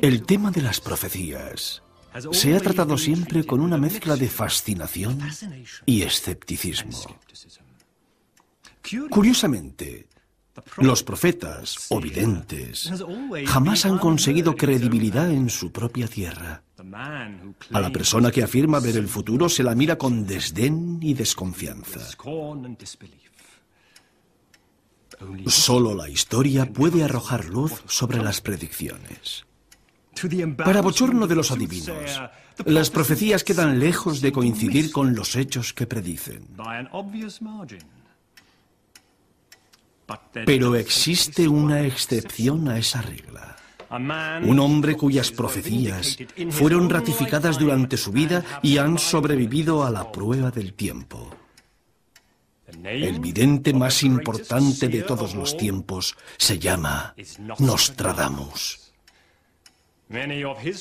El 0.00 0.22
tema 0.24 0.50
de 0.50 0.62
las 0.62 0.80
profecías 0.80 1.82
se 2.32 2.54
ha 2.54 2.60
tratado 2.60 2.96
siempre 2.96 3.44
con 3.44 3.60
una 3.60 3.76
mezcla 3.76 4.16
de 4.16 4.28
fascinación 4.28 5.20
y 5.84 6.02
escepticismo. 6.02 6.98
Curiosamente, 9.10 10.08
los 10.78 11.02
profetas 11.02 11.86
o 11.90 12.00
videntes 12.00 12.90
jamás 13.46 13.84
han 13.84 13.98
conseguido 13.98 14.56
credibilidad 14.56 15.30
en 15.30 15.50
su 15.50 15.70
propia 15.72 16.08
tierra. 16.08 16.62
A 17.72 17.80
la 17.80 17.90
persona 17.90 18.30
que 18.30 18.42
afirma 18.42 18.80
ver 18.80 18.96
el 18.96 19.08
futuro 19.08 19.48
se 19.48 19.62
la 19.62 19.74
mira 19.74 19.98
con 19.98 20.26
desdén 20.26 20.98
y 21.02 21.14
desconfianza. 21.14 22.00
Solo 25.46 25.94
la 25.94 26.08
historia 26.08 26.72
puede 26.72 27.02
arrojar 27.02 27.46
luz 27.46 27.82
sobre 27.86 28.22
las 28.22 28.40
predicciones. 28.40 29.45
Para 30.56 30.80
bochorno 30.80 31.26
de 31.26 31.34
los 31.34 31.50
adivinos, 31.50 32.22
las 32.64 32.90
profecías 32.90 33.44
quedan 33.44 33.78
lejos 33.78 34.20
de 34.20 34.32
coincidir 34.32 34.90
con 34.90 35.14
los 35.14 35.36
hechos 35.36 35.72
que 35.72 35.86
predicen. 35.86 36.48
Pero 40.44 40.76
existe 40.76 41.48
una 41.48 41.82
excepción 41.82 42.68
a 42.68 42.78
esa 42.78 43.02
regla. 43.02 43.56
Un 43.90 44.58
hombre 44.58 44.96
cuyas 44.96 45.30
profecías 45.30 46.18
fueron 46.50 46.90
ratificadas 46.90 47.58
durante 47.58 47.96
su 47.96 48.12
vida 48.12 48.44
y 48.62 48.78
han 48.78 48.98
sobrevivido 48.98 49.84
a 49.84 49.90
la 49.90 50.10
prueba 50.10 50.50
del 50.50 50.74
tiempo. 50.74 51.30
El 52.82 53.20
vidente 53.20 53.72
más 53.72 54.02
importante 54.02 54.88
de 54.88 55.02
todos 55.02 55.34
los 55.34 55.56
tiempos 55.56 56.16
se 56.36 56.58
llama 56.58 57.14
Nostradamus. 57.58 58.85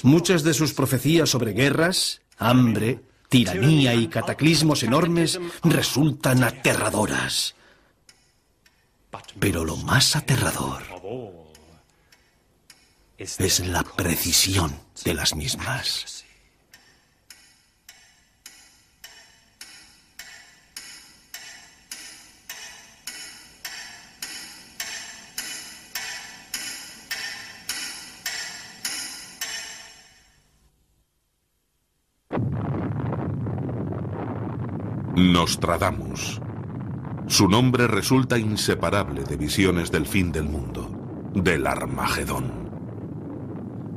Muchas 0.03 0.43
de 0.43 0.53
sus 0.53 0.73
profecías 0.73 1.29
sobre 1.29 1.53
guerras, 1.53 2.21
hambre, 2.37 2.99
tiranía 3.29 3.93
y 3.95 4.07
cataclismos 4.07 4.83
enormes 4.83 5.39
resultan 5.63 6.43
aterradoras. 6.43 7.55
Pero 9.39 9.65
lo 9.65 9.77
más 9.77 10.15
aterrador 10.15 10.83
es 13.17 13.59
la 13.61 13.83
precisión 13.83 14.77
de 15.03 15.13
las 15.13 15.35
mismas. 15.35 16.25
Nostradamus. 35.17 36.42
Su 37.27 37.48
nombre 37.48 37.87
resulta 37.87 38.37
inseparable 38.37 39.23
de 39.23 39.37
visiones 39.37 39.89
del 39.89 40.05
fin 40.05 40.33
del 40.33 40.43
mundo, 40.43 40.92
del 41.33 41.67
Armagedón. 41.67 42.52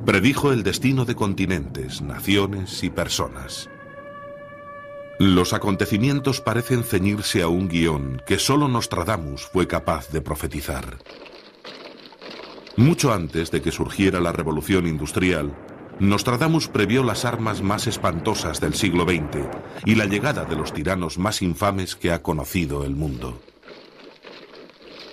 Predijo 0.07 0.53
el 0.53 0.63
destino 0.63 1.05
de 1.05 1.17
continentes, 1.17 2.03
naciones 2.03 2.85
y 2.85 2.91
personas. 2.91 3.69
Los 5.19 5.55
acontecimientos 5.55 6.41
parecen 6.41 6.85
ceñirse 6.85 7.43
a 7.43 7.49
un 7.49 7.67
guion 7.67 8.23
que 8.25 8.39
solo 8.39 8.69
Nostradamus 8.69 9.43
fue 9.43 9.67
capaz 9.67 10.11
de 10.11 10.21
profetizar. 10.21 10.99
Mucho 12.77 13.13
antes 13.13 13.51
de 13.51 13.61
que 13.61 13.73
surgiera 13.73 14.21
la 14.21 14.31
revolución 14.31 14.87
industrial, 14.87 15.53
Nostradamus 16.01 16.69
previó 16.69 17.03
las 17.03 17.25
armas 17.25 17.61
más 17.61 17.89
espantosas 17.89 18.61
del 18.61 18.75
siglo 18.75 19.05
XX 19.05 19.49
y 19.85 19.97
la 19.97 20.05
llegada 20.05 20.45
de 20.45 20.55
los 20.55 20.73
tiranos 20.73 21.19
más 21.19 21.43
infames 21.43 21.97
que 21.97 22.13
ha 22.13 22.23
conocido 22.23 22.85
el 22.85 22.95
mundo. 22.95 23.41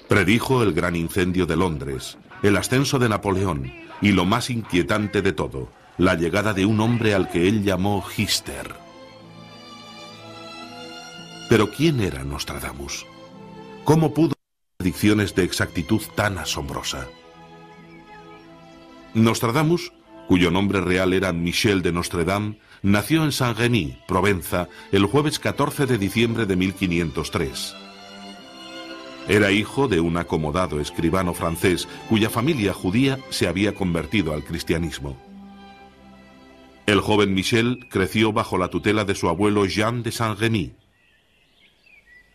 Predijo 0.07 0.62
el 0.62 0.73
gran 0.73 0.96
incendio 0.96 1.47
de 1.47 1.56
Londres, 1.56 2.19
el 2.44 2.56
ascenso 2.56 3.00
de 3.00 3.09
Napoleón 3.09 3.73
y 4.00 4.12
lo 4.12 4.25
más 4.25 4.51
inquietante 4.51 5.23
de 5.23 5.34
todo, 5.34 5.69
la 5.97 6.13
llegada 6.13 6.53
de 6.53 6.68
un 6.68 6.79
hombre 6.79 7.16
al 7.16 7.29
que 7.29 7.47
él 7.47 7.63
llamó 7.63 8.06
Hister. 8.16 8.75
Pero 11.50 11.72
¿quién 11.72 12.00
era 12.00 12.23
Nostradamus? 12.23 13.07
¿Cómo 13.85 14.13
pudo 14.13 14.34
predicciones 14.78 15.34
de 15.34 15.44
exactitud 15.46 16.02
tan 16.16 16.38
asombrosa? 16.38 17.07
Nostradamus 19.16 19.91
cuyo 20.27 20.51
nombre 20.51 20.81
real 20.81 21.13
era 21.13 21.33
Michel 21.33 21.81
de 21.81 21.91
Nostredame, 21.91 22.57
nació 22.81 23.23
en 23.23 23.31
Saint-Rémy, 23.31 23.97
Provenza, 24.07 24.67
el 24.91 25.05
jueves 25.05 25.39
14 25.39 25.85
de 25.85 25.97
diciembre 25.97 26.45
de 26.45 26.55
1503. 26.55 27.75
Era 29.27 29.51
hijo 29.51 29.87
de 29.87 29.99
un 29.99 30.17
acomodado 30.17 30.79
escribano 30.79 31.33
francés 31.33 31.87
cuya 32.09 32.29
familia 32.29 32.73
judía 32.73 33.17
se 33.29 33.47
había 33.47 33.73
convertido 33.73 34.33
al 34.33 34.43
cristianismo. 34.43 35.17
El 36.85 37.01
joven 37.01 37.33
Michel 37.33 37.87
creció 37.89 38.31
bajo 38.31 38.59
la 38.59 38.67
tutela 38.67 39.05
de 39.05 39.15
su 39.15 39.27
abuelo 39.27 39.65
Jean 39.65 40.03
de 40.03 40.11
Saint-Rémy. 40.11 40.73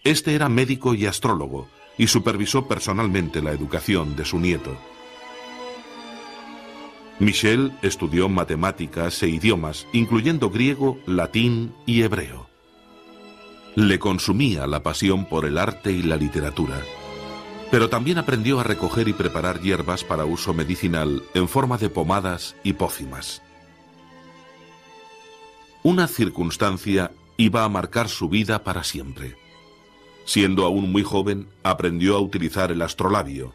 Este 0.03 0.35
era 0.35 0.49
médico 0.49 0.95
y 0.95 1.07
astrólogo 1.07 1.69
y 1.97 2.09
supervisó 2.09 2.67
personalmente 2.67 3.43
la 3.43 3.53
educación 3.53 4.17
de 4.17 4.25
su 4.25 4.41
nieto. 4.41 4.77
Michel 7.21 7.73
estudió 7.83 8.31
matemáticas 8.31 9.23
e 9.23 9.29
idiomas, 9.29 9.87
incluyendo 9.93 10.49
griego, 10.49 10.99
latín 11.05 11.75
y 11.85 12.01
hebreo. 12.01 12.49
Le 13.77 13.99
consumía 13.99 14.67
la 14.67 14.83
pasión 14.83 15.27
por 15.27 15.45
el 15.45 15.59
arte 15.59 15.93
y 15.93 16.03
la 16.03 16.17
literatura, 16.17 16.81
pero 17.71 17.91
también 17.91 18.17
aprendió 18.17 18.59
a 18.59 18.65
recoger 18.65 19.07
y 19.07 19.13
preparar 19.13 19.61
hierbas 19.61 20.03
para 20.03 20.25
uso 20.25 20.55
medicinal 20.55 21.23
en 21.35 21.47
forma 21.47 21.77
de 21.77 21.91
pomadas 21.91 22.57
y 22.65 22.73
pócimas. 22.73 23.43
Una 25.83 26.09
circunstancia 26.09 27.13
iba 27.37 27.65
a 27.65 27.69
marcar 27.69 28.09
su 28.09 28.31
vida 28.31 28.65
para 28.65 28.83
siempre. 28.83 29.37
Siendo 30.25 30.65
aún 30.65 30.91
muy 30.91 31.03
joven, 31.03 31.49
aprendió 31.65 32.17
a 32.17 32.21
utilizar 32.21 32.73
el 32.73 32.81
astrolabio, 32.81 33.55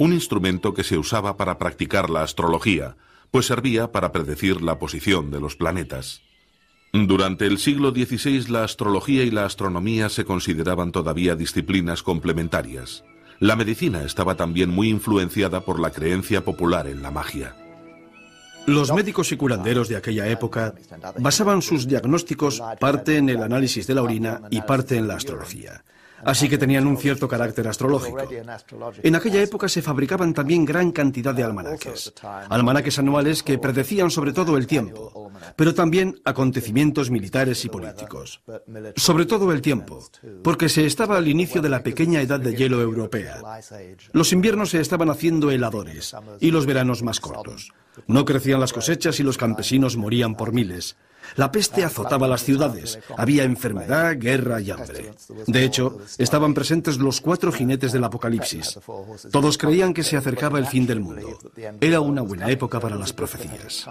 un 0.00 0.14
instrumento 0.14 0.72
que 0.72 0.82
se 0.82 0.96
usaba 0.96 1.36
para 1.36 1.58
practicar 1.58 2.08
la 2.08 2.22
astrología, 2.22 2.96
pues 3.30 3.44
servía 3.44 3.92
para 3.92 4.12
predecir 4.12 4.62
la 4.62 4.78
posición 4.78 5.30
de 5.30 5.40
los 5.40 5.56
planetas. 5.56 6.22
Durante 6.94 7.44
el 7.44 7.58
siglo 7.58 7.90
XVI 7.90 8.48
la 8.48 8.64
astrología 8.64 9.24
y 9.24 9.30
la 9.30 9.44
astronomía 9.44 10.08
se 10.08 10.24
consideraban 10.24 10.90
todavía 10.90 11.36
disciplinas 11.36 12.02
complementarias. 12.02 13.04
La 13.40 13.56
medicina 13.56 14.02
estaba 14.02 14.36
también 14.36 14.70
muy 14.70 14.88
influenciada 14.88 15.66
por 15.66 15.78
la 15.78 15.90
creencia 15.90 16.46
popular 16.46 16.86
en 16.86 17.02
la 17.02 17.10
magia. 17.10 17.54
Los 18.66 18.94
médicos 18.94 19.32
y 19.32 19.36
curanderos 19.36 19.90
de 19.90 19.96
aquella 19.96 20.28
época 20.28 20.74
basaban 21.18 21.60
sus 21.60 21.86
diagnósticos 21.86 22.62
parte 22.80 23.18
en 23.18 23.28
el 23.28 23.42
análisis 23.42 23.86
de 23.86 23.94
la 23.94 24.02
orina 24.02 24.40
y 24.48 24.62
parte 24.62 24.96
en 24.96 25.08
la 25.08 25.16
astrología 25.16 25.84
así 26.24 26.48
que 26.48 26.58
tenían 26.58 26.86
un 26.86 26.96
cierto 26.96 27.28
carácter 27.28 27.68
astrológico. 27.68 28.18
En 29.02 29.14
aquella 29.14 29.42
época 29.42 29.68
se 29.68 29.82
fabricaban 29.82 30.34
también 30.34 30.64
gran 30.64 30.92
cantidad 30.92 31.34
de 31.34 31.42
almanaques, 31.42 32.12
almanaques 32.48 32.98
anuales 32.98 33.42
que 33.42 33.58
predecían 33.58 34.10
sobre 34.10 34.32
todo 34.32 34.56
el 34.56 34.66
tiempo, 34.66 35.30
pero 35.56 35.74
también 35.74 36.20
acontecimientos 36.24 37.10
militares 37.10 37.64
y 37.64 37.68
políticos. 37.68 38.40
Sobre 38.96 39.26
todo 39.26 39.52
el 39.52 39.62
tiempo, 39.62 40.04
porque 40.42 40.68
se 40.68 40.86
estaba 40.86 41.16
al 41.16 41.28
inicio 41.28 41.62
de 41.62 41.68
la 41.68 41.82
pequeña 41.82 42.20
edad 42.20 42.40
de 42.40 42.54
hielo 42.54 42.80
europea. 42.80 43.40
Los 44.12 44.32
inviernos 44.32 44.70
se 44.70 44.80
estaban 44.80 45.10
haciendo 45.10 45.50
heladores 45.50 46.14
y 46.40 46.50
los 46.50 46.66
veranos 46.66 47.02
más 47.02 47.20
cortos. 47.20 47.72
No 48.06 48.24
crecían 48.24 48.60
las 48.60 48.72
cosechas 48.72 49.20
y 49.20 49.22
los 49.22 49.36
campesinos 49.36 49.96
morían 49.96 50.34
por 50.34 50.52
miles. 50.52 50.96
La 51.36 51.52
peste 51.52 51.84
azotaba 51.84 52.28
las 52.28 52.42
ciudades, 52.42 52.98
había 53.16 53.44
enfermedad, 53.44 54.16
guerra 54.18 54.60
y 54.60 54.70
hambre. 54.70 55.12
De 55.46 55.64
hecho, 55.64 55.98
estaban 56.18 56.54
presentes 56.54 56.98
los 56.98 57.20
cuatro 57.20 57.52
jinetes 57.52 57.92
del 57.92 58.04
Apocalipsis. 58.04 58.78
Todos 59.30 59.58
creían 59.58 59.94
que 59.94 60.02
se 60.02 60.16
acercaba 60.16 60.58
el 60.58 60.66
fin 60.66 60.86
del 60.86 61.00
mundo. 61.00 61.38
Era 61.80 62.00
una 62.00 62.22
buena 62.22 62.50
época 62.50 62.80
para 62.80 62.96
las 62.96 63.12
profecías. 63.12 63.86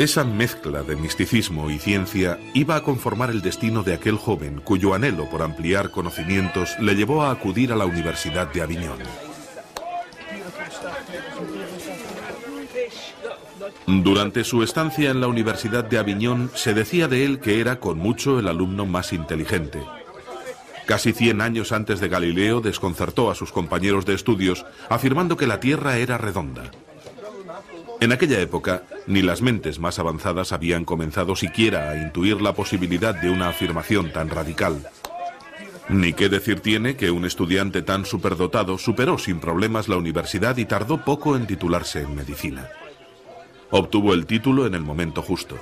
Esa 0.00 0.24
mezcla 0.24 0.82
de 0.82 0.96
misticismo 0.96 1.70
y 1.70 1.78
ciencia 1.78 2.38
iba 2.54 2.74
a 2.74 2.82
conformar 2.82 3.28
el 3.28 3.42
destino 3.42 3.82
de 3.82 3.92
aquel 3.92 4.16
joven 4.16 4.62
cuyo 4.64 4.94
anhelo 4.94 5.28
por 5.28 5.42
ampliar 5.42 5.90
conocimientos 5.90 6.70
le 6.78 6.94
llevó 6.94 7.22
a 7.22 7.30
acudir 7.30 7.70
a 7.70 7.76
la 7.76 7.84
Universidad 7.84 8.50
de 8.50 8.62
Aviñón. 8.62 9.29
Durante 13.86 14.44
su 14.44 14.62
estancia 14.62 15.10
en 15.10 15.20
la 15.20 15.28
Universidad 15.28 15.84
de 15.84 15.98
Aviñón 15.98 16.50
se 16.54 16.74
decía 16.74 17.08
de 17.08 17.24
él 17.24 17.40
que 17.40 17.60
era 17.60 17.80
con 17.80 17.98
mucho 17.98 18.38
el 18.38 18.48
alumno 18.48 18.86
más 18.86 19.12
inteligente. 19.12 19.80
Casi 20.86 21.12
100 21.12 21.40
años 21.40 21.72
antes 21.72 22.00
de 22.00 22.08
Galileo 22.08 22.60
desconcertó 22.60 23.30
a 23.30 23.34
sus 23.34 23.52
compañeros 23.52 24.06
de 24.06 24.14
estudios 24.14 24.66
afirmando 24.88 25.36
que 25.36 25.46
la 25.46 25.60
Tierra 25.60 25.98
era 25.98 26.18
redonda. 26.18 26.70
En 28.00 28.12
aquella 28.12 28.40
época, 28.40 28.84
ni 29.06 29.20
las 29.20 29.42
mentes 29.42 29.78
más 29.78 29.98
avanzadas 29.98 30.52
habían 30.52 30.84
comenzado 30.84 31.36
siquiera 31.36 31.90
a 31.90 31.96
intuir 31.96 32.40
la 32.40 32.54
posibilidad 32.54 33.14
de 33.14 33.28
una 33.28 33.50
afirmación 33.50 34.10
tan 34.10 34.30
radical. 34.30 34.82
Ni 35.90 36.12
qué 36.12 36.28
decir 36.28 36.60
tiene 36.60 36.94
que 36.94 37.10
un 37.10 37.24
estudiante 37.24 37.82
tan 37.82 38.04
superdotado 38.04 38.78
superó 38.78 39.18
sin 39.18 39.40
problemas 39.40 39.88
la 39.88 39.96
universidad 39.96 40.56
y 40.56 40.64
tardó 40.64 41.04
poco 41.04 41.34
en 41.34 41.48
titularse 41.48 42.02
en 42.02 42.14
medicina. 42.14 42.68
Obtuvo 43.72 44.14
el 44.14 44.24
título 44.24 44.66
en 44.66 44.74
el 44.74 44.82
momento 44.82 45.20
justo. 45.20 45.56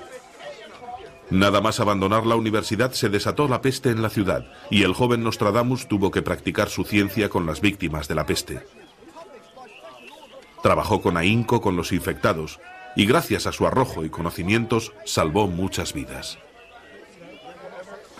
Nada 1.30 1.62
más 1.62 1.80
abandonar 1.80 2.26
la 2.26 2.36
universidad 2.36 2.92
se 2.92 3.08
desató 3.08 3.48
la 3.48 3.62
peste 3.62 3.88
en 3.88 4.02
la 4.02 4.10
ciudad 4.10 4.44
y 4.70 4.82
el 4.82 4.92
joven 4.92 5.24
Nostradamus 5.24 5.88
tuvo 5.88 6.10
que 6.10 6.20
practicar 6.20 6.68
su 6.68 6.84
ciencia 6.84 7.30
con 7.30 7.46
las 7.46 7.62
víctimas 7.62 8.06
de 8.06 8.14
la 8.14 8.26
peste. 8.26 8.66
Trabajó 10.62 11.00
con 11.00 11.16
ahínco 11.16 11.62
con 11.62 11.74
los 11.74 11.90
infectados 11.90 12.60
y 12.96 13.06
gracias 13.06 13.46
a 13.46 13.52
su 13.52 13.66
arrojo 13.66 14.04
y 14.04 14.10
conocimientos 14.10 14.92
salvó 15.06 15.46
muchas 15.46 15.94
vidas. 15.94 16.38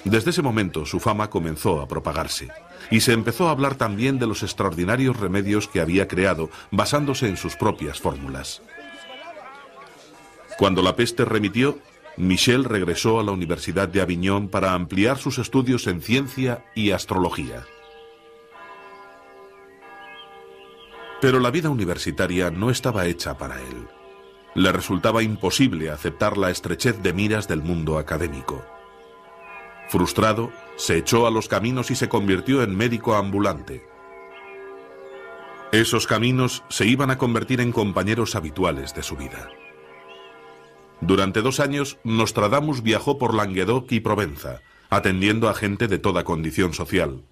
Desde 0.05 0.31
ese 0.31 0.43
momento 0.43 0.87
su 0.87 1.01
fama 1.01 1.29
comenzó 1.31 1.81
a 1.81 1.89
propagarse 1.89 2.49
y 2.91 3.01
se 3.01 3.13
empezó 3.13 3.49
a 3.49 3.51
hablar 3.51 3.75
también 3.75 4.19
de 4.19 4.27
los 4.27 4.43
extraordinarios 4.43 5.19
remedios 5.19 5.69
que 5.69 5.81
había 5.81 6.09
creado 6.09 6.51
basándose 6.71 7.29
en 7.29 7.37
sus 7.37 7.57
propias 7.57 8.01
fórmulas. 8.01 8.63
Cuando 10.59 10.83
la 10.83 10.97
peste 10.97 11.25
remitió, 11.25 11.79
Michel 12.17 12.65
regresó 12.65 13.21
a 13.21 13.23
la 13.23 13.31
Universidad 13.31 13.89
de 13.89 14.01
Aviñón 14.01 14.49
para 14.49 14.73
ampliar 14.73 15.19
sus 15.19 15.39
estudios 15.39 15.87
en 15.87 16.01
ciencia 16.01 16.65
y 16.75 16.91
astrología. 16.91 17.65
Pero 21.21 21.39
la 21.39 21.51
vida 21.51 21.69
universitaria 21.69 22.51
no 22.51 22.71
estaba 22.71 23.07
hecha 23.07 23.39
para 23.39 23.61
él. 23.61 23.89
Le 24.55 24.73
resultaba 24.73 25.23
imposible 25.23 25.91
aceptar 25.91 26.37
la 26.37 26.51
estrechez 26.51 27.03
de 27.03 27.13
miras 27.13 27.47
del 27.47 27.63
mundo 27.63 27.99
académico. 27.99 28.65
Frustrado, 29.89 30.53
se 30.77 30.99
echó 30.99 31.27
a 31.27 31.31
los 31.31 31.49
caminos 31.49 31.91
y 31.91 31.97
se 31.97 32.09
convirtió 32.09 32.63
en 32.63 32.77
médico 32.77 33.15
ambulante. 33.15 33.83
Esos 35.73 36.07
caminos 36.07 36.63
se 36.69 36.87
iban 36.87 37.11
a 37.11 37.19
convertir 37.19 37.61
en 37.61 37.73
compañeros 37.73 38.35
habituales 38.35 38.95
de 38.95 39.03
su 39.03 39.17
vida. 39.17 39.51
Durante 41.01 41.43
dos 41.43 41.61
años, 41.61 41.99
Nostradamus 42.05 42.83
viajó 42.83 43.19
por 43.19 43.35
Languedoc 43.35 43.91
y 43.93 44.01
Provenza, 44.01 44.61
atendiendo 44.91 45.49
a 45.49 45.55
gente 45.55 45.89
de 45.89 45.99
toda 45.99 46.25
condición 46.25 46.73
social. 46.75 47.23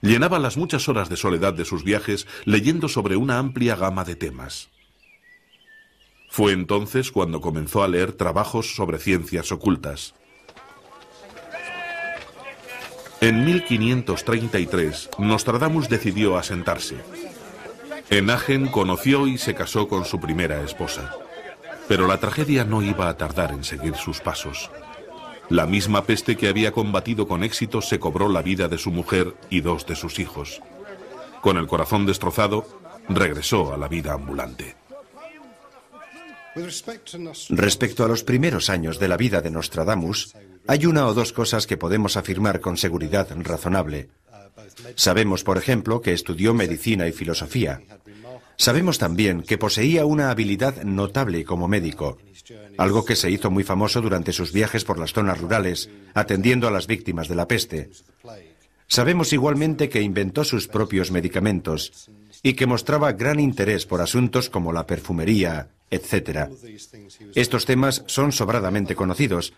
Llenaba 0.00 0.38
las 0.38 0.56
muchas 0.56 0.88
horas 0.88 1.08
de 1.08 1.16
soledad 1.16 1.52
de 1.52 1.64
sus 1.64 1.84
viajes 1.84 2.26
leyendo 2.44 2.88
sobre 2.88 3.16
una 3.16 3.38
amplia 3.38 3.76
gama 3.76 4.04
de 4.04 4.16
temas. 4.16 4.70
Fue 6.30 6.52
entonces 6.52 7.10
cuando 7.10 7.40
comenzó 7.40 7.82
a 7.82 7.88
leer 7.88 8.12
trabajos 8.12 8.76
sobre 8.76 8.98
ciencias 8.98 9.50
ocultas. 9.50 10.14
En 13.20 13.44
1533, 13.44 15.10
Nostradamus 15.18 15.88
decidió 15.88 16.38
asentarse. 16.38 16.96
En 18.10 18.30
Agen 18.30 18.68
conoció 18.68 19.26
y 19.26 19.38
se 19.38 19.56
casó 19.56 19.88
con 19.88 20.04
su 20.04 20.20
primera 20.20 20.62
esposa. 20.62 21.16
Pero 21.88 22.06
la 22.06 22.18
tragedia 22.18 22.64
no 22.64 22.80
iba 22.80 23.08
a 23.08 23.16
tardar 23.16 23.50
en 23.50 23.64
seguir 23.64 23.96
sus 23.96 24.20
pasos. 24.20 24.70
La 25.48 25.66
misma 25.66 26.04
peste 26.04 26.36
que 26.36 26.48
había 26.48 26.70
combatido 26.70 27.26
con 27.26 27.42
éxito 27.42 27.82
se 27.82 27.98
cobró 27.98 28.28
la 28.28 28.42
vida 28.42 28.68
de 28.68 28.78
su 28.78 28.92
mujer 28.92 29.34
y 29.50 29.62
dos 29.62 29.84
de 29.86 29.96
sus 29.96 30.20
hijos. 30.20 30.62
Con 31.40 31.56
el 31.56 31.66
corazón 31.66 32.06
destrozado, 32.06 32.66
regresó 33.08 33.74
a 33.74 33.78
la 33.78 33.88
vida 33.88 34.12
ambulante. 34.12 34.76
Respecto 37.50 38.04
a 38.04 38.08
los 38.08 38.24
primeros 38.24 38.70
años 38.70 38.98
de 38.98 39.08
la 39.08 39.16
vida 39.16 39.40
de 39.40 39.50
Nostradamus, 39.50 40.34
hay 40.66 40.86
una 40.86 41.06
o 41.06 41.14
dos 41.14 41.32
cosas 41.32 41.66
que 41.66 41.76
podemos 41.76 42.16
afirmar 42.16 42.60
con 42.60 42.76
seguridad 42.76 43.28
razonable. 43.36 44.08
Sabemos, 44.94 45.44
por 45.44 45.58
ejemplo, 45.58 46.00
que 46.00 46.12
estudió 46.12 46.54
medicina 46.54 47.06
y 47.06 47.12
filosofía. 47.12 47.80
Sabemos 48.56 48.98
también 48.98 49.42
que 49.42 49.56
poseía 49.56 50.04
una 50.04 50.30
habilidad 50.30 50.82
notable 50.82 51.44
como 51.44 51.68
médico, 51.68 52.18
algo 52.76 53.04
que 53.04 53.16
se 53.16 53.30
hizo 53.30 53.50
muy 53.50 53.62
famoso 53.62 54.00
durante 54.00 54.32
sus 54.32 54.52
viajes 54.52 54.84
por 54.84 54.98
las 54.98 55.12
zonas 55.12 55.40
rurales, 55.40 55.90
atendiendo 56.14 56.66
a 56.66 56.70
las 56.70 56.86
víctimas 56.86 57.28
de 57.28 57.34
la 57.36 57.46
peste. 57.46 57.90
Sabemos 58.88 59.32
igualmente 59.34 59.88
que 59.88 60.00
inventó 60.00 60.44
sus 60.44 60.66
propios 60.66 61.10
medicamentos 61.10 62.10
y 62.42 62.54
que 62.54 62.66
mostraba 62.66 63.12
gran 63.12 63.38
interés 63.38 63.84
por 63.84 64.00
asuntos 64.00 64.48
como 64.48 64.72
la 64.72 64.86
perfumería, 64.86 65.68
etc. 65.90 66.48
Estos 67.34 67.66
temas 67.66 68.02
son 68.06 68.32
sobradamente 68.32 68.94
conocidos. 68.94 69.52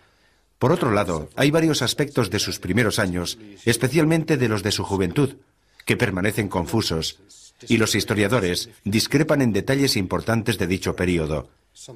Por 0.59 0.71
otro 0.71 0.91
lado, 0.91 1.29
hay 1.35 1.49
varios 1.49 1.81
aspectos 1.81 2.29
de 2.29 2.39
sus 2.39 2.59
primeros 2.59 2.99
años, 2.99 3.39
especialmente 3.65 4.37
de 4.37 4.49
los 4.49 4.63
de 4.63 4.71
su 4.71 4.83
juventud, 4.83 5.37
que 5.85 5.97
permanecen 5.97 6.49
confusos 6.49 7.19
y 7.67 7.77
los 7.77 7.95
historiadores 7.95 8.69
discrepan 8.83 9.41
en 9.41 9.53
detalles 9.53 9.95
importantes 9.95 10.57
de 10.57 10.67
dicho 10.67 10.95
periodo. 10.95 11.49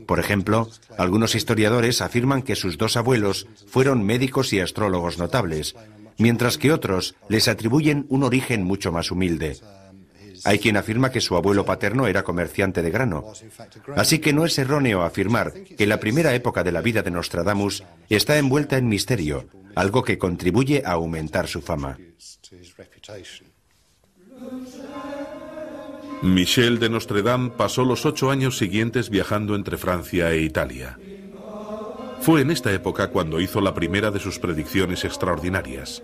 Por 0.05 0.19
ejemplo, 0.19 0.69
algunos 0.97 1.35
historiadores 1.35 2.01
afirman 2.01 2.43
que 2.43 2.55
sus 2.55 2.77
dos 2.77 2.95
abuelos 2.95 3.47
fueron 3.67 4.03
médicos 4.03 4.53
y 4.53 4.59
astrólogos 4.61 5.17
notables, 5.17 5.75
mientras 6.17 6.57
que 6.57 6.71
otros 6.71 7.15
les 7.29 7.47
atribuyen 7.47 8.05
un 8.09 8.23
origen 8.23 8.63
mucho 8.63 8.91
más 8.91 9.11
humilde. 9.11 9.57
Hay 10.43 10.59
quien 10.59 10.77
afirma 10.77 11.11
que 11.11 11.21
su 11.21 11.35
abuelo 11.35 11.65
paterno 11.65 12.07
era 12.07 12.23
comerciante 12.23 12.81
de 12.81 12.91
grano. 12.91 13.25
Así 13.95 14.19
que 14.19 14.33
no 14.33 14.45
es 14.45 14.57
erróneo 14.59 15.03
afirmar 15.03 15.53
que 15.53 15.87
la 15.87 15.99
primera 15.99 16.35
época 16.35 16.63
de 16.63 16.71
la 16.71 16.81
vida 16.81 17.01
de 17.01 17.11
Nostradamus 17.11 17.83
está 18.09 18.37
envuelta 18.37 18.77
en 18.77 18.87
misterio, 18.87 19.47
algo 19.75 20.03
que 20.03 20.17
contribuye 20.17 20.83
a 20.85 20.91
aumentar 20.91 21.47
su 21.47 21.61
fama. 21.61 21.97
Michel 26.21 26.79
de 26.79 26.89
Nostredame 26.89 27.51
pasó 27.51 27.83
los 27.83 28.05
ocho 28.05 28.31
años 28.31 28.57
siguientes 28.57 29.09
viajando 29.09 29.55
entre 29.55 29.77
Francia 29.77 30.31
e 30.31 30.41
Italia. 30.41 30.97
Fue 32.25 32.41
en 32.41 32.49
esta 32.49 32.73
época 32.73 33.09
cuando 33.11 33.39
hizo 33.39 33.61
la 33.61 33.75
primera 33.75 34.09
de 34.09 34.19
sus 34.19 34.39
predicciones 34.39 35.05
extraordinarias. 35.05 36.01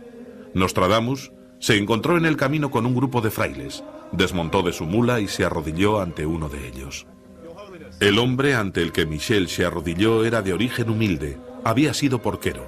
Nostradamus 0.54 1.32
se 1.58 1.78
encontró 1.78 2.16
en 2.16 2.28
el 2.28 2.38
camino 2.38 2.70
con 2.70 2.86
un 2.86 2.94
grupo 2.94 3.22
de 3.22 3.32
frailes, 3.32 3.84
desmontó 4.12 4.62
de 4.62 4.72
su 4.72 4.86
mula 4.86 5.20
y 5.20 5.28
se 5.28 5.46
arrodilló 5.46 6.00
ante 6.00 6.28
uno 6.28 6.48
de 6.48 6.68
ellos. 6.68 7.08
El 8.00 8.20
hombre 8.20 8.54
ante 8.54 8.84
el 8.84 8.92
que 8.92 9.08
Michel 9.08 9.50
se 9.50 9.66
arrodilló 9.66 10.24
era 10.24 10.44
de 10.44 10.54
origen 10.54 10.92
humilde, 10.92 11.40
había 11.63 11.92
sido 11.96 12.22
porquero. 12.22 12.68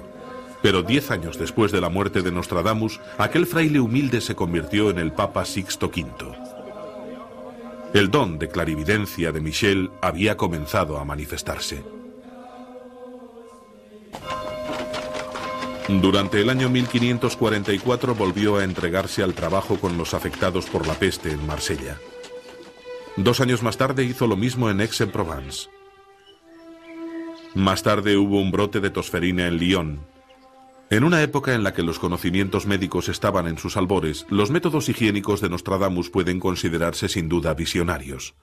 Pero 0.60 0.82
diez 0.82 1.12
años 1.12 1.38
después 1.38 1.70
de 1.70 1.80
la 1.80 1.90
muerte 1.90 2.22
de 2.22 2.32
Nostradamus, 2.32 3.00
aquel 3.18 3.46
fraile 3.46 3.78
humilde 3.78 4.20
se 4.20 4.34
convirtió 4.34 4.90
en 4.90 4.98
el 4.98 5.12
Papa 5.12 5.44
Sixto 5.44 5.86
V. 5.86 6.04
El 7.92 8.10
don 8.10 8.36
de 8.36 8.48
clarividencia 8.48 9.30
de 9.30 9.40
Michel 9.40 9.92
había 10.02 10.36
comenzado 10.36 10.98
a 10.98 11.04
manifestarse. 11.04 11.84
Durante 16.00 16.40
el 16.40 16.50
año 16.50 16.68
1544 16.70 18.14
volvió 18.14 18.56
a 18.56 18.64
entregarse 18.64 19.22
al 19.22 19.34
trabajo 19.34 19.78
con 19.78 19.96
los 19.96 20.14
afectados 20.14 20.66
por 20.66 20.86
la 20.86 20.94
peste 20.94 21.30
en 21.30 21.46
Marsella. 21.46 21.98
Dos 23.16 23.40
años 23.40 23.62
más 23.62 23.76
tarde 23.76 24.04
hizo 24.04 24.26
lo 24.26 24.36
mismo 24.36 24.70
en 24.70 24.80
Aix-en-Provence. 24.80 25.68
Más 27.54 27.82
tarde 27.82 28.16
hubo 28.16 28.40
un 28.40 28.50
brote 28.50 28.80
de 28.80 28.90
tosferina 28.90 29.46
en 29.46 29.58
Lyon, 29.58 30.00
en 30.90 31.02
una 31.02 31.22
época 31.22 31.54
en 31.54 31.64
la 31.64 31.72
que 31.72 31.82
los 31.82 31.98
conocimientos 31.98 32.66
médicos 32.66 33.08
estaban 33.08 33.46
en 33.46 33.58
sus 33.58 33.76
albores, 33.76 34.26
los 34.28 34.50
métodos 34.50 34.88
higiénicos 34.88 35.40
de 35.40 35.48
Nostradamus 35.48 36.10
pueden 36.10 36.38
considerarse 36.38 37.08
sin 37.08 37.28
duda 37.28 37.54
visionarios. 37.54 38.34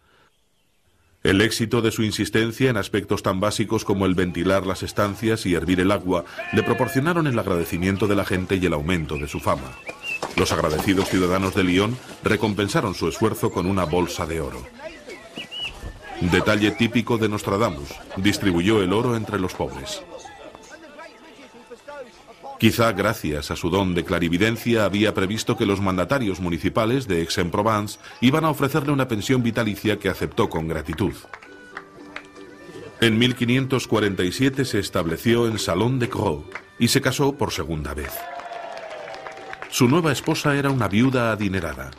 El 1.23 1.39
éxito 1.41 1.83
de 1.83 1.91
su 1.91 2.01
insistencia 2.01 2.71
en 2.71 2.77
aspectos 2.77 3.21
tan 3.21 3.39
básicos 3.39 3.85
como 3.85 4.07
el 4.07 4.15
ventilar 4.15 4.65
las 4.65 4.81
estancias 4.81 5.45
y 5.45 5.53
hervir 5.53 5.79
el 5.79 5.91
agua 5.91 6.25
le 6.51 6.63
proporcionaron 6.63 7.27
el 7.27 7.37
agradecimiento 7.37 8.07
de 8.07 8.15
la 8.15 8.25
gente 8.25 8.55
y 8.55 8.65
el 8.65 8.73
aumento 8.73 9.17
de 9.17 9.27
su 9.27 9.39
fama. 9.39 9.71
Los 10.35 10.51
agradecidos 10.51 11.09
ciudadanos 11.09 11.53
de 11.53 11.63
Lyon 11.63 11.95
recompensaron 12.23 12.95
su 12.95 13.07
esfuerzo 13.07 13.51
con 13.51 13.67
una 13.67 13.83
bolsa 13.83 14.25
de 14.25 14.41
oro. 14.41 14.63
Detalle 16.21 16.71
típico 16.71 17.19
de 17.19 17.29
Nostradamus, 17.29 17.89
distribuyó 18.17 18.81
el 18.81 18.91
oro 18.91 19.15
entre 19.15 19.39
los 19.39 19.53
pobres. 19.53 20.01
Quizá 22.61 22.91
gracias 22.91 23.49
a 23.49 23.55
su 23.55 23.71
don 23.71 23.95
de 23.95 24.05
clarividencia 24.05 24.85
había 24.85 25.15
previsto 25.15 25.57
que 25.57 25.65
los 25.65 25.81
mandatarios 25.81 26.39
municipales 26.39 27.07
de 27.07 27.21
Aix-en-Provence 27.21 27.97
iban 28.21 28.45
a 28.45 28.51
ofrecerle 28.51 28.91
una 28.91 29.07
pensión 29.07 29.41
vitalicia 29.41 29.97
que 29.97 30.09
aceptó 30.09 30.47
con 30.47 30.67
gratitud. 30.67 31.15
En 32.99 33.17
1547 33.17 34.63
se 34.65 34.77
estableció 34.77 35.47
en 35.47 35.57
Salón 35.57 35.97
de 35.97 36.07
Creux 36.07 36.43
y 36.77 36.89
se 36.89 37.01
casó 37.01 37.35
por 37.35 37.51
segunda 37.51 37.95
vez. 37.95 38.13
Su 39.71 39.87
nueva 39.87 40.11
esposa 40.11 40.55
era 40.55 40.69
una 40.69 40.87
viuda 40.87 41.31
adinerada. 41.31 41.89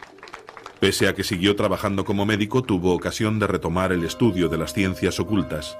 Pese 0.78 1.08
a 1.08 1.14
que 1.16 1.24
siguió 1.24 1.56
trabajando 1.56 2.04
como 2.04 2.24
médico, 2.24 2.62
tuvo 2.62 2.94
ocasión 2.94 3.40
de 3.40 3.48
retomar 3.48 3.90
el 3.90 4.04
estudio 4.04 4.48
de 4.48 4.58
las 4.58 4.74
ciencias 4.74 5.18
ocultas. 5.18 5.76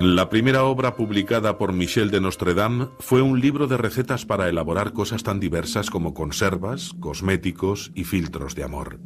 La 0.00 0.30
primera 0.30 0.64
obra 0.64 0.96
publicada 0.96 1.58
por 1.58 1.74
Michel 1.74 2.10
de 2.10 2.22
Nostredame 2.22 2.88
fue 3.00 3.20
un 3.20 3.38
libro 3.38 3.66
de 3.66 3.76
recetas 3.76 4.24
para 4.24 4.48
elaborar 4.48 4.94
cosas 4.94 5.22
tan 5.22 5.40
diversas 5.40 5.90
como 5.90 6.14
conservas, 6.14 6.94
cosméticos 7.00 7.92
y 7.94 8.04
filtros 8.04 8.54
de 8.54 8.64
amor. 8.64 8.98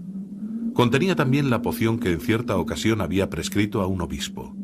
Contenía 0.73 1.17
también 1.17 1.51
la 1.51 1.63
poción 1.63 1.99
que 1.99 2.13
en 2.13 2.21
cierta 2.21 2.57
ocasión 2.59 3.01
había 3.01 3.29
prescrito 3.29 3.83
a 3.83 3.89
un 3.89 4.03
obispo. 4.03 4.55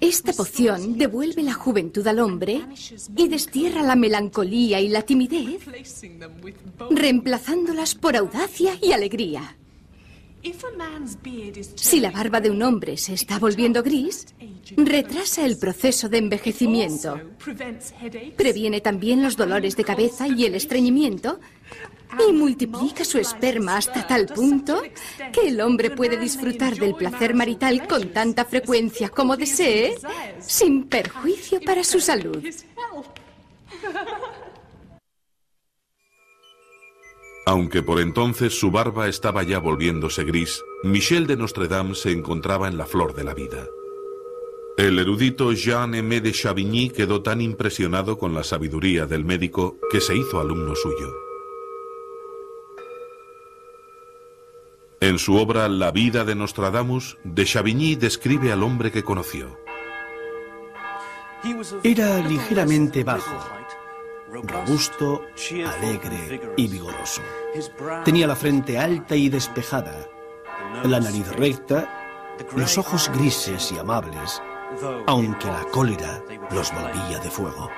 Esta 0.00 0.32
poción 0.32 0.98
devuelve 0.98 1.44
la 1.44 1.54
juventud 1.54 2.04
al 2.08 2.18
hombre 2.18 2.60
y 3.16 3.28
destierra 3.28 3.84
la 3.84 3.94
melancolía 3.94 4.80
y 4.80 4.88
la 4.88 5.02
timidez, 5.02 5.64
reemplazándolas 6.90 7.94
por 7.94 8.16
audacia 8.16 8.72
y 8.82 8.90
alegría. 8.90 9.56
Si 11.74 12.00
la 12.00 12.10
barba 12.10 12.40
de 12.40 12.50
un 12.50 12.62
hombre 12.62 12.96
se 12.96 13.14
está 13.14 13.38
volviendo 13.38 13.82
gris, 13.82 14.26
retrasa 14.76 15.46
el 15.46 15.58
proceso 15.58 16.08
de 16.08 16.18
envejecimiento. 16.18 17.20
Previene 18.36 18.80
también 18.80 19.22
los 19.22 19.36
dolores 19.36 19.76
de 19.76 19.84
cabeza 19.84 20.28
y 20.28 20.44
el 20.44 20.54
estreñimiento 20.54 21.40
y 22.28 22.32
multiplica 22.32 23.04
su 23.04 23.18
esperma 23.18 23.76
hasta 23.76 24.06
tal 24.06 24.26
punto 24.26 24.82
que 25.32 25.48
el 25.48 25.60
hombre 25.60 25.90
puede 25.90 26.18
disfrutar 26.18 26.76
del 26.76 26.94
placer 26.94 27.34
marital 27.34 27.86
con 27.86 28.12
tanta 28.12 28.44
frecuencia 28.44 29.08
como 29.08 29.36
desee, 29.36 29.96
sin 30.40 30.84
perjuicio 30.84 31.60
para 31.62 31.82
su 31.82 32.00
salud. 32.00 32.44
Aunque 37.46 37.82
por 37.82 38.00
entonces 38.00 38.58
su 38.58 38.70
barba 38.70 39.08
estaba 39.08 39.42
ya 39.42 39.58
volviéndose 39.58 40.24
gris, 40.24 40.64
Michel 40.82 41.26
de 41.26 41.36
Nostredame 41.36 41.94
se 41.94 42.10
encontraba 42.10 42.68
en 42.68 42.78
la 42.78 42.86
flor 42.86 43.14
de 43.14 43.24
la 43.24 43.34
vida. 43.34 43.66
El 44.76 44.98
erudito 44.98 45.52
Jean-Aimé 45.52 46.20
de 46.20 46.32
Chavigny 46.32 46.90
quedó 46.90 47.22
tan 47.22 47.40
impresionado 47.40 48.18
con 48.18 48.34
la 48.34 48.42
sabiduría 48.42 49.06
del 49.06 49.24
médico 49.24 49.78
que 49.90 50.00
se 50.00 50.16
hizo 50.16 50.40
alumno 50.40 50.74
suyo. 50.74 51.14
En 55.00 55.18
su 55.18 55.36
obra 55.36 55.68
La 55.68 55.90
vida 55.90 56.24
de 56.24 56.34
Nostradamus, 56.34 57.18
de 57.24 57.44
Chavigny 57.44 57.94
describe 57.94 58.50
al 58.52 58.62
hombre 58.62 58.90
que 58.90 59.04
conoció. 59.04 59.58
Era 61.82 62.18
ligeramente 62.26 63.04
bajo, 63.04 63.38
robusto, 64.42 65.22
alegre 65.78 66.40
y 66.56 66.68
vigoroso. 66.68 67.22
Tenía 68.04 68.26
la 68.26 68.36
frente 68.36 68.78
alta 68.78 69.14
y 69.14 69.28
despejada, 69.28 70.08
la 70.84 71.00
nariz 71.00 71.28
recta, 71.36 72.34
los 72.56 72.78
ojos 72.78 73.10
grises 73.14 73.72
y 73.72 73.78
amables, 73.78 74.42
aunque 75.06 75.46
la 75.46 75.64
cólera 75.64 76.22
los 76.50 76.72
volvía 76.72 77.18
de 77.18 77.30
fuego. 77.30 77.70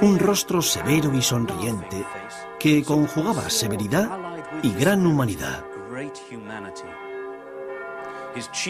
Un 0.00 0.18
rostro 0.18 0.62
severo 0.62 1.12
y 1.12 1.22
sonriente 1.22 2.04
que 2.58 2.84
conjugaba 2.84 3.50
severidad 3.50 4.10
y 4.62 4.72
gran 4.72 5.06
humanidad. 5.06 5.64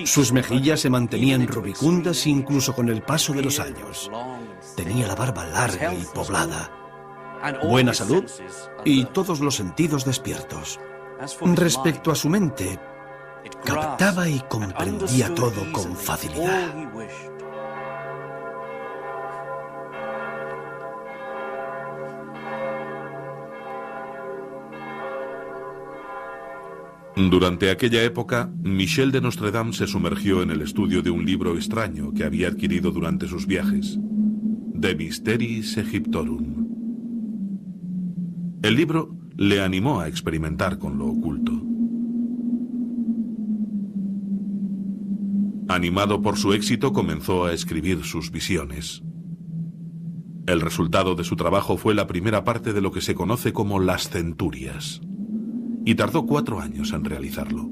Sus 0.05 0.33
mejillas 0.33 0.81
se 0.81 0.91
mantenían 0.91 1.47
rubicundas 1.47 2.27
incluso 2.27 2.75
con 2.75 2.89
el 2.89 3.03
paso 3.03 3.33
de 3.33 3.43
los 3.43 3.59
años. 3.61 4.11
Tenía 4.77 5.07
la 5.07 5.15
barba 5.15 5.45
larga 5.47 5.95
y 5.95 6.05
poblada, 6.15 6.71
buena 7.63 7.95
salud 7.95 8.25
y 8.85 9.05
todos 9.07 9.41
los 9.41 9.55
sentidos 9.55 10.05
despiertos. 10.05 10.79
Respecto 11.55 12.11
a 12.11 12.15
su 12.15 12.29
mente, 12.29 12.79
captaba 13.65 14.29
y 14.29 14.41
comprendía 14.49 15.35
todo 15.35 15.71
con 15.73 15.97
facilidad. 15.97 16.73
Durante 27.17 27.71
aquella 27.71 28.05
época, 28.05 28.53
Michel 28.63 29.11
de 29.11 29.23
Nostredame 29.23 29.73
se 29.73 29.87
sumergió 29.87 30.43
en 30.43 30.51
el 30.51 30.61
estudio 30.61 31.01
de 31.01 31.09
un 31.09 31.25
libro 31.25 31.57
extraño 31.57 32.13
que 32.13 32.25
había 32.25 32.49
adquirido 32.49 32.91
durante 32.91 33.27
sus 33.27 33.47
viajes, 33.47 33.99
De 33.99 34.95
Mysteris 34.95 35.79
Egyptorum. 35.79 36.67
El 38.61 38.77
libro 38.77 39.17
le 39.35 39.63
animó 39.63 40.01
a 40.01 40.09
experimentar 40.09 40.79
con 40.79 40.99
lo 40.99 41.07
oculto. 41.07 41.53
Animado 45.69 46.21
por 46.21 46.37
su 46.37 46.53
éxito, 46.53 46.93
comenzó 46.93 47.47
a 47.47 47.55
escribir 47.55 48.05
sus 48.05 48.31
visiones. 48.31 49.03
El 50.47 50.61
resultado 50.61 51.15
de 51.15 51.25
su 51.25 51.35
trabajo 51.35 51.79
fue 51.79 51.95
la 51.95 52.07
primera 52.07 52.45
parte 52.45 52.75
de 52.75 52.83
lo 52.83 52.93
que 52.93 53.01
se 53.01 53.15
conoce 53.15 53.55
como 53.55 53.81
las 53.81 54.11
centurias 54.11 55.01
y 55.87 55.95
tardó 55.95 56.27
cuatro 56.27 56.61
años 56.61 56.93
en 56.93 57.05
realizarlo. 57.05 57.71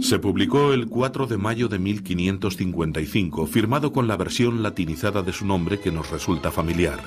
Se 0.00 0.18
publicó 0.18 0.72
el 0.72 0.88
4 0.88 1.28
de 1.28 1.38
mayo 1.38 1.68
de 1.68 1.78
1555, 1.78 3.46
firmado 3.46 3.92
con 3.92 4.08
la 4.08 4.16
versión 4.16 4.62
latinizada 4.62 5.22
de 5.22 5.32
su 5.32 5.46
nombre 5.46 5.78
que 5.78 5.92
nos 5.92 6.10
resulta 6.10 6.50
familiar, 6.50 6.98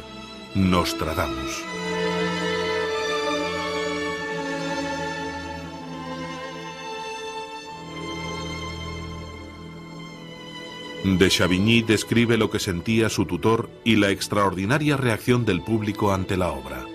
Nostradamus. 0.56 1.64
De 11.04 11.30
Chavigny 11.30 11.82
describe 11.82 12.38
lo 12.38 12.50
que 12.50 12.60
sentía 12.60 13.10
su 13.10 13.26
tutor 13.26 13.70
y 13.84 13.98
la 13.98 14.12
extraordinaria 14.12 14.96
reacción 14.96 15.46
del 15.46 15.62
público 15.62 16.14
ante 16.14 16.38
la 16.38 16.52
obra. 16.52 16.86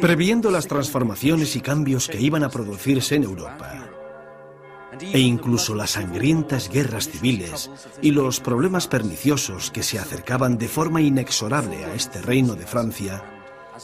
Previendo 0.00 0.50
las 0.50 0.66
transformaciones 0.66 1.56
y 1.56 1.60
cambios 1.60 2.08
que 2.08 2.20
iban 2.20 2.44
a 2.44 2.50
producirse 2.50 3.16
en 3.16 3.24
Europa, 3.24 3.88
e 5.00 5.18
incluso 5.18 5.74
las 5.74 5.90
sangrientas 5.90 6.68
guerras 6.68 7.08
civiles 7.08 7.70
y 8.02 8.10
los 8.10 8.40
problemas 8.40 8.88
perniciosos 8.88 9.70
que 9.70 9.82
se 9.82 9.98
acercaban 9.98 10.58
de 10.58 10.68
forma 10.68 11.00
inexorable 11.00 11.84
a 11.84 11.94
este 11.94 12.20
reino 12.20 12.54
de 12.54 12.66
Francia, 12.66 13.22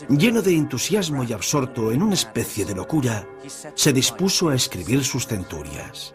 lleno 0.09 0.43
de 0.43 0.57
entusiasmo 0.57 1.25
y 1.25 1.33
absorto 1.33 1.93
en 1.93 2.03
una 2.03 2.15
especie 2.15 2.65
de 2.65 2.75
locura, 2.75 3.27
se 3.75 3.93
dispuso 3.93 4.49
a 4.49 4.55
escribir 4.55 5.05
sus 5.05 5.27
centurias. 5.27 6.15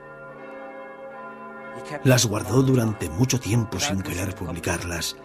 Las 2.03 2.25
guardó 2.25 2.61
durante 2.61 3.09
mucho 3.09 3.39
tiempo 3.39 3.79
sin 3.79 4.01
querer 4.01 4.35
publicarlas, 4.35 5.15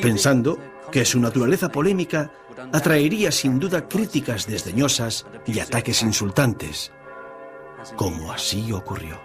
pensando 0.00 0.58
que 0.90 1.04
su 1.04 1.20
naturaleza 1.20 1.70
polémica 1.70 2.30
atraería 2.72 3.32
sin 3.32 3.58
duda 3.58 3.88
críticas 3.88 4.46
desdeñosas 4.46 5.26
y 5.46 5.58
ataques 5.58 6.02
insultantes, 6.02 6.92
como 7.96 8.32
así 8.32 8.72
ocurrió. 8.72 9.18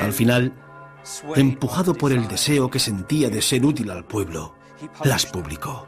Al 0.00 0.12
final, 0.12 0.52
empujado 1.36 1.94
por 1.94 2.12
el 2.12 2.28
deseo 2.28 2.70
que 2.70 2.78
sentía 2.78 3.30
de 3.30 3.42
ser 3.42 3.64
útil 3.64 3.90
al 3.90 4.04
pueblo, 4.04 4.54
las 5.04 5.26
publicó. 5.26 5.86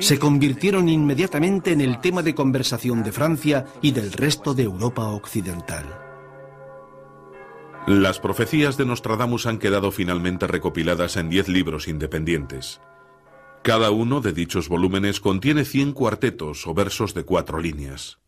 Se 0.00 0.18
convirtieron 0.18 0.88
inmediatamente 0.88 1.72
en 1.72 1.80
el 1.80 2.00
tema 2.00 2.22
de 2.22 2.34
conversación 2.34 3.04
de 3.04 3.12
Francia 3.12 3.66
y 3.80 3.92
del 3.92 4.12
resto 4.12 4.52
de 4.52 4.64
Europa 4.64 5.06
occidental. 5.08 6.09
Las 7.86 8.20
profecías 8.20 8.76
de 8.76 8.84
Nostradamus 8.84 9.46
han 9.46 9.58
quedado 9.58 9.90
finalmente 9.90 10.46
recopiladas 10.46 11.16
en 11.16 11.30
diez 11.30 11.48
libros 11.48 11.88
independientes. 11.88 12.80
Cada 13.62 13.90
uno 13.90 14.20
de 14.20 14.32
dichos 14.32 14.68
volúmenes 14.68 15.18
contiene 15.18 15.64
cien 15.64 15.92
cuartetos 15.92 16.66
o 16.66 16.74
versos 16.74 17.14
de 17.14 17.24
cuatro 17.24 17.58
líneas. 17.58 18.18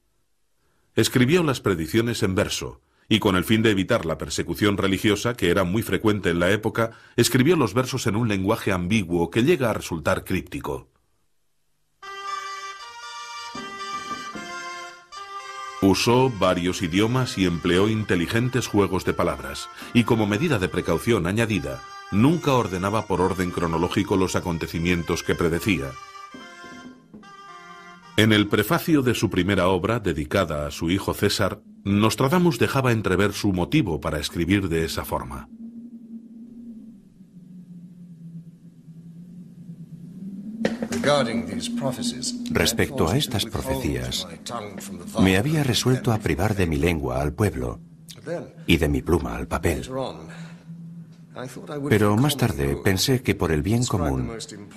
Escribió 0.95 1.43
las 1.43 1.61
predicciones 1.61 2.23
en 2.23 2.35
verso, 2.35 2.81
y 3.09 3.19
con 3.19 3.37
el 3.37 3.45
fin 3.45 3.63
de 3.63 3.71
evitar 3.71 4.07
la 4.07 4.17
persecución 4.17 4.79
religiosa, 4.79 5.35
que 5.35 5.51
era 5.51 5.65
muy 5.65 5.83
frecuente 5.83 6.31
en 6.31 6.41
la 6.41 6.51
época, 6.51 6.93
escribió 7.17 7.55
los 7.57 7.75
versos 7.75 8.07
en 8.07 8.17
un 8.17 8.29
lenguaje 8.29 8.73
ambiguo 8.73 9.31
que 9.31 9.43
llega 9.43 9.71
a 9.71 9.75
resultar 9.75 10.25
críptico. 10.25 10.89
Usó 15.83 16.31
varios 16.31 16.81
idiomas 16.81 17.37
y 17.39 17.45
empleó 17.45 17.89
inteligentes 17.89 18.69
juegos 18.69 19.05
de 19.05 19.15
palabras, 19.15 19.69
y 19.93 20.05
como 20.05 20.29
medida 20.29 20.61
de 20.61 20.69
precaución 20.69 21.27
añadida, 21.27 21.83
nunca 22.13 22.53
ordenaba 22.53 23.07
por 23.07 23.21
orden 23.21 23.51
cronológico 23.51 24.17
los 24.17 24.37
acontecimientos 24.37 25.25
que 25.25 25.35
predecía. 25.35 25.91
En 28.17 28.33
el 28.33 28.47
prefacio 28.47 29.03
de 29.03 29.15
su 29.15 29.29
primera 29.29 29.67
obra, 29.67 29.99
dedicada 29.99 30.69
a 30.69 30.71
su 30.71 30.89
hijo 30.89 31.15
César, 31.15 31.61
Nostradamus 31.83 32.61
dejaba 32.61 32.93
entrever 32.93 33.33
su 33.33 33.53
motivo 33.53 34.01
para 34.01 34.21
escribir 34.21 34.69
de 34.69 34.85
esa 34.85 35.05
forma. 35.05 35.49
Respecto 42.51 43.09
a 43.09 43.17
estas 43.17 43.45
profecías, 43.47 44.27
me 45.21 45.37
había 45.37 45.63
resuelto 45.63 46.13
a 46.13 46.19
privar 46.19 46.55
de 46.55 46.67
mi 46.67 46.77
lengua 46.77 47.21
al 47.21 47.33
pueblo 47.33 47.81
y 48.67 48.77
de 48.77 48.89
mi 48.89 49.03
pluma 49.03 49.37
al 49.37 49.47
papel. 49.47 49.89
Pero 51.89 52.17
más 52.17 52.37
tarde 52.37 52.77
pensé 52.77 53.23
que 53.23 53.35
por 53.35 53.53
el 53.53 53.63
bien 53.63 53.85
común 53.87 54.31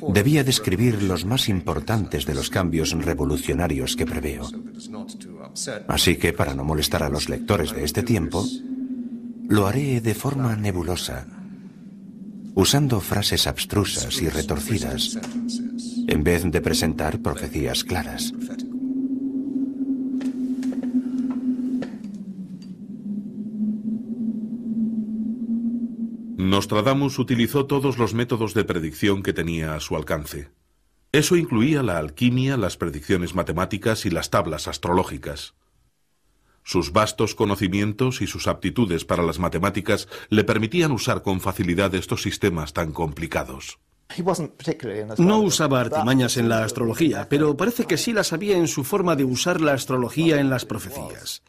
debía 0.10 0.44
describir 0.44 1.04
los 1.04 1.26
más 1.26 1.50
importantes 1.50 2.26
de 2.26 2.34
los 2.34 2.50
cambios 2.50 2.92
revolucionarios 2.92 3.96
que 3.96 4.06
preveo. 4.06 4.50
Así 5.88 6.16
que, 6.16 6.32
para 6.32 6.54
no 6.54 6.64
molestar 6.64 7.04
a 7.04 7.10
los 7.10 7.28
lectores 7.28 7.74
de 7.74 7.84
este 7.84 8.04
tiempo, 8.04 8.46
lo 9.50 9.68
haré 9.68 10.00
de 10.00 10.16
forma 10.16 10.56
nebulosa, 10.56 11.28
usando 12.56 13.02
frases 13.02 13.48
abstrusas 13.48 14.22
y 14.22 14.30
retorcidas, 14.30 15.20
en 16.08 16.24
vez 16.24 16.44
de 16.44 16.62
presentar 16.62 17.20
profecías 17.22 17.84
claras. 17.84 18.34
Nostradamus 26.38 27.18
utilizó 27.18 27.66
todos 27.66 27.98
los 27.98 28.14
métodos 28.14 28.54
de 28.54 28.64
predicción 28.64 29.24
que 29.24 29.34
tenía 29.34 29.76
a 29.76 29.80
su 29.80 29.96
alcance. 29.96 30.52
Eso 31.12 31.38
incluía 31.38 31.82
la 31.82 31.98
alquimia, 31.98 32.58
las 32.58 32.78
predicciones 32.78 33.36
matemáticas 33.36 34.06
y 34.06 34.10
las 34.10 34.30
tablas 34.30 34.68
astrológicas. 34.68 35.56
Sus 36.64 36.92
vastos 36.92 37.36
conocimientos 37.36 38.22
y 38.22 38.28
sus 38.28 38.48
aptitudes 38.48 39.06
para 39.06 39.24
las 39.24 39.40
matemáticas 39.40 40.08
le 40.30 40.44
permitían 40.44 40.92
usar 40.92 41.22
con 41.22 41.40
facilidad 41.40 41.94
estos 41.96 42.22
sistemas 42.22 42.74
tan 42.74 42.92
complicados. 42.92 43.80
No 45.18 45.40
usaba 45.40 45.82
artimañas 45.82 46.38
en 46.38 46.50
la 46.50 46.64
astrología, 46.64 47.28
pero 47.30 47.58
parece 47.58 47.86
que 47.86 47.98
sí 47.98 48.14
las 48.14 48.34
había 48.34 48.58
en 48.58 48.68
su 48.68 48.84
forma 48.84 49.16
de 49.16 49.26
usar 49.26 49.62
la 49.62 49.74
astrología 49.74 50.40
en 50.40 50.50
las 50.50 50.66
profecías 50.66 51.42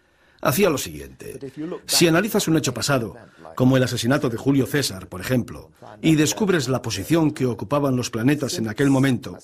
hacía 0.46 0.70
lo 0.70 0.78
siguiente. 0.78 1.38
Si 1.86 2.06
analizas 2.06 2.48
un 2.48 2.56
hecho 2.56 2.72
pasado, 2.72 3.16
como 3.54 3.76
el 3.76 3.82
asesinato 3.82 4.28
de 4.28 4.36
Julio 4.36 4.66
César, 4.66 5.08
por 5.08 5.20
ejemplo, 5.20 5.70
y 6.02 6.14
descubres 6.14 6.68
la 6.68 6.82
posición 6.82 7.30
que 7.30 7.46
ocupaban 7.46 7.96
los 7.96 8.10
planetas 8.10 8.58
en 8.58 8.68
aquel 8.68 8.90
momento, 8.90 9.38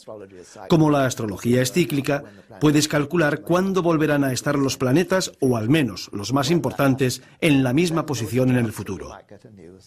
como 0.69 0.91
la 0.91 1.07
astrología 1.07 1.63
es 1.63 1.73
cíclica, 1.73 2.23
puedes 2.61 2.89
calcular 2.89 3.41
cuándo 3.41 3.83
volverán 3.83 4.23
a 4.23 4.33
estar 4.33 4.57
los 4.57 4.77
planetas, 4.77 5.33
o 5.41 5.57
al 5.57 5.69
menos 5.69 6.11
los 6.13 6.33
más 6.33 6.51
importantes, 6.51 7.23
en 7.41 7.65
la 7.65 7.73
misma 7.73 8.07
posición 8.07 8.51
en 8.51 8.57
el 8.57 8.73
futuro. 8.73 9.11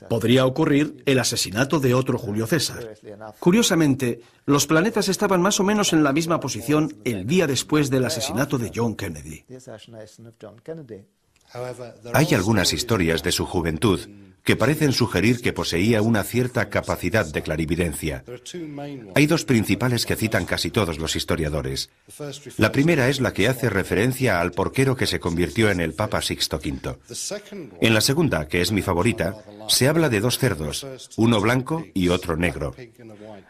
Podría 0.09 0.45
ocurrir 0.45 1.03
el 1.05 1.19
asesinato 1.19 1.79
de 1.79 1.93
otro 1.93 2.17
Julio 2.17 2.47
César. 2.47 2.95
Curiosamente, 3.39 4.21
los 4.45 4.65
planetas 4.65 5.07
estaban 5.07 5.41
más 5.41 5.59
o 5.59 5.63
menos 5.63 5.93
en 5.93 6.03
la 6.03 6.13
misma 6.13 6.39
posición 6.39 6.97
el 7.03 7.25
día 7.25 7.47
después 7.47 7.89
del 7.89 8.05
asesinato 8.05 8.57
de 8.57 8.71
John 8.73 8.95
Kennedy. 8.95 9.45
Hay 12.13 12.33
algunas 12.33 12.73
historias 12.73 13.23
de 13.23 13.31
su 13.31 13.45
juventud 13.45 13.99
que 14.45 14.55
parecen 14.55 14.93
sugerir 14.93 15.41
que 15.41 15.53
poseía 15.53 16.03
una 16.03 16.23
cierta 16.23 16.69
capacidad 16.69 17.25
de 17.25 17.41
clarividencia. 17.41 18.23
Hay 19.15 19.25
dos 19.25 19.43
principales 19.43 20.05
que 20.05 20.15
citan 20.15 20.45
casi 20.45 20.69
todos 20.69 20.99
los 20.99 21.15
historiadores. 21.15 21.89
La 22.57 22.71
primera 22.71 23.09
es 23.09 23.19
la 23.19 23.33
que 23.33 23.47
hace 23.47 23.71
referencia 23.71 24.39
al 24.39 24.51
porquero 24.51 24.95
que 24.95 25.07
se 25.07 25.19
convirtió 25.19 25.71
en 25.71 25.81
el 25.81 25.93
Papa 25.93 26.21
Sixto 26.21 26.57
V. 26.57 26.95
En 27.81 27.93
la 27.95 28.01
segunda, 28.01 28.47
que 28.47 28.61
es 28.61 28.71
mi 28.71 28.83
favorita, 28.83 29.35
se 29.67 29.87
habla 29.87 30.09
de 30.09 30.21
dos 30.21 30.37
cerdos, 30.37 30.85
uno 31.17 31.41
blanco 31.41 31.83
y 31.95 32.09
otro 32.09 32.37
negro. 32.37 32.75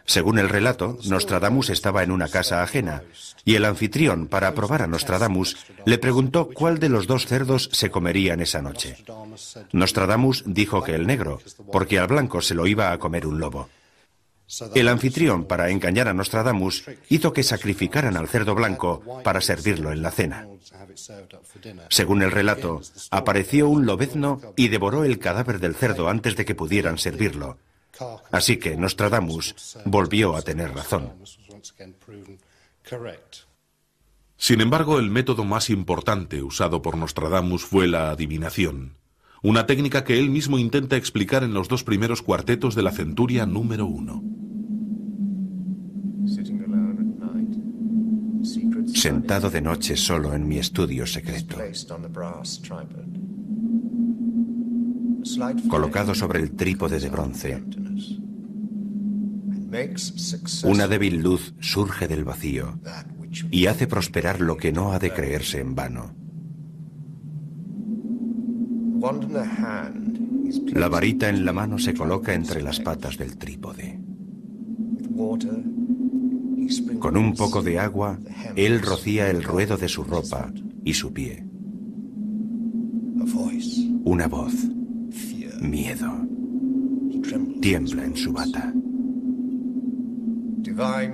Según 0.06 0.40
el 0.40 0.48
relato, 0.48 0.98
Nostradamus 1.06 1.72
estaba 1.72 2.04
en 2.04 2.12
una 2.12 2.30
casa 2.30 2.64
ajena, 2.64 3.04
y 3.44 3.56
el 3.56 3.66
anfitrión, 3.66 4.28
para 4.28 4.54
probar 4.56 4.82
a 4.82 4.88
Nostradamus, 4.88 5.58
le 5.86 5.98
preguntó 5.98 6.50
cuál 6.54 6.80
de 6.80 6.90
los 6.90 7.06
dos 7.06 7.26
cerdos 7.26 7.70
se 7.74 7.92
comerían 7.92 8.40
esa 8.40 8.62
noche. 8.62 8.98
Nostradamus 9.74 10.44
dijo 10.46 10.85
que 10.86 10.96
el 10.96 11.06
negro, 11.06 11.40
porque 11.72 12.00
al 12.00 12.08
blanco 12.08 12.42
se 12.42 12.56
lo 12.56 12.66
iba 12.68 12.92
a 12.92 12.98
comer 12.98 13.28
un 13.28 13.40
lobo. 13.40 13.68
El 14.76 14.88
anfitrión, 14.88 15.46
para 15.46 15.70
engañar 15.70 16.08
a 16.08 16.14
Nostradamus, 16.14 16.86
hizo 17.10 17.34
que 17.34 17.44
sacrificaran 17.44 18.16
al 18.16 18.28
cerdo 18.28 18.54
blanco 18.54 19.02
para 19.24 19.42
servirlo 19.42 19.92
en 19.92 20.04
la 20.04 20.12
cena. 20.12 20.48
Según 21.90 22.22
el 22.22 22.32
relato, 22.32 22.82
apareció 23.10 23.68
un 23.68 23.86
lobezno 23.86 24.40
y 24.56 24.68
devoró 24.68 25.04
el 25.04 25.20
cadáver 25.20 25.60
del 25.60 25.76
cerdo 25.76 26.10
antes 26.10 26.36
de 26.36 26.46
que 26.46 26.56
pudieran 26.56 26.98
servirlo. 26.98 27.58
Así 28.32 28.58
que 28.58 28.78
Nostradamus 28.78 29.78
volvió 29.86 30.36
a 30.36 30.42
tener 30.42 30.74
razón. 30.74 31.14
Sin 34.38 34.62
embargo, 34.62 35.00
el 35.00 35.10
método 35.10 35.44
más 35.44 35.70
importante 35.70 36.44
usado 36.44 36.82
por 36.82 36.98
Nostradamus 36.98 37.64
fue 37.64 37.88
la 37.88 38.12
adivinación, 38.12 38.98
una 39.46 39.68
técnica 39.68 40.04
que 40.04 40.18
él 40.18 40.32
mismo 40.32 40.58
intenta 40.58 40.96
explicar 40.96 41.44
en 41.44 41.54
los 41.54 41.68
dos 41.68 41.84
primeros 41.84 42.24
cuartetos 42.24 42.74
de 42.74 42.82
la 42.82 42.92
centuria 42.92 43.46
número 43.46 43.86
uno. 43.86 44.24
Sentado 48.88 49.52
de 49.52 49.62
noche 49.62 49.98
solo 49.98 50.34
en 50.34 50.48
mi 50.48 50.58
estudio 50.58 51.06
secreto, 51.06 51.58
colocado 55.70 56.16
sobre 56.16 56.40
el 56.40 56.52
trípode 56.52 57.00
de 57.00 57.10
bronce, 57.10 57.64
una 60.64 60.88
débil 60.88 61.22
luz 61.22 61.54
surge 61.60 62.08
del 62.08 62.24
vacío 62.24 62.80
y 63.52 63.68
hace 63.68 63.86
prosperar 63.86 64.42
lo 64.42 64.58
que 64.58 64.72
no 64.72 64.92
ha 64.92 64.98
de 64.98 65.14
creerse 65.14 65.60
en 65.60 65.76
vano. 65.76 66.25
La 70.74 70.88
varita 70.90 71.30
en 71.30 71.46
la 71.46 71.54
mano 71.54 71.78
se 71.78 71.94
coloca 71.94 72.34
entre 72.34 72.62
las 72.62 72.80
patas 72.80 73.18
del 73.18 73.38
trípode. 73.38 74.00
Con 77.00 77.18
un 77.18 77.34
poco 77.36 77.62
de 77.62 77.80
agua, 77.80 78.20
él 78.56 78.82
rocía 78.82 79.30
el 79.30 79.44
ruedo 79.44 79.78
de 79.78 79.88
su 79.88 80.04
ropa 80.04 80.52
y 80.84 80.94
su 80.94 81.14
pie. 81.14 81.46
Una 84.04 84.28
voz, 84.28 84.54
miedo, 85.62 86.28
tiembla 87.62 88.06
en 88.06 88.16
su 88.16 88.32
bata. 88.32 88.74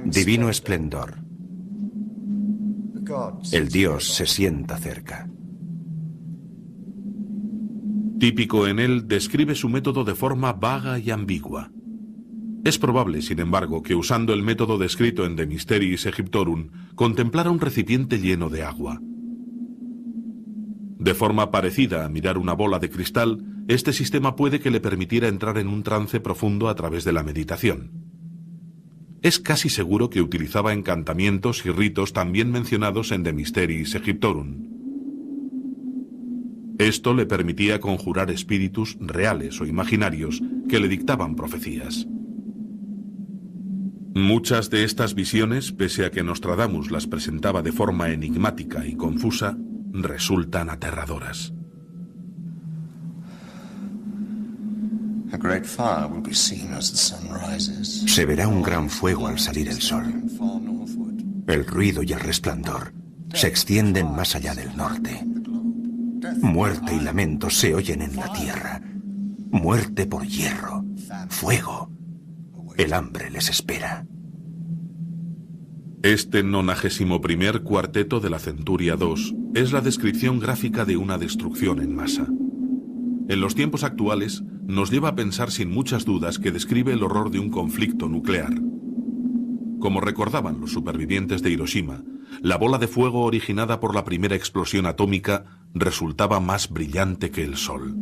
Divino 0.06 0.50
esplendor. 0.50 1.18
El 3.52 3.70
Dios 3.70 4.14
se 4.14 4.26
sienta 4.26 4.78
cerca. 4.78 5.31
Típico 8.22 8.68
en 8.68 8.78
él, 8.78 9.08
describe 9.08 9.56
su 9.56 9.68
método 9.68 10.04
de 10.04 10.14
forma 10.14 10.54
vaga 10.54 11.00
y 11.00 11.10
ambigua. 11.10 11.72
Es 12.64 12.78
probable, 12.78 13.24
sin 13.24 13.40
embargo, 13.40 13.82
que 13.82 13.96
usando 13.96 14.32
el 14.32 14.44
método 14.44 14.78
descrito 14.78 15.26
en 15.26 15.36
De 15.36 15.48
Mysteris 15.48 16.06
Egyptorum, 16.06 16.70
contemplara 16.94 17.50
un 17.50 17.60
recipiente 17.60 18.20
lleno 18.20 18.50
de 18.50 18.62
agua. 18.62 19.02
De 21.00 21.16
forma 21.16 21.50
parecida 21.50 22.06
a 22.06 22.10
mirar 22.10 22.38
una 22.38 22.54
bola 22.54 22.78
de 22.78 22.92
cristal, 22.92 23.44
este 23.68 23.92
sistema 23.92 24.36
puede 24.36 24.60
que 24.60 24.70
le 24.70 24.82
permitiera 24.82 25.28
entrar 25.28 25.58
en 25.58 25.68
un 25.68 25.82
trance 25.82 26.20
profundo 26.20 26.70
a 26.70 26.76
través 26.76 27.04
de 27.04 27.14
la 27.14 27.24
meditación. 27.24 27.90
Es 29.24 29.40
casi 29.40 29.68
seguro 29.68 30.12
que 30.12 30.22
utilizaba 30.22 30.74
encantamientos 30.74 31.66
y 31.66 31.72
ritos 31.72 32.14
también 32.14 32.52
mencionados 32.52 33.12
en 33.14 33.24
De 33.24 33.34
Mysteris 33.34 33.96
Egyptorum. 33.96 34.71
Esto 36.78 37.14
le 37.14 37.26
permitía 37.26 37.80
conjurar 37.80 38.32
espíritus 38.32 38.98
reales 39.00 39.60
o 39.62 39.66
imaginarios 39.66 40.42
que 40.68 40.80
le 40.80 40.88
dictaban 40.88 41.36
profecías. 41.36 42.08
Muchas 44.14 44.70
de 44.70 44.84
estas 44.84 45.16
visiones, 45.16 45.72
pese 45.72 46.06
a 46.06 46.12
que 46.12 46.24
Nostradamus 46.24 46.92
las 46.92 47.08
presentaba 47.08 47.62
de 47.62 47.72
forma 47.72 48.10
enigmática 48.10 48.86
y 48.86 48.96
confusa, 48.96 49.58
resultan 49.94 50.70
aterradoras. 50.70 51.54
Se 58.06 58.26
verá 58.26 58.48
un 58.50 58.62
gran 58.62 58.90
fuego 58.90 59.28
al 59.28 59.40
salir 59.40 59.70
el 59.70 59.82
sol. 59.82 60.14
El 61.48 61.66
ruido 61.66 62.04
y 62.04 62.12
el 62.12 62.20
resplandor 62.20 62.94
se 63.34 63.48
extienden 63.48 64.14
más 64.14 64.36
allá 64.36 64.54
del 64.54 64.76
norte. 64.76 65.26
Muerte 66.42 66.96
y 66.96 67.00
lamento 67.00 67.50
se 67.50 67.74
oyen 67.74 68.02
en 68.02 68.16
la 68.16 68.32
tierra. 68.34 68.82
Muerte 69.52 70.06
por 70.06 70.26
hierro, 70.26 70.86
fuego. 71.30 71.90
El 72.78 72.94
hambre 72.94 73.32
les 73.32 73.50
espera. 73.50 74.06
Este 76.04 76.44
nonagésimo 76.44 77.22
primer 77.22 77.62
cuarteto 77.64 78.20
de 78.20 78.30
la 78.30 78.40
Centuria 78.40 78.98
II 79.00 79.52
es 79.54 79.72
la 79.72 79.82
descripción 79.82 80.40
gráfica 80.40 80.86
de 80.86 80.98
una 80.98 81.18
destrucción 81.18 81.80
en 81.80 81.96
masa. 81.96 82.28
En 83.28 83.40
los 83.40 83.56
tiempos 83.56 83.84
actuales, 83.84 84.44
nos 84.66 84.92
lleva 84.92 85.10
a 85.10 85.16
pensar 85.16 85.52
sin 85.52 85.70
muchas 85.70 86.06
dudas 86.06 86.40
que 86.40 86.52
describe 86.52 86.94
el 86.94 87.04
horror 87.04 87.32
de 87.32 87.40
un 87.40 87.50
conflicto 87.50 88.08
nuclear. 88.08 88.54
Como 89.80 90.02
recordaban 90.02 90.60
los 90.60 90.72
supervivientes 90.72 91.42
de 91.42 91.52
Hiroshima, 91.52 92.04
la 92.42 92.58
bola 92.58 92.78
de 92.78 92.88
fuego 92.88 93.24
originada 93.24 93.80
por 93.80 93.96
la 93.96 94.06
primera 94.06 94.36
explosión 94.36 94.86
atómica 94.86 95.61
resultaba 95.74 96.40
más 96.40 96.70
brillante 96.70 97.32
que 97.32 97.44
el 97.44 97.58
sol. 97.58 97.96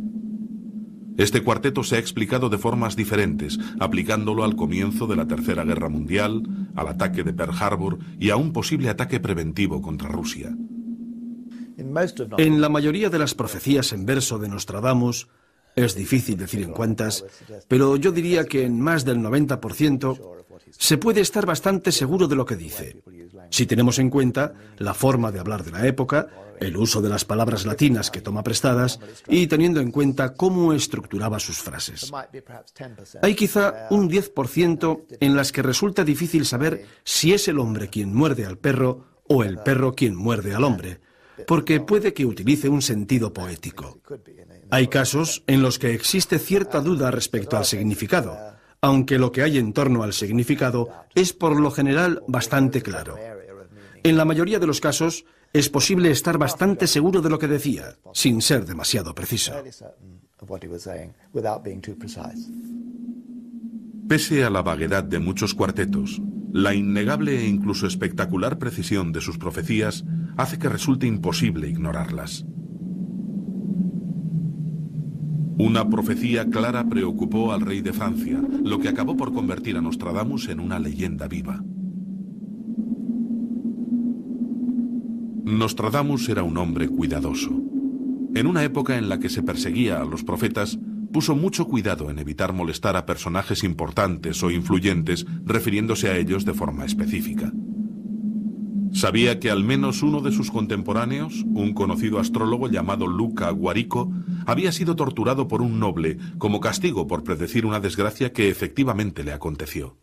Este 1.16 1.42
cuarteto 1.42 1.82
se 1.82 1.96
ha 1.96 1.98
explicado 1.98 2.48
de 2.48 2.58
formas 2.58 2.96
diferentes, 2.96 3.58
aplicándolo 3.78 4.42
al 4.42 4.56
comienzo 4.56 5.06
de 5.06 5.16
la 5.16 5.26
Tercera 5.26 5.64
Guerra 5.64 5.88
Mundial, 5.88 6.42
al 6.74 6.88
ataque 6.88 7.22
de 7.22 7.32
Pearl 7.32 7.54
Harbor 7.58 7.98
y 8.18 8.30
a 8.30 8.36
un 8.36 8.52
posible 8.52 8.88
ataque 8.88 9.20
preventivo 9.20 9.82
contra 9.82 10.08
Rusia. 10.08 10.56
En 12.38 12.60
la 12.60 12.68
mayoría 12.68 13.10
de 13.10 13.18
las 13.18 13.34
profecías 13.34 13.92
en 13.92 14.06
verso 14.06 14.38
de 14.38 14.48
Nostradamus, 14.48 15.28
es 15.76 15.94
difícil 15.94 16.36
decir 16.36 16.62
en 16.62 16.72
cuántas, 16.72 17.24
pero 17.68 17.96
yo 17.96 18.12
diría 18.12 18.44
que 18.44 18.64
en 18.64 18.80
más 18.80 19.04
del 19.04 19.18
90% 19.18 20.18
se 20.70 20.98
puede 20.98 21.20
estar 21.20 21.46
bastante 21.46 21.92
seguro 21.92 22.28
de 22.28 22.36
lo 22.36 22.44
que 22.44 22.56
dice. 22.56 23.02
Si 23.50 23.66
tenemos 23.66 23.98
en 23.98 24.10
cuenta 24.10 24.54
la 24.78 24.94
forma 24.94 25.32
de 25.32 25.40
hablar 25.40 25.64
de 25.64 25.72
la 25.72 25.86
época, 25.86 26.28
el 26.60 26.76
uso 26.76 27.00
de 27.00 27.08
las 27.08 27.24
palabras 27.24 27.64
latinas 27.64 28.10
que 28.10 28.20
toma 28.20 28.42
prestadas 28.42 29.00
y 29.28 29.46
teniendo 29.46 29.80
en 29.80 29.90
cuenta 29.90 30.34
cómo 30.34 30.72
estructuraba 30.72 31.40
sus 31.40 31.58
frases. 31.58 32.12
Hay 33.22 33.34
quizá 33.34 33.86
un 33.90 34.10
10% 34.10 35.04
en 35.20 35.36
las 35.36 35.52
que 35.52 35.62
resulta 35.62 36.04
difícil 36.04 36.44
saber 36.44 36.86
si 37.02 37.32
es 37.32 37.48
el 37.48 37.58
hombre 37.58 37.88
quien 37.88 38.14
muerde 38.14 38.44
al 38.44 38.58
perro 38.58 39.06
o 39.26 39.42
el 39.42 39.58
perro 39.58 39.94
quien 39.94 40.14
muerde 40.14 40.54
al 40.54 40.64
hombre, 40.64 41.00
porque 41.46 41.80
puede 41.80 42.12
que 42.12 42.26
utilice 42.26 42.68
un 42.68 42.82
sentido 42.82 43.32
poético. 43.32 43.98
Hay 44.70 44.88
casos 44.88 45.42
en 45.46 45.62
los 45.62 45.78
que 45.78 45.94
existe 45.94 46.38
cierta 46.38 46.80
duda 46.80 47.10
respecto 47.10 47.56
al 47.56 47.64
significado, 47.64 48.36
aunque 48.82 49.18
lo 49.18 49.32
que 49.32 49.42
hay 49.42 49.58
en 49.58 49.72
torno 49.72 50.02
al 50.02 50.12
significado 50.12 50.88
es 51.14 51.32
por 51.32 51.58
lo 51.58 51.70
general 51.70 52.22
bastante 52.26 52.82
claro. 52.82 53.16
En 54.02 54.16
la 54.16 54.24
mayoría 54.24 54.58
de 54.58 54.66
los 54.66 54.80
casos, 54.80 55.24
es 55.52 55.68
posible 55.68 56.10
estar 56.10 56.38
bastante 56.38 56.86
seguro 56.86 57.20
de 57.20 57.30
lo 57.30 57.38
que 57.38 57.48
decía, 57.48 57.96
sin 58.14 58.40
ser 58.40 58.64
demasiado 58.64 59.14
preciso. 59.14 59.52
Pese 64.08 64.44
a 64.44 64.50
la 64.50 64.62
vaguedad 64.62 65.04
de 65.04 65.18
muchos 65.18 65.54
cuartetos, 65.54 66.20
la 66.52 66.74
innegable 66.74 67.38
e 67.38 67.46
incluso 67.46 67.86
espectacular 67.86 68.58
precisión 68.58 69.12
de 69.12 69.20
sus 69.20 69.38
profecías 69.38 70.04
hace 70.36 70.58
que 70.58 70.68
resulte 70.68 71.06
imposible 71.06 71.68
ignorarlas. 71.68 72.44
Una 75.62 75.90
profecía 75.90 76.48
clara 76.48 76.88
preocupó 76.88 77.52
al 77.52 77.60
rey 77.60 77.82
de 77.82 77.92
Francia, 77.92 78.40
lo 78.64 78.78
que 78.78 78.88
acabó 78.88 79.14
por 79.14 79.34
convertir 79.34 79.76
a 79.76 79.82
Nostradamus 79.82 80.48
en 80.48 80.58
una 80.58 80.78
leyenda 80.78 81.28
viva. 81.28 81.62
Nostradamus 85.44 86.30
era 86.30 86.44
un 86.44 86.56
hombre 86.56 86.88
cuidadoso. 86.88 87.50
En 88.34 88.46
una 88.46 88.64
época 88.64 88.96
en 88.96 89.10
la 89.10 89.18
que 89.18 89.28
se 89.28 89.42
perseguía 89.42 90.00
a 90.00 90.06
los 90.06 90.24
profetas, 90.24 90.78
puso 91.12 91.36
mucho 91.36 91.66
cuidado 91.66 92.08
en 92.08 92.20
evitar 92.20 92.54
molestar 92.54 92.96
a 92.96 93.04
personajes 93.04 93.62
importantes 93.62 94.42
o 94.42 94.50
influyentes 94.50 95.26
refiriéndose 95.44 96.08
a 96.08 96.16
ellos 96.16 96.46
de 96.46 96.54
forma 96.54 96.86
específica. 96.86 97.52
Sabía 98.92 99.38
que 99.38 99.50
al 99.50 99.64
menos 99.64 100.02
uno 100.02 100.20
de 100.20 100.32
sus 100.32 100.50
contemporáneos, 100.50 101.44
un 101.54 101.74
conocido 101.74 102.18
astrólogo 102.18 102.68
llamado 102.68 103.06
Luca 103.06 103.50
Guarico, 103.50 104.12
había 104.46 104.72
sido 104.72 104.96
torturado 104.96 105.48
por 105.48 105.62
un 105.62 105.78
noble 105.78 106.18
como 106.38 106.60
castigo 106.60 107.06
por 107.06 107.22
predecir 107.22 107.66
una 107.66 107.80
desgracia 107.80 108.32
que 108.32 108.48
efectivamente 108.48 109.22
le 109.22 109.32
aconteció. 109.32 109.96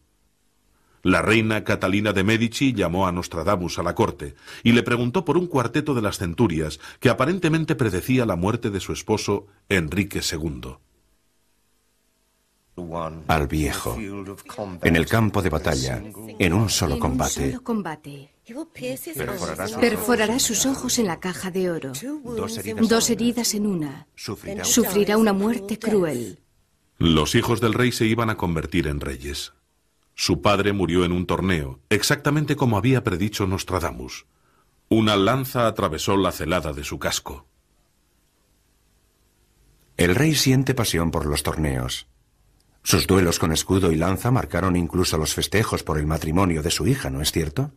La 1.04 1.22
reina 1.22 1.64
Catalina 1.64 2.12
de 2.12 2.24
Medici 2.24 2.74
llamó 2.74 3.08
a 3.08 3.12
Nostradamus 3.12 3.78
a 3.78 3.84
la 3.84 3.94
corte 3.94 4.36
y 4.64 4.72
le 4.72 4.84
preguntó 4.84 5.26
por 5.26 5.38
un 5.38 5.48
cuarteto 5.48 5.94
de 5.94 6.02
las 6.02 6.18
centurias 6.18 6.80
que 7.00 7.10
aparentemente 7.10 7.76
predecía 7.76 8.26
la 8.26 8.36
muerte 8.36 8.72
de 8.72 8.80
su 8.80 8.94
esposo 8.94 9.48
Enrique 9.70 10.20
II. 10.20 10.78
Al 13.28 13.48
viejo, 13.48 13.98
en 13.98 14.96
el 14.96 15.08
campo 15.08 15.42
de 15.42 15.50
batalla, 15.50 16.04
en 16.38 16.54
un 16.54 16.70
solo 16.70 17.00
combate. 17.00 17.60
Perforará 19.80 20.38
sus 20.38 20.66
ojos 20.68 21.00
en 21.00 21.08
la 21.08 21.20
caja 21.20 21.50
de 21.50 21.72
oro. 21.72 21.92
Dos 22.88 23.10
heridas 23.10 23.56
en 23.56 23.66
una. 23.66 24.08
Sufrirá 24.16 25.18
una 25.18 25.34
muerte 25.34 25.80
cruel. 25.80 26.40
Los 27.00 27.34
hijos 27.34 27.62
del 27.62 27.74
rey 27.74 27.92
se 27.92 28.06
iban 28.06 28.30
a 28.30 28.38
convertir 28.38 28.86
en 28.88 29.00
reyes. 29.00 29.54
Su 30.14 30.42
padre 30.42 30.72
murió 30.72 31.04
en 31.04 31.14
un 31.14 31.26
torneo, 31.26 31.80
exactamente 31.90 32.56
como 32.56 32.78
había 32.78 33.04
predicho 33.04 33.48
Nostradamus. 33.48 34.28
Una 34.90 35.16
lanza 35.16 35.68
atravesó 35.68 36.16
la 36.16 36.32
celada 36.32 36.74
de 36.74 36.84
su 36.84 37.00
casco. 37.00 37.48
El 39.96 40.14
rey 40.14 40.36
siente 40.36 40.76
pasión 40.76 41.10
por 41.10 41.26
los 41.26 41.42
torneos. 41.42 42.08
Sus 42.88 43.06
duelos 43.06 43.38
con 43.38 43.52
escudo 43.52 43.92
y 43.92 43.98
lanza 43.98 44.32
marcaron 44.32 44.78
incluso 44.78 45.18
los 45.18 45.34
festejos 45.34 45.84
por 45.84 45.98
el 45.98 46.08
matrimonio 46.08 46.64
de 46.64 46.72
su 46.72 46.88
hija, 46.88 47.10
¿no 47.10 47.22
es 47.22 47.34
cierto? 47.34 47.74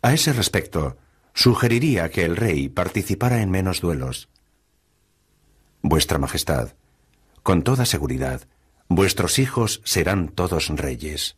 A 0.00 0.14
ese 0.14 0.32
respecto, 0.32 0.96
sugeriría 1.34 2.08
que 2.08 2.24
el 2.24 2.36
rey 2.36 2.68
participara 2.68 3.42
en 3.42 3.50
menos 3.50 3.80
duelos. 3.80 4.28
Vuestra 5.82 6.18
Majestad, 6.18 6.74
con 7.42 7.64
toda 7.64 7.84
seguridad, 7.84 8.46
Vuestros 8.92 9.40
hijos 9.40 9.82
serán 9.84 10.28
todos 10.28 10.68
reyes. 10.68 11.36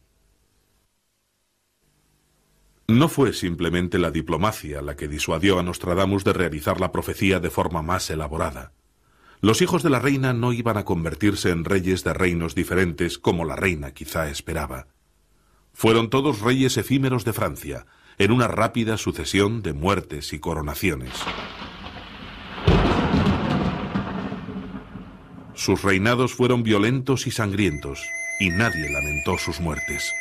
No 2.87 3.09
fue 3.09 3.33
simplemente 3.33 3.99
la 3.99 4.11
diplomacia 4.11 4.83
la 4.83 4.95
que 4.95 5.09
disuadió 5.09 5.59
a 5.59 5.63
Nostradamus 5.63 6.23
de 6.23 6.35
realizar 6.35 6.81
la 6.81 6.93
profecía 6.93 7.41
de 7.41 7.49
forma 7.49 7.81
más 7.81 8.11
elaborada. 8.11 8.73
Los 9.43 9.61
hijos 9.61 9.83
de 9.83 9.91
la 9.91 9.99
reina 9.99 10.33
no 10.33 10.53
iban 10.53 10.77
a 10.77 10.85
convertirse 10.85 11.51
en 11.51 11.65
reyes 11.65 12.05
de 12.05 12.15
reinos 12.15 12.55
diferentes 12.55 13.19
como 13.19 13.45
la 13.45 13.57
reina 13.57 13.91
quizá 13.91 14.31
esperaba. 14.31 14.87
Fueron 15.73 16.11
todos 16.11 16.43
reyes 16.43 16.77
efímeros 16.77 17.25
de 17.25 17.33
Francia, 17.33 17.87
en 18.19 18.31
una 18.31 18.47
rápida 18.47 18.97
sucesión 18.99 19.61
de 19.61 19.73
muertes 19.73 20.33
y 20.33 20.39
coronaciones. 20.39 21.11
Sus 25.55 25.83
reinados 25.83 26.35
fueron 26.35 26.63
violentos 26.63 27.27
y 27.27 27.33
sangrientos, 27.33 28.01
y 28.39 28.51
nadie 28.51 28.93
lamentó 28.93 29.39
sus 29.39 29.59
muertes. 29.59 30.13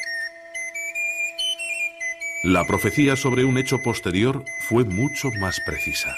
La 2.44 2.66
profecía 2.66 3.16
sobre 3.16 3.46
un 3.46 3.60
hecho 3.60 3.78
posterior 3.84 4.44
fue 4.68 4.84
mucho 4.84 5.30
más 5.40 5.60
precisa. 5.64 6.16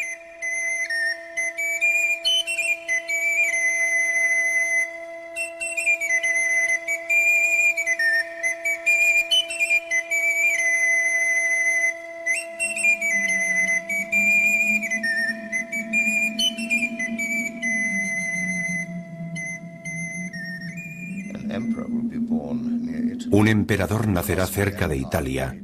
Un 23.32 23.48
emperador 23.48 24.08
nacerá 24.08 24.46
cerca 24.48 24.88
de 24.88 24.98
Italia, 24.98 25.58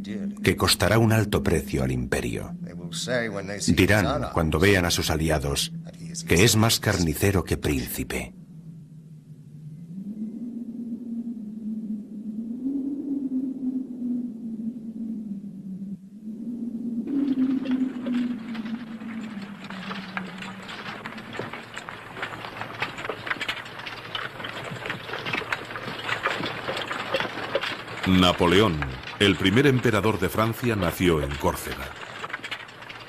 que 0.44 0.56
costará 0.56 0.98
un 0.98 1.12
alto 1.12 1.44
precio 1.44 1.84
al 1.84 1.92
imperio. 1.92 2.56
Dirán, 3.68 4.30
cuando 4.34 4.60
vean 4.60 4.86
a 4.86 4.92
sus 4.92 5.10
aliados, 5.10 5.72
que 6.28 6.44
es 6.44 6.56
más 6.56 6.80
carnicero 6.80 7.44
que 7.44 7.58
príncipe. 7.58 8.34
Napoleón, 28.20 28.78
el 29.20 29.38
primer 29.38 29.66
emperador 29.66 30.20
de 30.20 30.28
Francia, 30.28 30.76
nació 30.76 31.22
en 31.22 31.34
Córcega. 31.36 31.88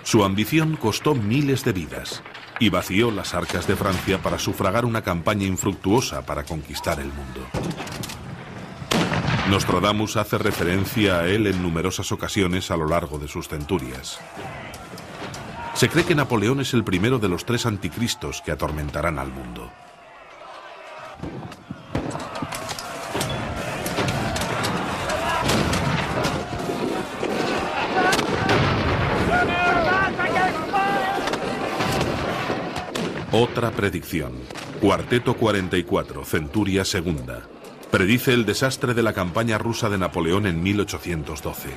Su 0.04 0.22
ambición 0.22 0.76
costó 0.76 1.16
miles 1.16 1.64
de 1.64 1.72
vidas 1.72 2.22
y 2.60 2.68
vació 2.68 3.10
las 3.10 3.34
arcas 3.34 3.66
de 3.66 3.74
Francia 3.74 4.18
para 4.18 4.38
sufragar 4.38 4.84
una 4.84 5.02
campaña 5.02 5.46
infructuosa 5.46 6.24
para 6.24 6.44
conquistar 6.44 7.00
el 7.00 7.08
mundo. 7.08 7.44
Nostradamus 9.50 10.16
hace 10.16 10.38
referencia 10.38 11.18
a 11.18 11.28
él 11.28 11.48
en 11.48 11.60
numerosas 11.60 12.12
ocasiones 12.12 12.70
a 12.70 12.76
lo 12.76 12.86
largo 12.86 13.18
de 13.18 13.26
sus 13.26 13.48
centurias. 13.48 14.20
Se 15.74 15.88
cree 15.88 16.04
que 16.04 16.14
Napoleón 16.14 16.60
es 16.60 16.72
el 16.72 16.84
primero 16.84 17.18
de 17.18 17.28
los 17.28 17.44
tres 17.44 17.66
anticristos 17.66 18.42
que 18.42 18.52
atormentarán 18.52 19.18
al 19.18 19.32
mundo. 19.32 19.72
Otra 33.32 33.70
predicción. 33.70 34.32
Cuarteto 34.80 35.34
44, 35.34 36.24
Centuria 36.24 36.84
Segunda. 36.84 37.42
Predice 37.92 38.34
el 38.34 38.44
desastre 38.44 38.92
de 38.92 39.04
la 39.04 39.12
campaña 39.12 39.56
rusa 39.56 39.88
de 39.88 39.98
Napoleón 39.98 40.46
en 40.46 40.60
1812. 40.60 41.68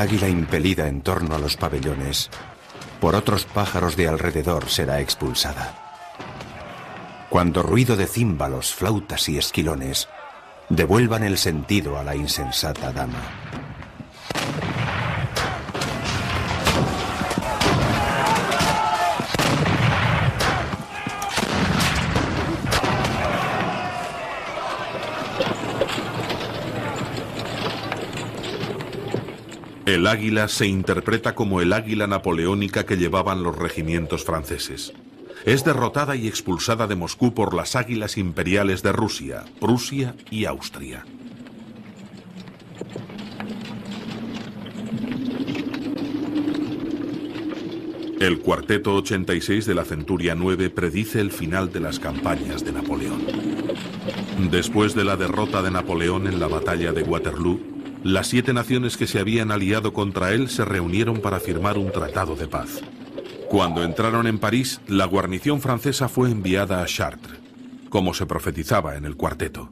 Águila 0.00 0.28
impelida 0.28 0.88
en 0.88 1.02
torno 1.02 1.34
a 1.34 1.38
los 1.38 1.56
pabellones 1.56 2.30
por 3.00 3.14
otros 3.14 3.44
pájaros 3.44 3.96
de 3.96 4.08
alrededor 4.08 4.68
será 4.68 5.00
expulsada. 5.00 5.74
Cuando 7.30 7.62
ruido 7.62 7.96
de 7.96 8.06
címbalos, 8.06 8.74
flautas 8.74 9.28
y 9.28 9.38
esquilones 9.38 10.08
devuelvan 10.68 11.22
el 11.22 11.38
sentido 11.38 11.98
a 11.98 12.04
la 12.04 12.14
insensata 12.14 12.92
dama. 12.92 13.69
El 30.00 30.06
águila 30.06 30.48
se 30.48 30.66
interpreta 30.66 31.34
como 31.34 31.60
el 31.60 31.74
águila 31.74 32.06
napoleónica 32.06 32.86
que 32.86 32.96
llevaban 32.96 33.42
los 33.42 33.54
regimientos 33.54 34.24
franceses. 34.24 34.94
Es 35.44 35.62
derrotada 35.62 36.16
y 36.16 36.26
expulsada 36.26 36.86
de 36.86 36.96
Moscú 36.96 37.34
por 37.34 37.52
las 37.52 37.76
águilas 37.76 38.16
imperiales 38.16 38.82
de 38.82 38.92
Rusia, 38.92 39.44
Prusia 39.60 40.14
y 40.30 40.46
Austria. 40.46 41.04
El 48.20 48.38
cuarteto 48.38 48.94
86 48.94 49.66
de 49.66 49.74
la 49.74 49.84
Centuria 49.84 50.34
9 50.34 50.70
predice 50.70 51.20
el 51.20 51.30
final 51.30 51.70
de 51.70 51.80
las 51.80 51.98
campañas 51.98 52.64
de 52.64 52.72
Napoleón. 52.72 53.20
Después 54.50 54.94
de 54.94 55.04
la 55.04 55.18
derrota 55.18 55.60
de 55.60 55.70
Napoleón 55.70 56.26
en 56.26 56.40
la 56.40 56.48
batalla 56.48 56.92
de 56.92 57.02
Waterloo, 57.02 57.69
las 58.02 58.28
siete 58.28 58.52
naciones 58.52 58.96
que 58.96 59.06
se 59.06 59.18
habían 59.18 59.50
aliado 59.50 59.92
contra 59.92 60.32
él 60.32 60.48
se 60.48 60.64
reunieron 60.64 61.20
para 61.20 61.40
firmar 61.40 61.76
un 61.76 61.92
tratado 61.92 62.34
de 62.34 62.46
paz. 62.46 62.80
Cuando 63.48 63.82
entraron 63.82 64.26
en 64.26 64.38
París, 64.38 64.80
la 64.86 65.04
guarnición 65.04 65.60
francesa 65.60 66.08
fue 66.08 66.30
enviada 66.30 66.82
a 66.82 66.86
Chartres, 66.86 67.38
como 67.88 68.14
se 68.14 68.26
profetizaba 68.26 68.96
en 68.96 69.04
el 69.04 69.16
cuarteto. 69.16 69.70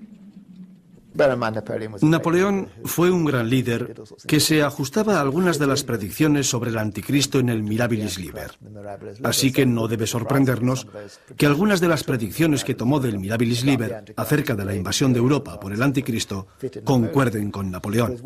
Napoleón 2.02 2.68
fue 2.85 3.11
un 3.11 3.24
gran 3.24 3.48
líder 3.48 3.94
que 4.26 4.40
se 4.40 4.62
ajustaba 4.62 5.18
a 5.18 5.20
algunas 5.20 5.59
de 5.59 5.66
las 5.66 5.85
predicciones 5.85 6.48
sobre 6.48 6.70
el 6.70 6.78
anticristo 6.78 7.38
en 7.38 7.48
el 7.48 7.62
Mirabilis 7.62 8.18
Liber. 8.18 8.52
Así 9.24 9.52
que 9.52 9.66
no 9.66 9.88
debe 9.88 10.07
sorprendernos 10.07 10.87
que 11.37 11.46
algunas 11.46 11.81
de 11.81 11.88
las 11.88 12.04
predicciones 12.04 12.64
que 12.64 12.74
tomó 12.74 13.00
del 13.00 13.18
Mirabilis 13.18 13.64
Liber 13.64 14.04
acerca 14.16 14.54
de 14.54 14.64
la 14.64 14.74
invasión 14.74 15.12
de 15.12 15.18
Europa 15.18 15.59
por 15.59 15.72
el 15.72 15.83
anticristo 15.83 16.48
concuerden 16.85 17.50
con 17.50 17.70
Napoleón. 17.70 18.16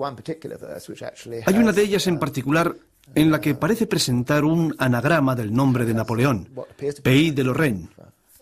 Hay 1.47 1.55
una 1.55 1.73
de 1.73 1.83
ellas 1.83 2.07
en 2.07 2.19
particular 2.19 2.75
en 3.15 3.31
la 3.31 3.41
que 3.41 3.55
parece 3.55 3.87
presentar 3.87 4.45
un 4.45 4.75
anagrama 4.79 5.35
del 5.35 5.53
nombre 5.53 5.85
de 5.85 5.95
Napoleón, 5.95 6.49
Pays 7.03 7.35
de 7.35 7.45
Lorraine, 7.45 7.89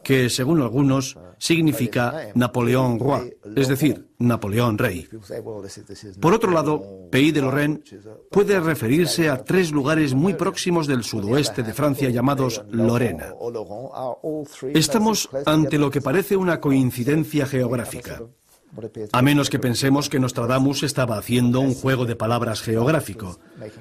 que 0.02 0.30
según 0.30 0.60
algunos 0.60 1.18
significa 1.38 2.28
Napoleón 2.34 2.98
Roi, 2.98 3.34
es 3.56 3.68
decir, 3.68 4.06
Napoleón 4.18 4.76
Rey. 4.76 5.08
Por 6.20 6.34
otro 6.34 6.50
lado, 6.52 7.08
Pays 7.10 7.32
de 7.32 7.40
Lorraine 7.40 7.80
puede 8.30 8.60
referirse 8.60 9.28
a 9.30 9.42
tres 9.42 9.72
lugares 9.72 10.14
muy 10.14 10.34
próximos 10.34 10.86
del 10.86 11.02
sudoeste 11.02 11.62
de 11.62 11.72
Francia 11.72 12.10
llamados 12.10 12.62
Lorena. 12.70 13.34
Estamos 14.74 15.28
ante 15.46 15.78
lo 15.78 15.90
que 15.90 16.02
parece 16.02 16.36
una 16.36 16.60
coincidencia 16.60 17.46
geográfica. 17.46 18.20
A 19.12 19.22
menos 19.22 19.50
que 19.50 19.58
pensemos 19.58 20.08
que 20.08 20.20
Nostradamus 20.20 20.84
estaba 20.84 21.18
haciendo 21.18 21.60
un 21.60 21.74
juego 21.74 22.04
de 22.04 22.14
palabras 22.14 22.62
geográfico. 22.62 23.40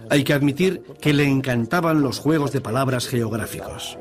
Hay 0.10 0.24
que 0.24 0.34
admitir 0.34 0.82
que 1.00 1.14
le 1.14 1.26
encantaban 1.26 2.02
los 2.02 2.20
juegos 2.20 2.52
de 2.52 2.62
palabras 2.62 3.08
geográficos. 3.08 3.98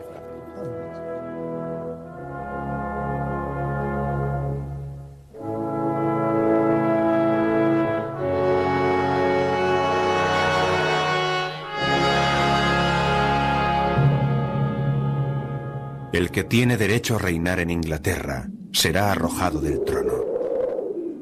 El 16.18 16.32
que 16.32 16.42
tiene 16.42 16.76
derecho 16.76 17.14
a 17.14 17.20
reinar 17.20 17.60
en 17.60 17.70
Inglaterra 17.70 18.48
será 18.72 19.12
arrojado 19.12 19.60
del 19.60 19.84
trono. 19.84 20.14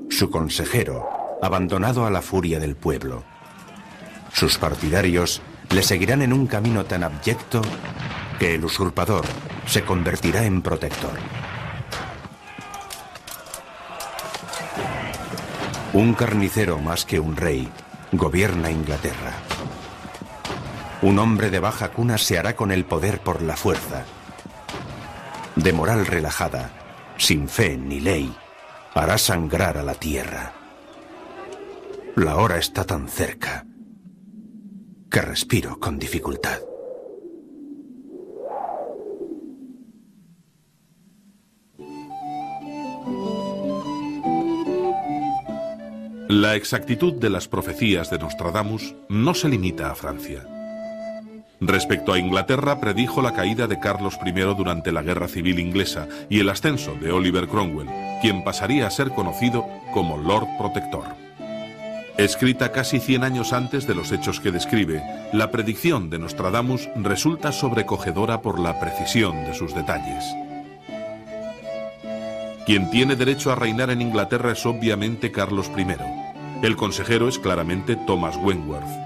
Su 0.09 0.30
consejero, 0.30 1.06
abandonado 1.42 2.06
a 2.06 2.11
la 2.11 2.22
furia 2.22 2.59
del 2.59 2.76
pueblo. 2.76 3.22
Sus 4.32 4.56
partidarios 4.56 5.42
le 5.68 5.82
seguirán 5.82 6.22
en 6.22 6.32
un 6.32 6.46
camino 6.46 6.87
tan 6.87 7.04
abyecto 7.04 7.61
que 8.38 8.54
el 8.54 8.64
usurpador 8.64 9.26
se 9.66 9.82
convertirá 9.82 10.46
en 10.46 10.62
protector. 10.62 11.18
Un 15.92 16.14
carnicero 16.14 16.78
más 16.78 17.04
que 17.04 17.20
un 17.20 17.37
rey 17.37 17.68
gobierna 18.12 18.70
Inglaterra. 18.70 19.35
Un 21.02 21.18
hombre 21.18 21.50
de 21.50 21.61
baja 21.61 21.90
cuna 21.90 22.16
se 22.16 22.38
hará 22.38 22.56
con 22.56 22.72
el 22.72 22.87
poder 22.87 23.20
por 23.20 23.42
la 23.42 23.59
fuerza 23.59 24.06
de 25.57 25.73
moral 25.73 26.07
relajada, 26.07 26.71
sin 27.16 27.49
fe 27.49 27.77
ni 27.77 28.01
ley, 28.01 28.33
hará 28.95 29.19
sangrar 29.19 29.79
a 29.79 29.83
la 29.83 29.95
tierra. 29.95 30.53
La 32.14 32.37
hora 32.37 32.59
está 32.59 32.85
tan 32.85 33.09
cerca 33.09 33.66
que 35.11 35.21
respiro 35.21 35.81
con 35.81 35.99
dificultad. 35.99 36.61
La 46.29 46.55
exactitud 46.55 47.14
de 47.14 47.31
las 47.31 47.49
profecías 47.49 48.11
de 48.11 48.19
Nostradamus 48.19 48.95
no 49.09 49.33
se 49.33 49.49
limita 49.49 49.90
a 49.90 49.95
Francia. 49.95 50.56
Respecto 51.61 52.12
a 52.12 52.19
Inglaterra, 52.19 52.81
predijo 52.81 53.23
la 53.23 53.33
caída 53.33 53.66
de 53.66 53.81
Carlos 53.81 54.19
I 54.25 54.33
durante 54.55 54.92
la 54.92 55.03
Guerra 55.03 55.27
Civil 55.27 55.59
Inglesa 55.59 56.07
y 56.29 56.40
el 56.40 56.51
ascenso 56.51 56.95
de 57.01 57.12
Oliver 57.12 57.49
Cromwell, 57.49 57.88
quien 58.21 58.45
pasaría 58.45 58.87
a 58.87 58.90
ser 58.90 59.11
conocido 59.11 59.64
como 59.95 60.19
Lord 60.19 60.49
Protector. 60.59 61.05
Escrita 62.19 62.73
casi 62.73 62.99
100 62.99 63.25
años 63.25 63.53
antes 63.55 63.87
de 63.87 63.95
los 63.95 64.12
hechos 64.12 64.40
que 64.40 64.51
describe, 64.51 65.03
la 65.33 65.51
predicción 65.51 66.11
de 66.11 66.19
Nostradamus 66.19 66.88
resulta 66.97 67.53
sobrecogedora 67.53 68.42
por 68.42 68.59
la 68.61 68.79
precisión 68.79 69.45
de 69.45 69.55
sus 69.55 69.75
detalles. 69.75 70.25
Quien 72.66 72.90
tiene 72.90 73.16
derecho 73.16 73.51
a 73.51 73.55
reinar 73.55 73.90
en 73.90 74.03
Inglaterra 74.03 74.53
es 74.53 74.66
obviamente 74.66 75.33
Carlos 75.33 75.71
I. 75.77 75.87
El 76.62 76.77
consejero 76.77 77.29
es 77.29 77.38
claramente 77.38 77.97
Thomas 78.07 78.37
Wentworth 78.37 79.06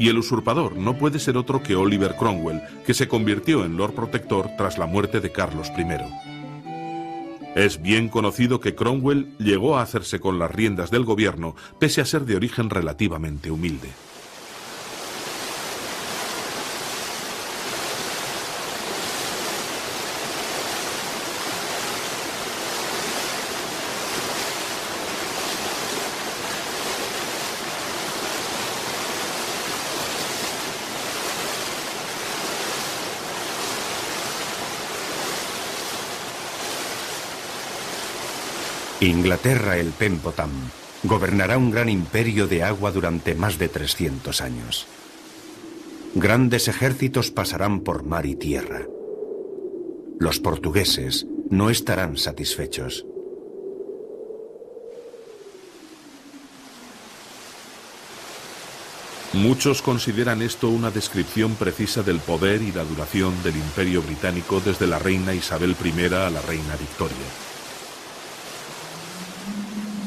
y 0.00 0.08
el 0.08 0.16
usurpador 0.16 0.76
no 0.76 0.96
puede 0.96 1.18
ser 1.18 1.36
otro 1.36 1.62
que 1.62 1.76
Oliver 1.76 2.16
Cromwell, 2.16 2.62
que 2.86 2.94
se 2.94 3.06
convirtió 3.06 3.66
en 3.66 3.76
Lord 3.76 3.92
Protector 3.92 4.48
tras 4.56 4.78
la 4.78 4.86
muerte 4.86 5.20
de 5.20 5.30
Carlos 5.30 5.70
I. 5.76 5.84
Es 7.54 7.82
bien 7.82 8.08
conocido 8.08 8.60
que 8.60 8.74
Cromwell 8.74 9.36
llegó 9.38 9.76
a 9.76 9.82
hacerse 9.82 10.18
con 10.18 10.38
las 10.38 10.50
riendas 10.50 10.90
del 10.90 11.04
gobierno 11.04 11.54
pese 11.78 12.00
a 12.00 12.06
ser 12.06 12.24
de 12.24 12.36
origen 12.36 12.70
relativamente 12.70 13.50
humilde. 13.50 13.90
Inglaterra, 39.10 39.76
el 39.76 39.88
Pempotam, 39.90 40.50
gobernará 41.02 41.58
un 41.58 41.72
gran 41.72 41.88
imperio 41.88 42.46
de 42.46 42.62
agua 42.62 42.92
durante 42.92 43.34
más 43.34 43.58
de 43.58 43.68
300 43.68 44.40
años. 44.40 44.86
Grandes 46.14 46.68
ejércitos 46.68 47.32
pasarán 47.32 47.80
por 47.80 48.04
mar 48.04 48.24
y 48.24 48.36
tierra. 48.36 48.86
Los 50.20 50.38
portugueses 50.38 51.26
no 51.50 51.70
estarán 51.70 52.16
satisfechos. 52.18 53.04
Muchos 59.32 59.82
consideran 59.82 60.40
esto 60.40 60.68
una 60.68 60.92
descripción 60.92 61.56
precisa 61.56 62.04
del 62.04 62.20
poder 62.20 62.62
y 62.62 62.70
la 62.70 62.84
duración 62.84 63.34
del 63.42 63.56
imperio 63.56 64.02
británico 64.02 64.60
desde 64.60 64.86
la 64.86 65.00
reina 65.00 65.34
Isabel 65.34 65.74
I 65.84 66.14
a 66.14 66.30
la 66.30 66.42
reina 66.42 66.76
Victoria. 66.76 67.49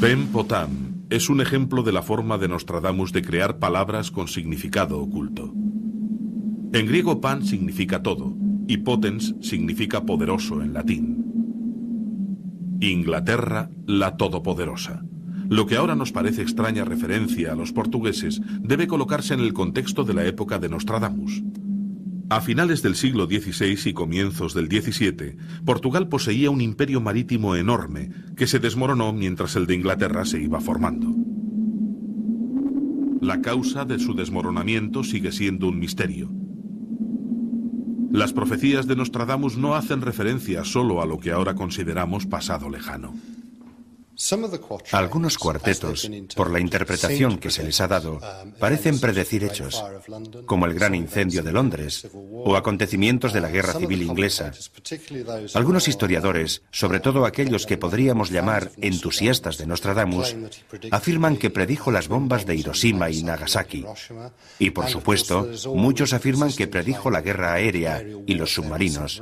Ben 0.04 0.28
Potam 0.28 1.06
es 1.10 1.30
un 1.30 1.40
ejemplo 1.40 1.82
de 1.82 1.94
la 1.94 2.02
forma 2.02 2.38
de 2.38 2.50
Nostradamus 2.50 3.14
de 3.14 3.22
crear 3.22 3.58
palabras 3.58 4.12
con 4.12 4.28
significado 4.28 5.00
oculto. 5.00 5.54
En 6.74 6.88
griego 6.88 7.22
pan 7.22 7.46
significa 7.46 8.04
todo 8.04 8.36
y 8.68 8.80
potens 8.80 9.34
significa 9.40 10.04
poderoso 10.04 10.62
en 10.62 10.74
latín. 10.74 11.24
Inglaterra, 12.82 13.70
la 13.88 14.18
todopoderosa. 14.18 15.06
Lo 15.48 15.68
que 15.68 15.78
ahora 15.78 15.96
nos 15.96 16.12
parece 16.12 16.42
extraña 16.42 16.84
referencia 16.84 17.54
a 17.54 17.56
los 17.56 17.72
portugueses 17.72 18.42
debe 18.60 18.88
colocarse 18.88 19.34
en 19.34 19.40
el 19.40 19.54
contexto 19.54 20.04
de 20.04 20.16
la 20.16 20.26
época 20.26 20.60
de 20.60 20.68
Nostradamus. 20.68 21.42
A 22.34 22.42
finales 22.42 22.82
del 22.82 22.96
siglo 22.96 23.28
XVI 23.28 23.78
y 23.86 23.94
comienzos 23.94 24.56
del 24.56 24.66
XVII, 24.66 25.38
Portugal 25.66 26.08
poseía 26.08 26.50
un 26.50 26.62
imperio 26.62 27.00
marítimo 27.00 27.56
enorme 27.56 28.10
que 28.36 28.48
se 28.48 28.58
desmoronó 28.58 29.14
mientras 29.14 29.56
el 29.56 29.68
de 29.68 29.76
Inglaterra 29.76 30.26
se 30.26 30.42
iba 30.42 30.60
formando. 30.60 31.14
La 33.22 33.40
causa 33.40 33.86
de 33.86 34.00
su 34.00 34.16
desmoronamiento 34.16 35.04
sigue 35.04 35.32
siendo 35.32 35.68
un 35.68 35.78
misterio. 35.78 36.32
Las 38.12 38.34
profecías 38.34 38.88
de 38.88 38.96
Nostradamus 38.96 39.56
no 39.56 39.76
hacen 39.76 40.02
referencia 40.02 40.66
solo 40.66 41.04
a 41.04 41.06
lo 41.06 41.20
que 41.20 41.30
ahora 41.30 41.54
consideramos 41.54 42.26
pasado 42.26 42.68
lejano. 42.68 43.14
Algunos 44.92 45.38
cuartetos, 45.38 46.10
por 46.36 46.52
la 46.52 46.60
interpretación 46.60 47.38
que 47.38 47.50
se 47.50 47.64
les 47.64 47.82
ha 47.82 47.88
dado, 47.88 48.20
parecen 48.60 49.00
predecir 49.00 49.44
hechos, 49.44 49.84
como 50.46 50.66
el 50.66 50.74
gran 50.74 50.94
incendio 50.96 51.42
de 51.42 51.52
Londres 51.52 52.08
o 52.14 52.56
acontecimientos 52.56 53.34
de 53.34 53.42
la 53.42 53.50
Guerra 53.50 53.74
Civil 53.74 54.04
Inglesa. 54.04 54.52
Algunos 55.56 55.88
historiadores, 55.88 56.62
sobre 56.72 57.00
todo 57.00 57.26
aquellos 57.26 57.66
que 57.66 57.78
podríamos 57.78 58.30
llamar 58.30 58.72
entusiastas 58.78 59.58
de 59.58 59.68
Nostradamus, 59.68 60.36
afirman 60.92 61.38
que 61.38 61.50
predijo 61.50 61.92
las 61.92 62.08
bombas 62.08 62.46
de 62.46 62.56
Hiroshima 62.56 63.10
y 63.10 63.24
Nagasaki. 63.24 63.86
Y 64.60 64.70
por 64.70 64.90
supuesto, 64.90 65.50
muchos 65.74 66.14
afirman 66.14 66.54
que 66.54 66.68
predijo 66.68 67.10
la 67.10 67.22
guerra 67.22 67.54
aérea 67.54 68.04
y 68.28 68.36
los 68.36 68.54
submarinos. 68.54 69.22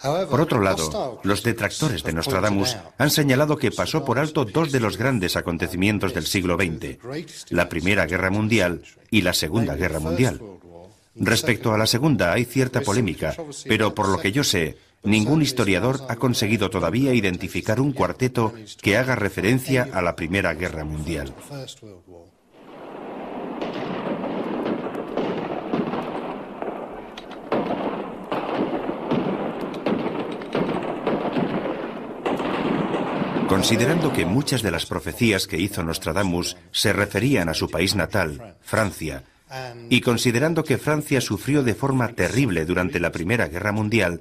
Por 0.00 0.40
otro 0.40 0.60
lado, 0.60 1.20
los 1.24 1.42
detractores 1.42 2.02
de 2.04 2.12
Nostradamus 2.12 2.76
han 2.98 3.10
señalado 3.10 3.56
que 3.56 3.72
pasó 3.72 4.04
por 4.04 4.18
alto 4.18 4.44
dos 4.44 4.70
de 4.70 4.80
los 4.80 4.96
grandes 4.96 5.36
acontecimientos 5.36 6.14
del 6.14 6.26
siglo 6.26 6.56
XX, 6.56 6.98
la 7.50 7.68
Primera 7.68 8.06
Guerra 8.06 8.30
Mundial 8.30 8.82
y 9.10 9.22
la 9.22 9.32
Segunda 9.32 9.74
Guerra 9.74 9.98
Mundial. 9.98 10.40
Respecto 11.16 11.72
a 11.72 11.78
la 11.78 11.86
segunda 11.86 12.32
hay 12.32 12.44
cierta 12.44 12.80
polémica, 12.80 13.34
pero 13.66 13.94
por 13.94 14.08
lo 14.08 14.20
que 14.20 14.30
yo 14.30 14.44
sé, 14.44 14.78
ningún 15.02 15.42
historiador 15.42 16.00
ha 16.08 16.16
conseguido 16.16 16.70
todavía 16.70 17.12
identificar 17.12 17.80
un 17.80 17.92
cuarteto 17.92 18.54
que 18.80 18.96
haga 18.96 19.16
referencia 19.16 19.88
a 19.92 20.00
la 20.00 20.14
Primera 20.14 20.54
Guerra 20.54 20.84
Mundial. 20.84 21.34
Considerando 33.48 34.12
que 34.12 34.26
muchas 34.26 34.62
de 34.62 34.70
las 34.70 34.84
profecías 34.84 35.46
que 35.46 35.58
hizo 35.58 35.82
Nostradamus 35.82 36.56
se 36.70 36.92
referían 36.92 37.48
a 37.48 37.54
su 37.54 37.70
país 37.70 37.96
natal, 37.96 38.56
Francia, 38.60 39.24
y 39.88 40.02
considerando 40.02 40.64
que 40.64 40.76
Francia 40.76 41.20
sufrió 41.20 41.62
de 41.62 41.74
forma 41.74 42.08
terrible 42.08 42.66
durante 42.66 43.00
la 43.00 43.10
Primera 43.10 43.48
Guerra 43.48 43.72
Mundial, 43.72 44.20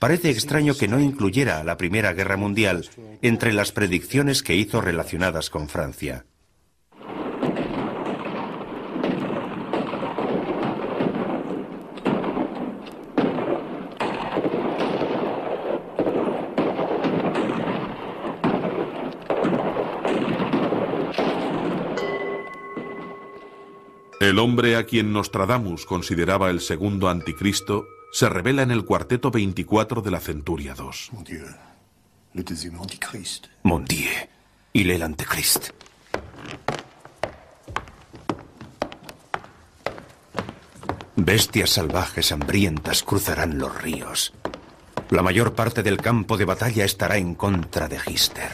parece 0.00 0.30
extraño 0.30 0.74
que 0.74 0.88
no 0.88 0.98
incluyera 1.00 1.60
a 1.60 1.64
la 1.64 1.76
Primera 1.76 2.12
Guerra 2.12 2.36
Mundial 2.36 2.88
entre 3.22 3.52
las 3.52 3.70
predicciones 3.70 4.42
que 4.42 4.56
hizo 4.56 4.80
relacionadas 4.80 5.50
con 5.50 5.68
Francia. 5.68 6.24
El 24.24 24.38
hombre 24.38 24.76
a 24.76 24.84
quien 24.84 25.12
Nostradamus 25.12 25.84
consideraba 25.84 26.48
el 26.48 26.62
segundo 26.62 27.10
anticristo 27.10 27.86
se 28.10 28.26
revela 28.30 28.62
en 28.62 28.70
el 28.70 28.86
cuarteto 28.86 29.30
24 29.30 30.00
de 30.00 30.10
la 30.10 30.18
Centuria 30.18 30.74
II. 30.78 31.42
Mon 33.64 33.84
Dieu, 33.84 34.08
il 34.72 34.90
est 34.90 34.98
l'anticristo. 34.98 35.74
Bestias 41.16 41.68
salvajes 41.68 42.32
hambrientas 42.32 43.02
cruzarán 43.02 43.58
los 43.58 43.76
ríos. 43.82 44.32
La 45.10 45.20
mayor 45.20 45.54
parte 45.54 45.82
del 45.82 45.98
campo 45.98 46.38
de 46.38 46.46
batalla 46.46 46.86
estará 46.86 47.18
en 47.18 47.34
contra 47.34 47.88
de 47.88 47.98
Gister. 47.98 48.52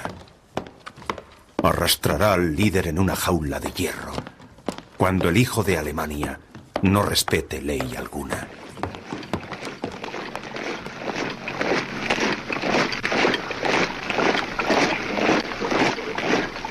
Arrastrará 1.62 2.32
al 2.32 2.56
líder 2.56 2.88
en 2.88 2.98
una 2.98 3.14
jaula 3.14 3.60
de 3.60 3.70
hierro 3.70 4.29
cuando 5.00 5.30
el 5.30 5.38
hijo 5.38 5.64
de 5.64 5.78
Alemania 5.78 6.40
no 6.82 7.02
respete 7.02 7.62
ley 7.62 7.94
alguna. 7.96 8.46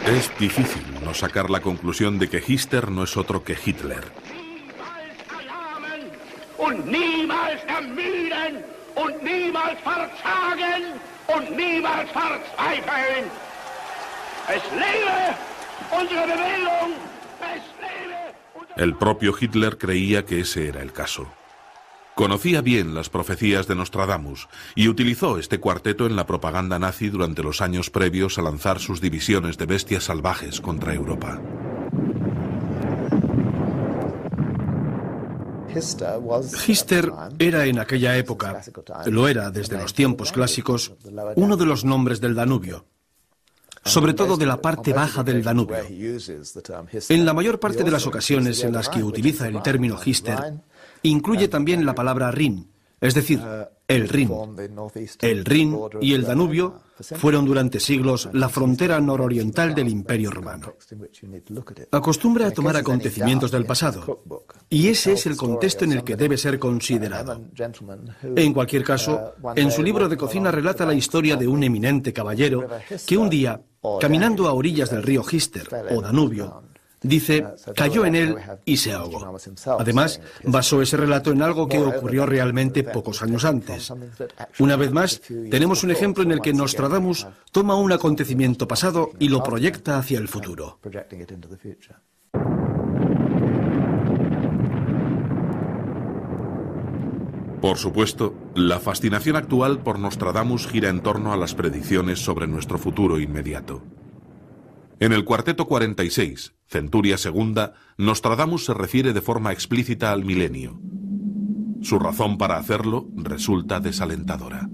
Es 0.05 0.31
difícil 0.37 0.83
no 1.03 1.15
sacar 1.15 1.49
la 1.49 1.61
conclusión 1.61 2.19
de 2.19 2.29
que 2.29 2.43
Hitler 2.45 2.91
no 2.91 3.05
es 3.05 3.17
otro 3.17 3.43
que 3.43 3.57
Hitler. 3.65 4.03
Und 6.59 6.85
niemals 6.85 7.63
ermüden 7.67 8.63
und 8.95 9.23
niemals 9.23 9.79
verzagen 9.81 10.83
und 11.35 11.57
niemals 11.57 12.11
verzweifeln. 12.11 13.25
Es 14.49 14.63
lebe 14.71 15.35
unsere 15.99 16.27
Bewegung! 16.27 16.93
Es 17.41 17.98
el 18.79 18.95
propio 18.95 19.35
Hitler 19.37 19.77
creía 19.77 20.25
que 20.25 20.39
ese 20.39 20.69
era 20.69 20.81
el 20.81 20.93
caso. 20.93 21.27
Conocía 22.15 22.61
bien 22.61 22.95
las 22.95 23.09
profecías 23.09 23.67
de 23.67 23.75
Nostradamus 23.75 24.47
y 24.73 24.87
utilizó 24.87 25.37
este 25.37 25.59
cuarteto 25.59 26.05
en 26.05 26.15
la 26.15 26.25
propaganda 26.25 26.79
nazi 26.79 27.09
durante 27.09 27.43
los 27.43 27.61
años 27.61 27.89
previos 27.89 28.37
a 28.37 28.41
lanzar 28.41 28.79
sus 28.79 29.01
divisiones 29.01 29.57
de 29.57 29.65
bestias 29.65 30.05
salvajes 30.05 30.61
contra 30.61 30.93
Europa. 30.93 31.41
Hister 36.67 37.11
era 37.37 37.65
en 37.65 37.79
aquella 37.79 38.17
época, 38.17 38.61
lo 39.07 39.27
era 39.27 39.51
desde 39.51 39.77
los 39.77 39.93
tiempos 39.93 40.31
clásicos, 40.31 40.93
uno 41.35 41.57
de 41.57 41.65
los 41.65 41.83
nombres 41.83 42.21
del 42.21 42.33
Danubio, 42.33 42.85
sobre 43.83 44.13
todo 44.13 44.37
de 44.37 44.45
la 44.45 44.61
parte 44.61 44.93
baja 44.93 45.23
del 45.23 45.43
Danubio. 45.43 45.77
En 47.09 47.25
la 47.25 47.33
mayor 47.33 47.59
parte 47.59 47.83
de 47.83 47.91
las 47.91 48.05
ocasiones 48.07 48.63
en 48.63 48.73
las 48.73 48.89
que 48.89 49.03
utiliza 49.03 49.47
el 49.47 49.61
término 49.61 49.99
Hister, 50.03 50.53
incluye 51.03 51.47
también 51.47 51.85
la 51.85 51.95
palabra 51.95 52.31
Rin, 52.31 52.69
es 53.01 53.13
decir, 53.13 53.41
el 53.87 54.09
Rin. 54.09 54.31
El 55.21 55.45
Rin 55.45 55.77
y 56.01 56.13
el 56.13 56.23
Danubio 56.23 56.81
fueron 57.15 57.45
durante 57.45 57.79
siglos 57.79 58.29
la 58.33 58.49
frontera 58.49 58.99
nororiental 58.99 59.73
del 59.73 59.87
Imperio 59.87 60.31
Romano. 60.31 60.73
Acostumbra 61.91 62.47
a 62.47 62.51
tomar 62.51 62.75
acontecimientos 62.75 63.51
del 63.51 63.65
pasado, 63.65 64.21
y 64.69 64.89
ese 64.89 65.13
es 65.13 65.25
el 65.25 65.37
contexto 65.37 65.85
en 65.85 65.93
el 65.93 66.03
que 66.03 66.15
debe 66.15 66.37
ser 66.37 66.59
considerado. 66.59 67.41
En 68.35 68.53
cualquier 68.53 68.83
caso, 68.83 69.33
en 69.55 69.71
su 69.71 69.81
libro 69.81 70.09
de 70.09 70.17
cocina 70.17 70.51
relata 70.51 70.85
la 70.85 70.93
historia 70.93 71.35
de 71.35 71.47
un 71.47 71.63
eminente 71.63 72.11
caballero 72.11 72.67
que 73.07 73.17
un 73.17 73.29
día, 73.29 73.61
caminando 73.99 74.47
a 74.47 74.53
orillas 74.53 74.89
del 74.89 75.03
río 75.03 75.23
Gister 75.23 75.67
o 75.91 76.01
Danubio, 76.01 76.63
Dice, 77.01 77.45
cayó 77.75 78.05
en 78.05 78.15
él 78.15 78.35
y 78.65 78.77
se 78.77 78.91
ahogó. 78.91 79.39
Además, 79.79 80.19
basó 80.43 80.81
ese 80.81 80.97
relato 80.97 81.31
en 81.31 81.41
algo 81.41 81.67
que 81.67 81.79
ocurrió 81.79 82.25
realmente 82.25 82.83
pocos 82.83 83.21
años 83.21 83.45
antes. 83.45 83.93
Una 84.59 84.75
vez 84.75 84.91
más, 84.91 85.21
tenemos 85.49 85.83
un 85.83 85.91
ejemplo 85.91 86.23
en 86.23 86.31
el 86.31 86.41
que 86.41 86.53
Nostradamus 86.53 87.27
toma 87.51 87.75
un 87.75 87.91
acontecimiento 87.93 88.67
pasado 88.67 89.11
y 89.17 89.29
lo 89.29 89.43
proyecta 89.43 89.97
hacia 89.97 90.19
el 90.19 90.27
futuro. 90.27 90.79
Por 97.61 97.77
supuesto, 97.77 98.33
la 98.55 98.79
fascinación 98.79 99.35
actual 99.35 99.79
por 99.83 99.99
Nostradamus 99.99 100.65
gira 100.65 100.87
en 100.87 101.01
torno 101.01 101.33
a 101.33 101.37
las 101.37 101.55
predicciones 101.55 102.19
sobre 102.19 102.47
nuestro 102.47 102.77
futuro 102.77 103.19
inmediato. 103.19 103.83
En 105.01 105.11
el 105.11 105.25
cuarteto 105.25 105.67
46, 105.67 106.53
Centuria 106.67 107.17
Segunda, 107.17 107.73
Nostradamus 107.97 108.65
se 108.65 108.73
refiere 108.73 109.11
de 109.11 109.21
forma 109.21 109.51
explícita 109.51 110.13
al 110.13 110.23
milenio. 110.23 110.79
Su 111.81 111.99
razón 111.99 112.37
para 112.37 112.57
hacerlo 112.57 113.09
resulta 113.15 113.81
desalentadora. 113.81 114.69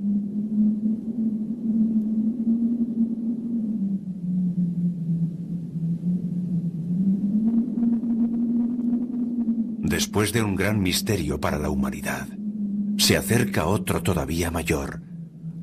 Después 9.79 10.33
de 10.33 10.43
un 10.43 10.55
gran 10.55 10.81
misterio 10.81 11.39
para 11.39 11.57
la 11.57 11.69
humanidad, 11.69 12.27
se 12.97 13.17
acerca 13.17 13.65
otro 13.65 14.01
todavía 14.01 14.51
mayor, 14.51 15.01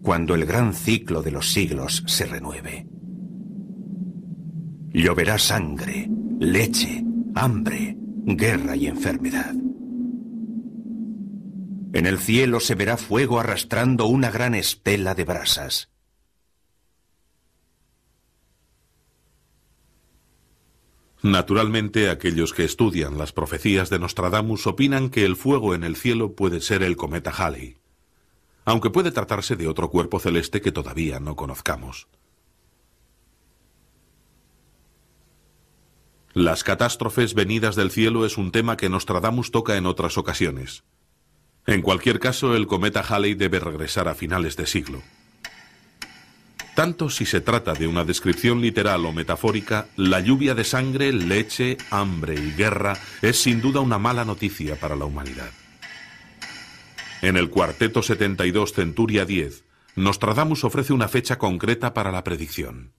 cuando 0.03 0.35
el 0.35 0.45
gran 0.45 0.75
ciclo 0.75 1.23
de 1.23 1.31
los 1.31 1.53
siglos 1.53 2.03
se 2.07 2.27
renueve. 2.27 2.87
Lloverá 4.93 5.39
sangre, 5.39 6.11
leche, 6.39 7.05
hambre, 7.35 7.97
guerra 8.25 8.77
y 8.77 8.87
enfermedad. 8.87 9.55
En 11.95 12.07
el 12.07 12.19
cielo 12.19 12.61
se 12.61 12.75
verá 12.75 12.97
fuego 12.97 13.39
arrastrando 13.39 14.07
una 14.07 14.31
gran 14.31 14.55
estela 14.55 15.15
de 15.15 15.25
brasas. 15.25 15.92
Naturalmente, 21.23 22.11
aquellos 22.11 22.53
que 22.53 22.65
estudian 22.65 23.17
las 23.17 23.33
profecías 23.33 23.91
de 23.91 24.01
Nostradamus 24.01 24.67
opinan 24.67 25.09
que 25.09 25.25
el 25.25 25.37
fuego 25.37 25.73
en 25.75 25.85
el 25.85 25.95
cielo 25.95 26.33
puede 26.33 26.61
ser 26.61 26.83
el 26.83 26.97
cometa 26.97 27.31
Halley, 27.31 27.77
aunque 28.65 28.91
puede 28.91 29.13
tratarse 29.13 29.55
de 29.55 29.69
otro 29.69 29.89
cuerpo 29.89 30.19
celeste 30.19 30.61
que 30.61 30.73
todavía 30.73 31.21
no 31.21 31.37
conozcamos. 31.37 32.09
Las 36.35 36.65
catástrofes 36.65 37.35
venidas 37.35 37.77
del 37.77 37.93
cielo 37.93 38.27
es 38.27 38.37
un 38.37 38.51
tema 38.51 38.77
que 38.77 38.89
Nostradamus 38.89 39.53
toca 39.53 39.77
en 39.77 39.87
otras 39.87 40.19
ocasiones. 40.19 40.83
En 41.67 41.83
cualquier 41.83 42.19
caso, 42.19 42.57
el 42.57 42.67
cometa 42.67 43.01
Halley 43.01 43.35
debe 43.35 43.61
regresar 43.61 44.09
a 44.09 44.15
finales 44.15 44.57
de 44.57 44.67
siglo. 44.67 45.03
Tanto 46.75 47.11
si 47.11 47.27
se 47.27 47.43
trata 47.43 47.75
de 47.75 47.87
una 47.87 48.05
descripción 48.05 48.63
literal 48.63 49.05
o 49.05 49.13
metafórica, 49.13 49.89
la 49.97 50.21
lluvia 50.21 50.55
de 50.55 50.65
sangre, 50.65 51.13
leche, 51.13 51.77
hambre 51.91 52.35
y 52.35 52.53
guerra 52.53 52.97
es 53.21 53.43
sin 53.43 53.61
duda 53.61 53.81
una 53.81 53.99
mala 53.99 54.25
noticia 54.25 54.77
para 54.77 54.97
la 54.97 55.05
humanidad. 55.05 55.51
En 57.21 57.37
el 57.37 57.51
cuarteto 57.51 58.03
72 58.03 58.73
Centuria 58.73 59.27
10, 59.27 59.65
Nostradamus 59.97 60.65
ofrece 60.65 60.95
una 60.95 61.09
fecha 61.09 61.39
concreta 61.39 61.93
para 61.93 62.11
la 62.11 62.25
predicción. 62.25 62.93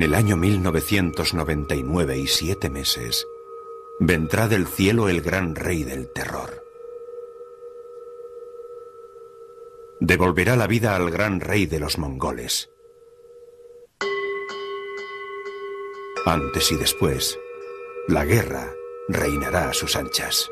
En 0.00 0.04
el 0.04 0.14
año 0.14 0.38
1999 0.38 2.16
y 2.16 2.26
siete 2.26 2.70
meses, 2.70 3.26
vendrá 3.98 4.48
del 4.48 4.66
cielo 4.66 5.10
el 5.10 5.20
gran 5.20 5.54
rey 5.54 5.84
del 5.84 6.10
terror. 6.10 6.64
Devolverá 10.00 10.56
la 10.56 10.66
vida 10.66 10.96
al 10.96 11.10
gran 11.10 11.38
rey 11.38 11.66
de 11.66 11.80
los 11.80 11.98
mongoles. 11.98 12.70
Antes 16.24 16.72
y 16.72 16.76
después, 16.76 17.38
la 18.08 18.24
guerra 18.24 18.72
reinará 19.06 19.68
a 19.68 19.74
sus 19.74 19.96
anchas. 19.96 20.50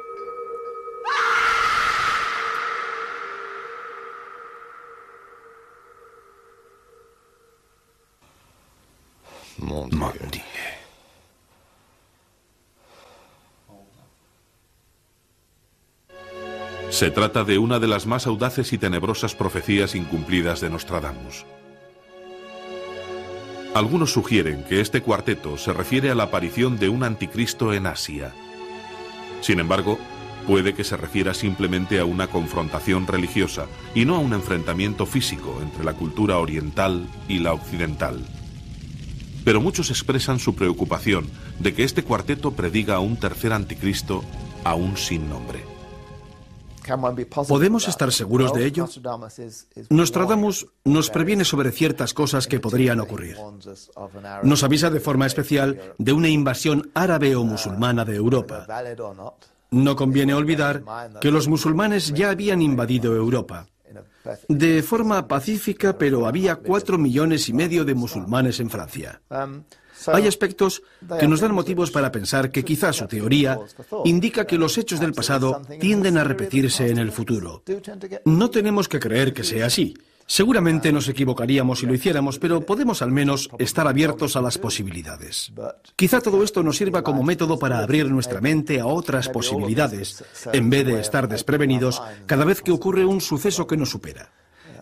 Se 16.91 17.11
trata 17.11 17.45
de 17.45 17.59
una 17.59 17.79
de 17.79 17.87
las 17.87 18.07
más 18.07 18.27
audaces 18.27 18.73
y 18.73 18.79
tenebrosas 18.79 19.35
profecías 19.35 19.95
incumplidas 19.95 20.61
de 20.61 20.71
Nostradamus. 20.71 21.45
Algunos 23.75 24.13
sugieren 24.13 24.65
que 24.65 24.81
este 24.81 25.03
cuarteto 25.03 25.59
se 25.59 25.73
refiere 25.73 26.11
a 26.11 26.15
la 26.15 26.25
aparición 26.25 26.79
de 26.79 26.89
un 26.89 27.05
anticristo 27.05 27.75
en 27.75 27.87
Asia. 27.87 28.33
Sin 29.43 29.61
embargo, 29.61 29.99
puede 30.47 30.75
que 30.75 30.83
se 30.83 30.97
refiera 30.97 31.35
simplemente 31.35 32.01
a 32.01 32.05
una 32.05 32.27
confrontación 32.27 33.07
religiosa 33.07 33.67
y 33.95 34.07
no 34.07 34.17
a 34.17 34.19
un 34.19 34.33
enfrentamiento 34.33 35.05
físico 35.05 35.61
entre 35.63 35.85
la 35.85 35.93
cultura 35.93 36.39
oriental 36.39 37.07
y 37.29 37.39
la 37.39 37.53
occidental. 37.53 38.25
Pero 39.49 39.63
muchos 39.63 39.89
expresan 39.89 40.39
su 40.39 40.55
preocupación 40.55 41.27
de 41.59 41.73
que 41.73 41.83
este 41.83 42.05
cuarteto 42.05 42.51
prediga 42.51 42.97
a 42.97 43.01
un 43.01 43.17
tercer 43.17 43.55
anticristo 43.55 44.23
aún 44.63 44.99
sin 44.99 45.27
nombre. 45.27 45.65
¿Podemos 47.49 47.89
estar 47.89 48.13
seguros 48.13 48.53
de 48.53 48.67
ello? 48.67 48.87
Nostradamus 49.89 50.67
nos 50.85 51.09
previene 51.09 51.47
sobre 51.47 51.73
ciertas 51.73 52.13
cosas 52.13 52.47
que 52.47 52.61
podrían 52.61 53.01
ocurrir. 53.01 53.39
Nos 54.43 54.65
avisa 54.65 54.91
de 54.91 55.01
forma 55.01 55.25
especial 55.25 55.95
de 55.97 56.13
una 56.13 56.29
invasión 56.29 56.91
árabe 56.93 57.35
o 57.35 57.43
musulmana 57.43 58.05
de 58.05 58.17
Europa. 58.17 58.67
No 59.71 59.97
conviene 59.97 60.35
olvidar 60.35 60.83
que 61.23 61.31
los 61.31 61.49
musulmanes 61.49 62.13
ya 62.13 62.29
habían 62.29 62.61
invadido 62.61 63.17
Europa. 63.17 63.67
De 64.49 64.83
forma 64.83 65.27
pacífica, 65.27 65.97
pero 65.97 66.27
había 66.27 66.57
cuatro 66.57 66.99
millones 66.99 67.49
y 67.49 67.53
medio 67.53 67.85
de 67.85 67.95
musulmanes 67.95 68.61
en 68.61 68.71
Francia. 68.71 69.21
Hay 70.07 70.27
aspectos 70.27 70.83
que 71.19 71.27
nos 71.27 71.41
dan 71.41 71.55
motivos 71.55 71.91
para 71.91 72.13
pensar 72.13 72.51
que 72.51 72.65
quizás 72.65 72.97
su 72.97 73.07
teoría 73.07 73.59
indica 74.05 74.47
que 74.47 74.59
los 74.59 74.79
hechos 74.79 75.01
del 75.01 75.13
pasado 75.13 75.63
tienden 75.81 76.19
a 76.19 76.25
repetirse 76.25 76.89
en 76.91 76.99
el 76.99 77.11
futuro. 77.11 77.63
No 78.25 78.51
tenemos 78.51 78.89
que 78.89 79.01
creer 79.01 79.33
que 79.33 79.45
sea 79.45 79.67
así. 79.67 79.97
Seguramente 80.31 80.93
nos 80.93 81.09
equivocaríamos 81.09 81.79
si 81.79 81.87
lo 81.87 81.95
hiciéramos, 81.95 82.39
pero 82.39 82.61
podemos 82.61 83.01
al 83.01 83.11
menos 83.11 83.49
estar 83.59 83.89
abiertos 83.89 84.37
a 84.37 84.43
las 84.43 84.59
posibilidades. 84.59 85.51
Quizá 85.97 86.21
todo 86.21 86.45
esto 86.45 86.63
nos 86.63 86.77
sirva 86.77 87.03
como 87.03 87.23
método 87.23 87.59
para 87.59 87.79
abrir 87.79 88.11
nuestra 88.11 88.43
mente 88.43 88.79
a 88.79 88.87
otras 88.87 89.31
posibilidades, 89.31 90.23
en 90.53 90.69
vez 90.69 90.85
de 90.85 91.01
estar 91.01 91.29
desprevenidos 91.29 92.03
cada 92.27 92.45
vez 92.45 92.61
que 92.61 92.73
ocurre 92.73 93.07
un 93.07 93.23
suceso 93.23 93.67
que 93.67 93.79
nos 93.79 93.89
supera. 93.89 94.31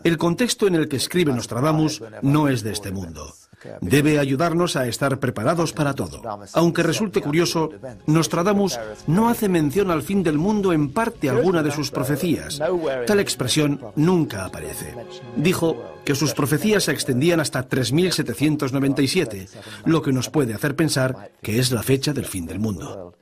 El 0.02 0.18
contexto 0.18 0.66
en 0.66 0.74
el 0.74 0.88
que 0.88 0.96
escribe 0.96 1.32
Nostradamus 1.32 2.02
no 2.22 2.48
es 2.48 2.64
de 2.64 2.72
este 2.72 2.90
mundo. 2.90 3.32
Debe 3.80 4.18
ayudarnos 4.18 4.76
a 4.76 4.86
estar 4.86 5.18
preparados 5.18 5.72
para 5.72 5.94
todo. 5.94 6.22
Aunque 6.52 6.82
resulte 6.82 7.20
curioso, 7.20 7.70
Nostradamus 8.06 8.78
no 9.06 9.28
hace 9.28 9.48
mención 9.48 9.90
al 9.90 10.02
fin 10.02 10.22
del 10.22 10.38
mundo 10.38 10.72
en 10.72 10.90
parte 10.90 11.28
alguna 11.28 11.62
de 11.62 11.70
sus 11.70 11.90
profecías. 11.90 12.60
Tal 13.06 13.20
expresión 13.20 13.80
nunca 13.96 14.44
aparece. 14.44 14.94
Dijo 15.36 15.76
que 16.04 16.14
sus 16.14 16.34
profecías 16.34 16.84
se 16.84 16.92
extendían 16.92 17.40
hasta 17.40 17.64
3797, 17.64 19.48
lo 19.84 20.02
que 20.02 20.12
nos 20.12 20.30
puede 20.30 20.54
hacer 20.54 20.76
pensar 20.76 21.30
que 21.42 21.58
es 21.58 21.72
la 21.72 21.82
fecha 21.82 22.12
del 22.12 22.26
fin 22.26 22.46
del 22.46 22.58
mundo. 22.58 23.14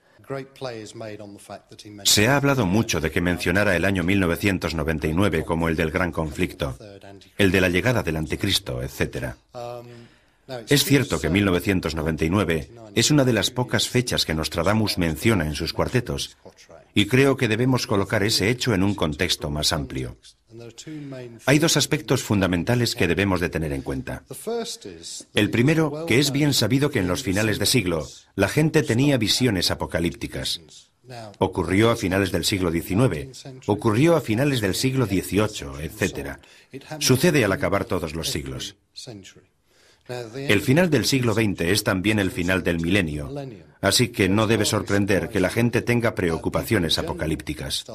Se 2.04 2.28
ha 2.28 2.36
hablado 2.36 2.66
mucho 2.66 3.00
de 3.00 3.10
que 3.10 3.20
mencionara 3.20 3.76
el 3.76 3.84
año 3.84 4.02
1999 4.02 5.44
como 5.44 5.68
el 5.68 5.76
del 5.76 5.90
gran 5.90 6.12
conflicto, 6.12 6.78
el 7.36 7.50
de 7.50 7.60
la 7.60 7.68
llegada 7.68 8.02
del 8.02 8.16
anticristo, 8.16 8.82
etc. 8.82 9.34
Es 10.68 10.84
cierto 10.84 11.20
que 11.20 11.30
1999 11.30 12.70
es 12.94 13.10
una 13.10 13.24
de 13.24 13.32
las 13.32 13.50
pocas 13.50 13.88
fechas 13.88 14.24
que 14.24 14.34
Nostradamus 14.34 14.98
menciona 14.98 15.46
en 15.46 15.54
sus 15.54 15.72
cuartetos, 15.72 16.36
y 16.94 17.06
creo 17.06 17.36
que 17.36 17.48
debemos 17.48 17.86
colocar 17.86 18.22
ese 18.22 18.50
hecho 18.50 18.74
en 18.74 18.82
un 18.82 18.94
contexto 18.94 19.50
más 19.50 19.72
amplio. 19.72 20.16
Hay 21.46 21.58
dos 21.58 21.76
aspectos 21.76 22.22
fundamentales 22.22 22.94
que 22.94 23.08
debemos 23.08 23.40
de 23.40 23.48
tener 23.48 23.72
en 23.72 23.82
cuenta. 23.82 24.22
El 25.34 25.50
primero, 25.50 26.06
que 26.06 26.18
es 26.20 26.30
bien 26.30 26.54
sabido 26.54 26.90
que 26.90 27.00
en 27.00 27.08
los 27.08 27.22
finales 27.22 27.58
de 27.58 27.66
siglo 27.66 28.06
la 28.36 28.48
gente 28.48 28.82
tenía 28.82 29.18
visiones 29.18 29.70
apocalípticas. 29.70 30.60
Ocurrió 31.38 31.90
a 31.90 31.96
finales 31.96 32.32
del 32.32 32.44
siglo 32.44 32.70
XIX, 32.70 33.44
ocurrió 33.66 34.16
a 34.16 34.20
finales 34.20 34.60
del 34.60 34.74
siglo 34.74 35.06
XVIII, 35.06 35.82
etc. 35.82 36.38
Sucede 36.98 37.44
al 37.44 37.52
acabar 37.52 37.84
todos 37.84 38.14
los 38.14 38.30
siglos. 38.30 38.76
El 40.06 40.60
final 40.60 40.90
del 40.90 41.06
siglo 41.06 41.32
XX 41.32 41.62
es 41.62 41.82
también 41.82 42.18
el 42.18 42.30
final 42.30 42.62
del 42.62 42.78
milenio, 42.78 43.34
así 43.80 44.08
que 44.08 44.28
no 44.28 44.46
debe 44.46 44.66
sorprender 44.66 45.30
que 45.30 45.40
la 45.40 45.48
gente 45.48 45.80
tenga 45.80 46.14
preocupaciones 46.14 46.98
apocalípticas. 46.98 47.86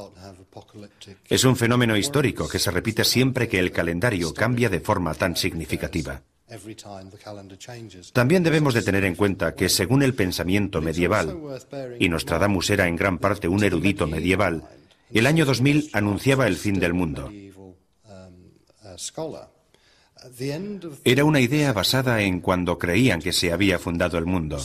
Es 1.28 1.44
un 1.44 1.56
fenómeno 1.56 1.96
histórico 1.96 2.48
que 2.48 2.58
se 2.58 2.72
repite 2.72 3.04
siempre 3.04 3.48
que 3.48 3.60
el 3.60 3.70
calendario 3.70 4.34
cambia 4.34 4.68
de 4.68 4.80
forma 4.80 5.14
tan 5.14 5.36
significativa. 5.36 6.22
También 8.12 8.42
debemos 8.42 8.74
de 8.74 8.82
tener 8.82 9.04
en 9.04 9.14
cuenta 9.14 9.54
que 9.54 9.68
según 9.68 10.02
el 10.02 10.14
pensamiento 10.14 10.80
medieval, 10.80 11.38
y 12.00 12.08
Nostradamus 12.08 12.70
era 12.70 12.88
en 12.88 12.96
gran 12.96 13.18
parte 13.18 13.46
un 13.46 13.62
erudito 13.62 14.08
medieval, 14.08 14.64
el 15.12 15.26
año 15.26 15.44
2000 15.44 15.90
anunciaba 15.92 16.48
el 16.48 16.56
fin 16.56 16.80
del 16.80 16.92
mundo. 16.92 17.30
Era 21.04 21.24
una 21.24 21.40
idea 21.40 21.72
basada 21.72 22.20
en 22.22 22.40
cuando 22.40 22.78
creían 22.78 23.20
que 23.20 23.32
se 23.32 23.52
había 23.52 23.78
fundado 23.78 24.18
el 24.18 24.26
mundo. 24.26 24.58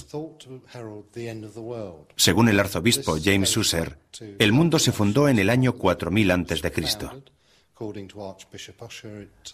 Según 2.16 2.50
el 2.50 2.60
arzobispo 2.60 3.18
James 3.24 3.56
User, 3.56 3.98
el 4.40 4.52
mundo 4.52 4.80
se 4.80 4.92
fundó 4.92 5.30
en 5.30 5.40
el 5.40 5.50
año 5.50 5.74
4000 5.74 6.32
a.C. 6.32 6.62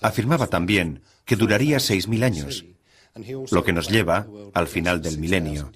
Afirmaba 0.02 0.47
también 0.47 1.02
que 1.26 1.36
duraría 1.36 1.78
6.000 1.78 2.24
años, 2.24 2.66
lo 3.52 3.64
que 3.64 3.74
nos 3.74 3.89
lleva 3.89 4.28
al 4.54 4.68
final 4.68 5.02
del 5.02 5.18
milenio. 5.18 5.72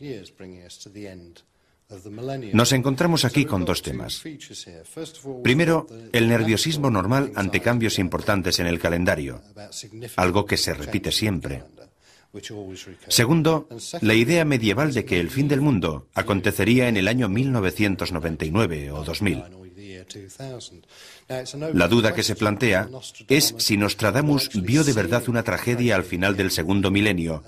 Nos 2.53 2.71
encontramos 2.71 3.25
aquí 3.25 3.45
con 3.45 3.63
dos 3.63 3.81
temas. 3.81 4.23
Primero, 5.43 5.87
el 6.11 6.27
nerviosismo 6.27 6.89
normal 6.89 7.31
ante 7.35 7.61
cambios 7.61 7.99
importantes 7.99 8.59
en 8.59 8.67
el 8.67 8.79
calendario, 8.79 9.41
algo 10.15 10.45
que 10.45 10.57
se 10.57 10.73
repite 10.73 11.11
siempre. 11.11 11.63
Segundo, 13.07 13.69
la 14.01 14.13
idea 14.13 14.43
medieval 14.45 14.93
de 14.93 15.05
que 15.05 15.19
el 15.19 15.29
fin 15.29 15.47
del 15.47 15.61
mundo 15.61 16.07
acontecería 16.13 16.89
en 16.89 16.97
el 16.97 17.07
año 17.07 17.29
1999 17.29 18.91
o 18.91 19.03
2000. 19.03 19.43
La 21.73 21.87
duda 21.87 22.13
que 22.13 22.23
se 22.23 22.35
plantea 22.35 22.89
es 23.27 23.55
si 23.57 23.77
Nostradamus 23.77 24.49
vio 24.53 24.83
de 24.83 24.93
verdad 24.93 25.23
una 25.27 25.43
tragedia 25.43 25.95
al 25.95 26.03
final 26.03 26.35
del 26.35 26.51
segundo 26.51 26.91
milenio 26.91 27.43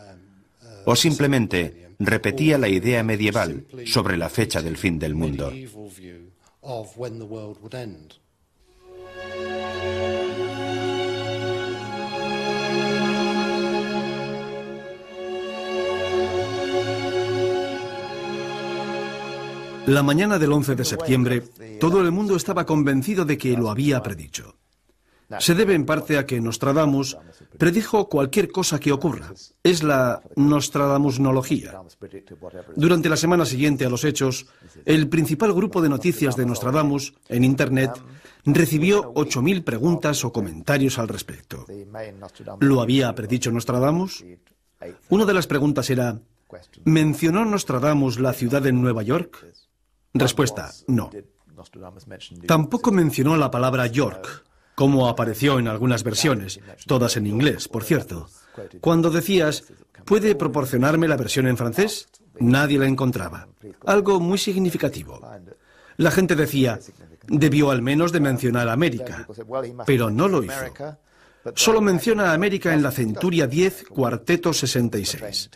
o 0.89 0.95
simplemente 0.95 1.95
repetía 1.99 2.57
la 2.57 2.69
idea 2.69 3.03
medieval 3.03 3.67
sobre 3.85 4.15
la 4.15 4.29
fecha 4.29 4.61
del 4.61 4.77
fin 4.77 4.97
del 4.97 5.15
mundo. 5.15 5.51
La 19.87 20.03
mañana 20.03 20.39
del 20.39 20.51
11 20.53 20.75
de 20.75 20.85
septiembre, 20.85 21.43
todo 21.81 22.01
el 22.01 22.11
mundo 22.13 22.37
estaba 22.37 22.65
convencido 22.65 23.25
de 23.25 23.37
que 23.37 23.57
lo 23.57 23.69
había 23.69 24.01
predicho. 24.01 24.55
Se 25.39 25.55
debe 25.55 25.73
en 25.73 25.85
parte 25.85 26.17
a 26.17 26.25
que 26.25 26.39
Nostradamus 26.39 27.17
predijo 27.57 28.07
cualquier 28.07 28.49
cosa 28.49 28.79
que 28.79 28.91
ocurra. 28.91 29.33
Es 29.61 29.83
la 29.83 30.21
Nostradamusnología. 30.35 31.81
Durante 32.75 33.09
la 33.09 33.17
semana 33.17 33.45
siguiente 33.45 33.85
a 33.85 33.89
los 33.89 34.03
hechos, 34.03 34.47
el 34.85 35.09
principal 35.09 35.53
grupo 35.53 35.81
de 35.81 35.89
noticias 35.89 36.35
de 36.35 36.45
Nostradamus 36.45 37.13
en 37.27 37.43
Internet 37.43 37.91
recibió 38.45 39.13
8.000 39.13 39.63
preguntas 39.63 40.23
o 40.23 40.31
comentarios 40.31 40.97
al 40.97 41.09
respecto. 41.09 41.65
¿Lo 42.61 42.81
había 42.81 43.13
predicho 43.13 43.51
Nostradamus? 43.51 44.23
Una 45.09 45.25
de 45.25 45.33
las 45.33 45.47
preguntas 45.47 45.89
era, 45.89 46.19
¿mencionó 46.85 47.43
Nostradamus 47.43 48.19
la 48.19 48.33
ciudad 48.33 48.61
de 48.61 48.71
Nueva 48.71 49.03
York? 49.03 49.45
Respuesta, 50.13 50.71
no. 50.87 51.09
Tampoco 52.45 52.91
mencionó 52.91 53.35
la 53.35 53.51
palabra 53.51 53.87
York, 53.87 54.45
como 54.77 55.09
apareció 55.09 55.57
en 55.57 55.67
algunas 55.67 56.03
versiones, 56.03 56.59
todas 56.85 57.17
en 57.17 57.25
inglés, 57.25 57.67
por 57.67 57.83
cierto. 57.83 58.29
Cuando 58.79 59.09
decías, 59.09 59.63
¿puede 60.05 60.35
proporcionarme 60.35 61.07
la 61.07 61.17
versión 61.17 61.47
en 61.47 61.57
francés? 61.57 62.09
Nadie 62.39 62.77
la 62.77 62.85
encontraba. 62.85 63.47
Algo 63.87 64.19
muy 64.19 64.37
significativo. 64.37 65.19
La 65.95 66.11
gente 66.11 66.35
decía, 66.35 66.79
debió 67.25 67.71
al 67.71 67.81
menos 67.81 68.11
de 68.11 68.19
mencionar 68.19 68.69
América, 68.69 69.27
pero 69.87 70.11
no 70.11 70.27
lo 70.27 70.43
hizo. 70.43 70.53
Solo 71.55 71.81
menciona 71.81 72.31
a 72.31 72.33
América 72.33 72.73
en 72.73 72.83
la 72.83 72.91
Centuria 72.91 73.47
10, 73.47 73.85
Cuarteto 73.89 74.53
66. 74.53 75.49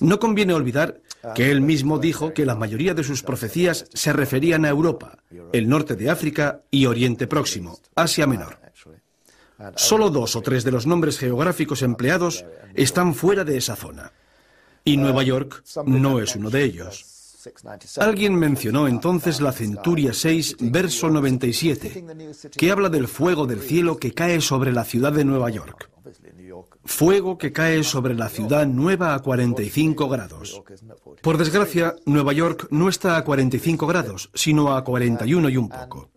No 0.00 0.18
conviene 0.18 0.54
olvidar 0.54 1.00
que 1.34 1.50
él 1.50 1.60
mismo 1.60 1.98
dijo 1.98 2.32
que 2.34 2.46
la 2.46 2.54
mayoría 2.54 2.94
de 2.94 3.04
sus 3.04 3.22
profecías 3.22 3.86
se 3.92 4.12
referían 4.12 4.64
a 4.64 4.68
Europa, 4.68 5.18
el 5.52 5.68
norte 5.68 5.96
de 5.96 6.10
África 6.10 6.60
y 6.70 6.86
Oriente 6.86 7.26
Próximo, 7.26 7.78
Asia 7.94 8.26
Menor. 8.26 8.58
Solo 9.76 10.10
dos 10.10 10.36
o 10.36 10.42
tres 10.42 10.64
de 10.64 10.72
los 10.72 10.86
nombres 10.86 11.18
geográficos 11.18 11.82
empleados 11.82 12.44
están 12.74 13.14
fuera 13.14 13.44
de 13.44 13.56
esa 13.56 13.76
zona. 13.76 14.12
Y 14.84 14.96
Nueva 14.96 15.22
York 15.22 15.62
no 15.86 16.20
es 16.20 16.36
uno 16.36 16.50
de 16.50 16.64
ellos. 16.64 17.13
Alguien 17.98 18.34
mencionó 18.34 18.88
entonces 18.88 19.40
la 19.40 19.52
Centuria 19.52 20.12
6, 20.12 20.56
verso 20.60 21.10
97, 21.10 22.04
que 22.56 22.70
habla 22.70 22.88
del 22.88 23.08
fuego 23.08 23.46
del 23.46 23.60
cielo 23.60 23.98
que 23.98 24.12
cae 24.12 24.40
sobre 24.40 24.72
la 24.72 24.84
ciudad 24.84 25.12
de 25.12 25.24
Nueva 25.24 25.50
York. 25.50 25.93
Fuego 26.84 27.38
que 27.38 27.52
cae 27.52 27.82
sobre 27.82 28.14
la 28.14 28.28
ciudad 28.28 28.66
nueva 28.66 29.14
a 29.14 29.20
45 29.20 30.08
grados. 30.08 30.62
Por 31.22 31.38
desgracia, 31.38 31.96
Nueva 32.04 32.32
York 32.32 32.68
no 32.70 32.88
está 32.88 33.16
a 33.16 33.24
45 33.24 33.86
grados, 33.86 34.30
sino 34.34 34.74
a 34.74 34.84
41 34.84 35.48
y 35.48 35.56
un 35.56 35.68
poco. 35.68 36.10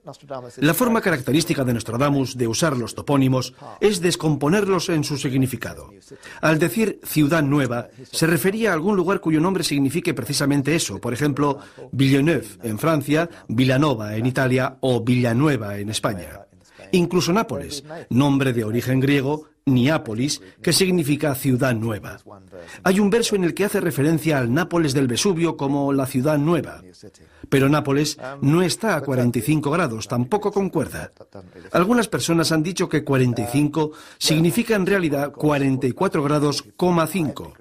La 0.58 0.74
forma 0.74 1.02
característica 1.02 1.64
de 1.64 1.74
Nostradamus 1.74 2.38
de 2.38 2.48
usar 2.48 2.78
los 2.78 2.96
topónimos 2.96 3.54
es 3.82 4.02
descomponerlos 4.02 4.90
en 4.90 5.04
su 5.04 5.18
significado. 5.18 5.92
Al 6.42 6.60
decir 6.60 7.00
ciudad 7.04 7.44
nueva, 7.44 7.90
se 8.12 8.28
refería 8.28 8.72
a 8.72 8.74
algún 8.74 8.96
lugar 8.96 9.20
cuyo 9.20 9.40
nombre 9.40 9.64
signifique 9.64 10.14
precisamente 10.14 10.76
eso, 10.76 11.00
por 11.00 11.14
ejemplo, 11.14 11.60
Villeneuve 11.92 12.48
en 12.64 12.80
Francia, 12.80 13.30
Villanova 13.48 14.16
en 14.16 14.26
Italia 14.26 14.78
o 14.82 15.02
Villanueva 15.02 15.78
en 15.78 15.90
España. 15.90 16.47
Incluso 16.92 17.34
Nápoles, 17.34 17.84
nombre 18.10 18.54
de 18.54 18.64
origen 18.64 19.00
griego, 19.00 19.48
Niápolis, 19.68 20.42
que 20.62 20.74
significa 20.74 21.36
ciudad 21.36 21.76
nueva. 21.76 22.18
Hay 22.84 23.00
un 23.00 23.10
verso 23.10 23.36
en 23.36 23.44
el 23.44 23.54
que 23.54 23.66
hace 23.66 23.82
referencia 23.82 24.40
al 24.40 24.54
Nápoles 24.54 24.94
del 24.94 25.08
Vesubio 25.08 25.58
como 25.58 25.94
la 25.94 26.06
ciudad 26.06 26.38
nueva. 26.38 26.82
Pero 27.50 27.70
Nápoles 27.70 28.18
no 28.42 28.62
está 28.62 28.96
a 28.96 29.02
45 29.02 29.70
grados, 29.70 30.08
tampoco 30.08 30.52
concuerda. 30.52 31.12
Algunas 31.72 32.08
personas 32.08 32.52
han 32.52 32.64
dicho 32.64 32.90
que 32.90 33.04
45 33.04 33.92
significa 34.18 34.76
en 34.76 34.86
realidad 34.86 35.32
44 35.32 36.24
grados, 36.24 36.64
5. 36.78 37.54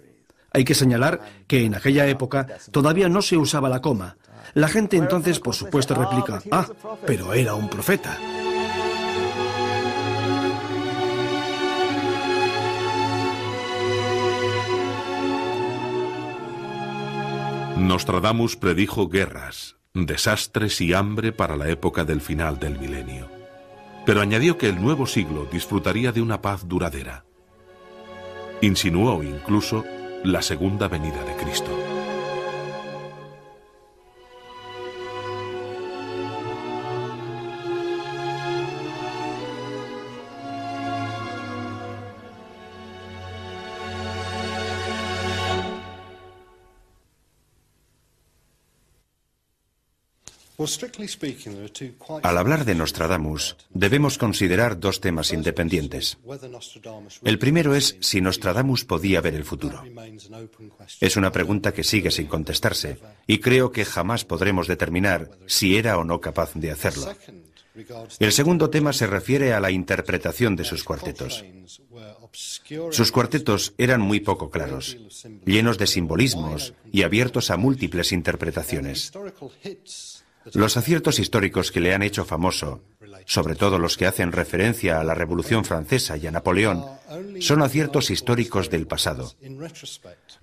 Hay 0.52 0.64
que 0.64 0.74
señalar 0.74 1.20
que 1.46 1.64
en 1.64 1.74
aquella 1.74 2.06
época 2.06 2.46
todavía 2.70 3.08
no 3.08 3.20
se 3.20 3.36
usaba 3.36 3.68
la 3.68 3.82
coma. 3.82 4.16
La 4.54 4.68
gente 4.68 4.96
entonces, 4.96 5.38
por 5.38 5.54
supuesto, 5.54 5.94
replica, 5.94 6.40
ah, 6.50 6.66
pero 7.04 7.34
era 7.34 7.54
un 7.54 7.68
profeta. 7.68 8.16
Nostradamus 17.76 18.56
predijo 18.56 19.06
guerras, 19.06 19.76
desastres 19.92 20.80
y 20.80 20.94
hambre 20.94 21.32
para 21.32 21.56
la 21.56 21.68
época 21.68 22.04
del 22.04 22.22
final 22.22 22.58
del 22.58 22.78
milenio. 22.78 23.28
Pero 24.06 24.22
añadió 24.22 24.56
que 24.56 24.70
el 24.70 24.80
nuevo 24.80 25.06
siglo 25.06 25.46
disfrutaría 25.52 26.10
de 26.10 26.22
una 26.22 26.40
paz 26.40 26.66
duradera. 26.66 27.26
Insinuó 28.62 29.22
incluso 29.22 29.84
la 30.24 30.40
segunda 30.40 30.88
venida 30.88 31.22
de 31.24 31.36
Cristo. 31.36 31.95
Al 52.22 52.38
hablar 52.38 52.64
de 52.64 52.74
Nostradamus, 52.74 53.56
debemos 53.70 54.16
considerar 54.16 54.80
dos 54.80 55.00
temas 55.00 55.32
independientes. 55.32 56.18
El 57.24 57.38
primero 57.38 57.74
es 57.74 57.96
si 58.00 58.20
Nostradamus 58.20 58.84
podía 58.84 59.20
ver 59.20 59.34
el 59.34 59.44
futuro. 59.44 59.82
Es 61.00 61.16
una 61.16 61.30
pregunta 61.30 61.72
que 61.72 61.84
sigue 61.84 62.10
sin 62.10 62.26
contestarse 62.26 62.98
y 63.26 63.38
creo 63.38 63.70
que 63.70 63.84
jamás 63.84 64.24
podremos 64.24 64.66
determinar 64.66 65.30
si 65.46 65.76
era 65.76 65.98
o 65.98 66.04
no 66.04 66.20
capaz 66.20 66.54
de 66.54 66.70
hacerlo. 66.70 67.14
El 68.18 68.32
segundo 68.32 68.70
tema 68.70 68.94
se 68.94 69.06
refiere 69.06 69.52
a 69.52 69.60
la 69.60 69.70
interpretación 69.70 70.56
de 70.56 70.64
sus 70.64 70.82
cuartetos. 70.82 71.44
Sus 72.90 73.12
cuartetos 73.12 73.74
eran 73.76 74.00
muy 74.00 74.20
poco 74.20 74.50
claros, 74.50 74.96
llenos 75.44 75.76
de 75.76 75.86
simbolismos 75.86 76.72
y 76.90 77.02
abiertos 77.02 77.50
a 77.50 77.56
múltiples 77.56 78.12
interpretaciones. 78.12 79.12
Los 80.54 80.76
aciertos 80.76 81.18
históricos 81.18 81.72
que 81.72 81.80
le 81.80 81.94
han 81.94 82.02
hecho 82.02 82.24
famoso, 82.24 82.82
sobre 83.26 83.54
todo 83.54 83.78
los 83.78 83.96
que 83.96 84.06
hacen 84.06 84.32
referencia 84.32 85.00
a 85.00 85.04
la 85.04 85.14
Revolución 85.14 85.64
Francesa 85.64 86.16
y 86.16 86.26
a 86.26 86.30
Napoleón, 86.30 86.84
son 87.40 87.62
aciertos 87.62 88.10
históricos 88.10 88.70
del 88.70 88.86
pasado. 88.86 89.32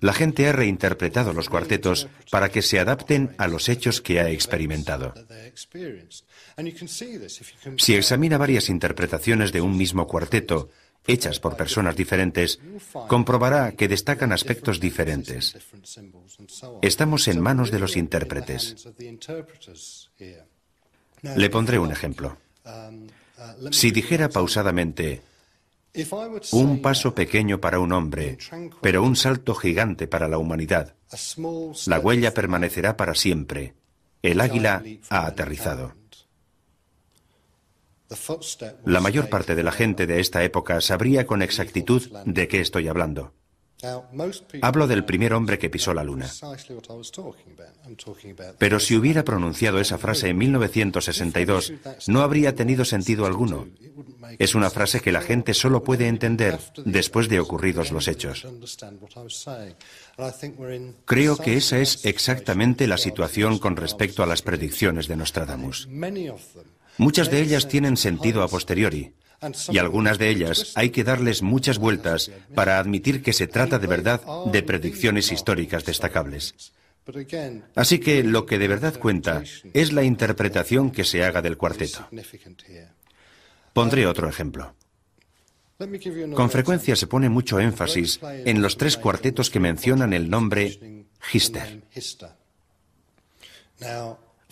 La 0.00 0.12
gente 0.12 0.48
ha 0.48 0.52
reinterpretado 0.52 1.32
los 1.32 1.48
cuartetos 1.48 2.08
para 2.30 2.50
que 2.50 2.62
se 2.62 2.78
adapten 2.78 3.34
a 3.38 3.48
los 3.48 3.68
hechos 3.68 4.00
que 4.00 4.20
ha 4.20 4.30
experimentado. 4.30 5.14
Si 7.76 7.94
examina 7.94 8.38
varias 8.38 8.68
interpretaciones 8.68 9.52
de 9.52 9.60
un 9.60 9.76
mismo 9.76 10.06
cuarteto, 10.06 10.70
hechas 11.06 11.40
por 11.40 11.56
personas 11.56 11.96
diferentes, 11.96 12.60
comprobará 13.08 13.72
que 13.72 13.88
destacan 13.88 14.32
aspectos 14.32 14.80
diferentes. 14.80 15.56
Estamos 16.82 17.28
en 17.28 17.40
manos 17.40 17.70
de 17.70 17.78
los 17.78 17.96
intérpretes. 17.96 18.88
Le 21.22 21.50
pondré 21.50 21.78
un 21.78 21.92
ejemplo. 21.92 22.36
Si 23.70 23.90
dijera 23.90 24.28
pausadamente, 24.28 25.22
un 26.52 26.82
paso 26.82 27.14
pequeño 27.14 27.60
para 27.60 27.78
un 27.78 27.92
hombre, 27.92 28.38
pero 28.80 29.02
un 29.02 29.16
salto 29.16 29.54
gigante 29.54 30.06
para 30.06 30.28
la 30.28 30.38
humanidad, 30.38 30.94
la 31.86 32.00
huella 32.00 32.34
permanecerá 32.34 32.96
para 32.96 33.14
siempre. 33.14 33.74
El 34.22 34.40
águila 34.40 34.82
ha 35.10 35.26
aterrizado. 35.26 35.94
La 38.84 39.00
mayor 39.00 39.28
parte 39.28 39.54
de 39.54 39.62
la 39.62 39.72
gente 39.72 40.06
de 40.06 40.20
esta 40.20 40.42
época 40.44 40.80
sabría 40.80 41.26
con 41.26 41.42
exactitud 41.42 42.02
de 42.24 42.48
qué 42.48 42.60
estoy 42.60 42.88
hablando. 42.88 43.32
Hablo 44.62 44.86
del 44.86 45.04
primer 45.04 45.34
hombre 45.34 45.58
que 45.58 45.70
pisó 45.70 45.92
la 45.94 46.04
luna. 46.04 46.30
Pero 48.58 48.80
si 48.80 48.96
hubiera 48.96 49.24
pronunciado 49.24 49.78
esa 49.80 49.98
frase 49.98 50.28
en 50.28 50.38
1962, 50.38 51.72
no 52.06 52.22
habría 52.22 52.54
tenido 52.54 52.84
sentido 52.84 53.26
alguno. 53.26 53.66
Es 54.38 54.54
una 54.54 54.70
frase 54.70 55.00
que 55.00 55.12
la 55.12 55.20
gente 55.20 55.54
solo 55.54 55.82
puede 55.82 56.08
entender 56.08 56.58
después 56.84 57.28
de 57.28 57.40
ocurridos 57.40 57.92
los 57.92 58.08
hechos. 58.08 58.46
Creo 61.04 61.36
que 61.36 61.56
esa 61.56 61.78
es 61.78 62.04
exactamente 62.04 62.86
la 62.86 62.98
situación 62.98 63.58
con 63.58 63.76
respecto 63.76 64.22
a 64.22 64.26
las 64.26 64.42
predicciones 64.42 65.08
de 65.08 65.16
Nostradamus. 65.16 65.88
Muchas 66.98 67.30
de 67.30 67.40
ellas 67.40 67.68
tienen 67.68 67.96
sentido 67.96 68.42
a 68.42 68.48
posteriori, 68.48 69.14
y 69.70 69.78
algunas 69.78 70.18
de 70.18 70.28
ellas 70.28 70.72
hay 70.74 70.90
que 70.90 71.04
darles 71.04 71.42
muchas 71.42 71.78
vueltas 71.78 72.30
para 72.54 72.78
admitir 72.78 73.22
que 73.22 73.32
se 73.32 73.46
trata 73.46 73.78
de 73.78 73.86
verdad 73.86 74.20
de 74.46 74.62
predicciones 74.62 75.32
históricas 75.32 75.84
destacables. 75.84 76.72
Así 77.74 77.98
que 77.98 78.22
lo 78.22 78.46
que 78.46 78.58
de 78.58 78.68
verdad 78.68 78.98
cuenta 78.98 79.42
es 79.74 79.92
la 79.92 80.04
interpretación 80.04 80.90
que 80.90 81.04
se 81.04 81.24
haga 81.24 81.42
del 81.42 81.58
cuarteto. 81.58 82.08
Pondré 83.72 84.06
otro 84.06 84.28
ejemplo. 84.28 84.74
Con 86.34 86.50
frecuencia 86.50 86.96
se 86.96 87.06
pone 87.06 87.28
mucho 87.28 87.58
énfasis 87.58 88.20
en 88.22 88.62
los 88.62 88.76
tres 88.76 88.96
cuartetos 88.96 89.50
que 89.50 89.60
mencionan 89.60 90.12
el 90.12 90.30
nombre 90.30 91.06
Hister. 91.32 91.82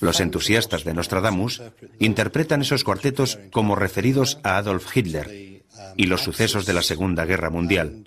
Los 0.03 0.19
entusiastas 0.19 0.83
de 0.83 0.95
Nostradamus 0.95 1.63
interpretan 2.01 2.63
esos 2.63 2.83
cuartetos 2.83 3.39
como 3.53 3.77
referidos 3.77 4.41
a 4.43 4.57
Adolf 4.57 4.97
Hitler 4.97 5.63
y 5.97 6.07
los 6.07 6.23
sucesos 6.23 6.67
de 6.67 6.73
la 6.73 6.83
Segunda 6.83 7.25
Guerra 7.25 7.51
Mundial. 7.51 8.05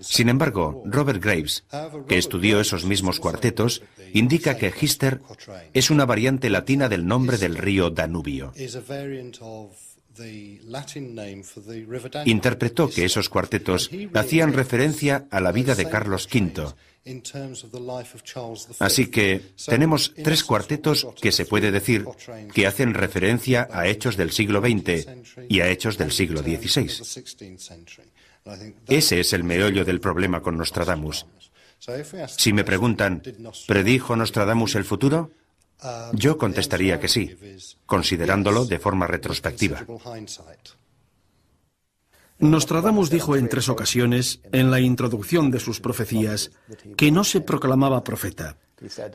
Sin 0.00 0.28
embargo, 0.28 0.82
Robert 0.84 1.22
Graves, 1.22 1.64
que 2.06 2.18
estudió 2.18 2.60
esos 2.60 2.84
mismos 2.84 3.18
cuartetos, 3.18 3.82
indica 4.12 4.58
que 4.58 4.72
Hister 4.78 5.22
es 5.72 5.88
una 5.88 6.04
variante 6.04 6.50
latina 6.50 6.90
del 6.90 7.06
nombre 7.06 7.38
del 7.38 7.56
río 7.56 7.88
Danubio. 7.88 8.52
Interpretó 12.26 12.90
que 12.90 13.04
esos 13.06 13.28
cuartetos 13.30 13.90
hacían 14.12 14.52
referencia 14.52 15.26
a 15.30 15.40
la 15.40 15.50
vida 15.50 15.74
de 15.74 15.88
Carlos 15.88 16.28
V 16.32 16.74
Así 18.78 19.06
que 19.06 19.54
tenemos 19.66 20.14
tres 20.22 20.42
cuartetos 20.44 21.06
que 21.20 21.32
se 21.32 21.44
puede 21.44 21.70
decir 21.70 22.06
que 22.54 22.66
hacen 22.66 22.94
referencia 22.94 23.68
a 23.70 23.86
hechos 23.86 24.16
del 24.16 24.30
siglo 24.30 24.60
XX 24.60 25.06
y 25.48 25.60
a 25.60 25.68
hechos 25.68 25.98
del 25.98 26.12
siglo 26.12 26.40
XVI. 26.40 26.90
Ese 28.88 29.20
es 29.20 29.32
el 29.32 29.44
meollo 29.44 29.84
del 29.84 30.00
problema 30.00 30.40
con 30.40 30.56
Nostradamus. 30.56 31.26
Si 32.36 32.52
me 32.52 32.64
preguntan, 32.64 33.22
¿predijo 33.66 34.16
Nostradamus 34.16 34.74
el 34.74 34.84
futuro? 34.84 35.30
Yo 36.12 36.38
contestaría 36.38 36.98
que 36.98 37.08
sí, 37.08 37.36
considerándolo 37.84 38.64
de 38.64 38.78
forma 38.78 39.06
retrospectiva. 39.06 39.84
Nostradamus 42.50 43.10
dijo 43.10 43.36
en 43.36 43.48
tres 43.48 43.68
ocasiones, 43.68 44.40
en 44.52 44.70
la 44.70 44.80
introducción 44.80 45.50
de 45.50 45.60
sus 45.60 45.80
profecías, 45.80 46.50
que 46.96 47.10
no 47.10 47.24
se 47.24 47.40
proclamaba 47.40 48.04
profeta. 48.04 48.58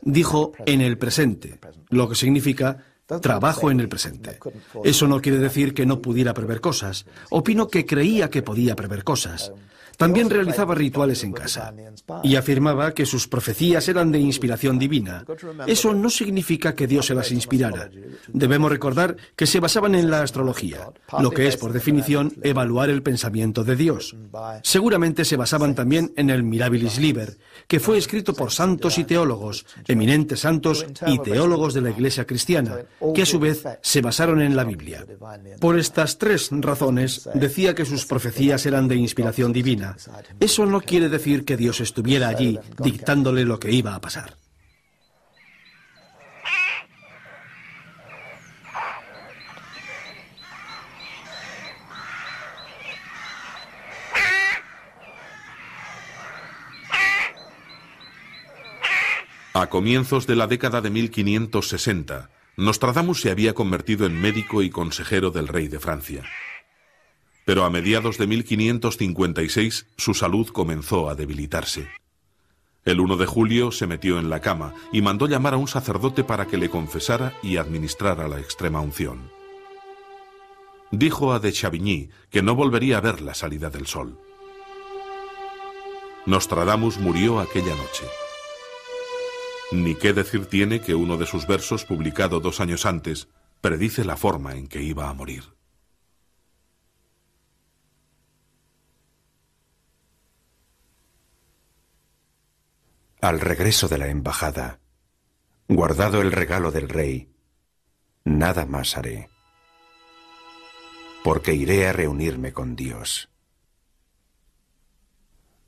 Dijo 0.02 0.52
en 0.66 0.80
el 0.80 0.98
presente, 0.98 1.58
lo 1.90 2.08
que 2.08 2.16
significa 2.16 2.84
trabajo 3.20 3.70
en 3.70 3.80
el 3.80 3.88
presente. 3.88 4.38
Eso 4.84 5.06
no 5.06 5.20
quiere 5.20 5.38
decir 5.38 5.74
que 5.74 5.86
no 5.86 6.00
pudiera 6.00 6.34
prever 6.34 6.60
cosas. 6.60 7.06
Opino 7.30 7.68
que 7.68 7.86
creía 7.86 8.30
que 8.30 8.42
podía 8.42 8.76
prever 8.76 9.04
cosas. 9.04 9.52
También 10.00 10.30
realizaba 10.30 10.74
rituales 10.74 11.22
en 11.24 11.32
casa 11.32 11.74
y 12.22 12.36
afirmaba 12.36 12.94
que 12.94 13.04
sus 13.04 13.28
profecías 13.28 13.86
eran 13.86 14.10
de 14.10 14.18
inspiración 14.18 14.78
divina. 14.78 15.26
Eso 15.66 15.92
no 15.92 16.08
significa 16.08 16.74
que 16.74 16.86
Dios 16.86 17.04
se 17.04 17.14
las 17.14 17.30
inspirara. 17.30 17.90
Debemos 18.28 18.70
recordar 18.70 19.18
que 19.36 19.46
se 19.46 19.60
basaban 19.60 19.94
en 19.94 20.10
la 20.10 20.22
astrología, 20.22 20.88
lo 21.20 21.30
que 21.30 21.46
es, 21.46 21.58
por 21.58 21.74
definición, 21.74 22.32
evaluar 22.42 22.88
el 22.88 23.02
pensamiento 23.02 23.62
de 23.62 23.76
Dios. 23.76 24.16
Seguramente 24.62 25.26
se 25.26 25.36
basaban 25.36 25.74
también 25.74 26.14
en 26.16 26.30
el 26.30 26.44
Mirabilis 26.44 26.98
Liber, 26.98 27.36
que 27.70 27.78
fue 27.78 27.98
escrito 27.98 28.34
por 28.34 28.50
santos 28.50 28.98
y 28.98 29.04
teólogos, 29.04 29.64
eminentes 29.86 30.40
santos 30.40 30.84
y 31.06 31.20
teólogos 31.20 31.72
de 31.72 31.82
la 31.82 31.90
Iglesia 31.90 32.26
cristiana, 32.26 32.78
que 33.14 33.22
a 33.22 33.26
su 33.26 33.38
vez 33.38 33.62
se 33.80 34.00
basaron 34.00 34.42
en 34.42 34.56
la 34.56 34.64
Biblia. 34.64 35.06
Por 35.60 35.78
estas 35.78 36.18
tres 36.18 36.48
razones, 36.50 37.28
decía 37.32 37.72
que 37.76 37.84
sus 37.84 38.06
profecías 38.06 38.66
eran 38.66 38.88
de 38.88 38.96
inspiración 38.96 39.52
divina 39.52 39.96
eso 40.40 40.66
no 40.66 40.80
quiere 40.80 41.08
decir 41.08 41.44
que 41.44 41.56
Dios 41.56 41.80
estuviera 41.80 42.28
allí 42.28 42.58
dictándole 42.82 43.44
lo 43.44 43.60
que 43.60 43.70
iba 43.70 43.94
a 43.94 44.00
pasar. 44.00 44.36
A 59.60 59.68
comienzos 59.68 60.26
de 60.26 60.36
la 60.36 60.46
década 60.46 60.80
de 60.80 60.90
1560, 60.90 62.30
Nostradamus 62.56 63.20
se 63.20 63.30
había 63.30 63.54
convertido 63.54 64.06
en 64.06 64.20
médico 64.20 64.62
y 64.62 64.70
consejero 64.70 65.30
del 65.30 65.48
rey 65.48 65.68
de 65.68 65.78
Francia 65.78 66.24
pero 67.50 67.64
a 67.64 67.70
mediados 67.70 68.16
de 68.16 68.28
1556 68.28 69.86
su 69.96 70.14
salud 70.14 70.48
comenzó 70.50 71.08
a 71.08 71.16
debilitarse. 71.16 71.88
El 72.84 73.00
1 73.00 73.16
de 73.16 73.26
julio 73.26 73.72
se 73.72 73.88
metió 73.88 74.20
en 74.20 74.30
la 74.30 74.40
cama 74.40 74.72
y 74.92 75.02
mandó 75.02 75.26
llamar 75.26 75.54
a 75.54 75.56
un 75.56 75.66
sacerdote 75.66 76.22
para 76.22 76.46
que 76.46 76.56
le 76.56 76.70
confesara 76.70 77.34
y 77.42 77.56
administrara 77.56 78.28
la 78.28 78.38
extrema 78.38 78.80
unción. 78.80 79.32
Dijo 80.92 81.32
a 81.32 81.40
de 81.40 81.52
Chavigny 81.52 82.10
que 82.30 82.40
no 82.40 82.54
volvería 82.54 82.98
a 82.98 83.00
ver 83.00 83.20
la 83.20 83.34
salida 83.34 83.68
del 83.68 83.88
sol. 83.88 84.16
Nostradamus 86.26 86.98
murió 86.98 87.40
aquella 87.40 87.74
noche. 87.74 88.04
Ni 89.72 89.94
qué 89.94 90.12
decir 90.12 90.46
tiene 90.46 90.80
que 90.80 90.94
uno 90.94 91.16
de 91.16 91.26
sus 91.26 91.46
versos, 91.46 91.84
publicado 91.84 92.40
dos 92.40 92.60
años 92.60 92.86
antes, 92.86 93.28
predice 93.60 94.04
la 94.04 94.16
forma 94.16 94.54
en 94.54 94.66
que 94.66 94.82
iba 94.82 95.08
a 95.08 95.14
morir. 95.14 95.44
Al 103.20 103.38
regreso 103.40 103.86
de 103.86 103.98
la 103.98 104.08
embajada, 104.08 104.80
Guardado 105.72 106.20
el 106.20 106.32
regalo 106.32 106.72
del 106.72 106.88
rey, 106.88 107.32
nada 108.24 108.66
más 108.66 108.96
haré, 108.96 109.30
porque 111.22 111.54
iré 111.54 111.86
a 111.86 111.92
reunirme 111.92 112.52
con 112.52 112.74
Dios. 112.74 113.30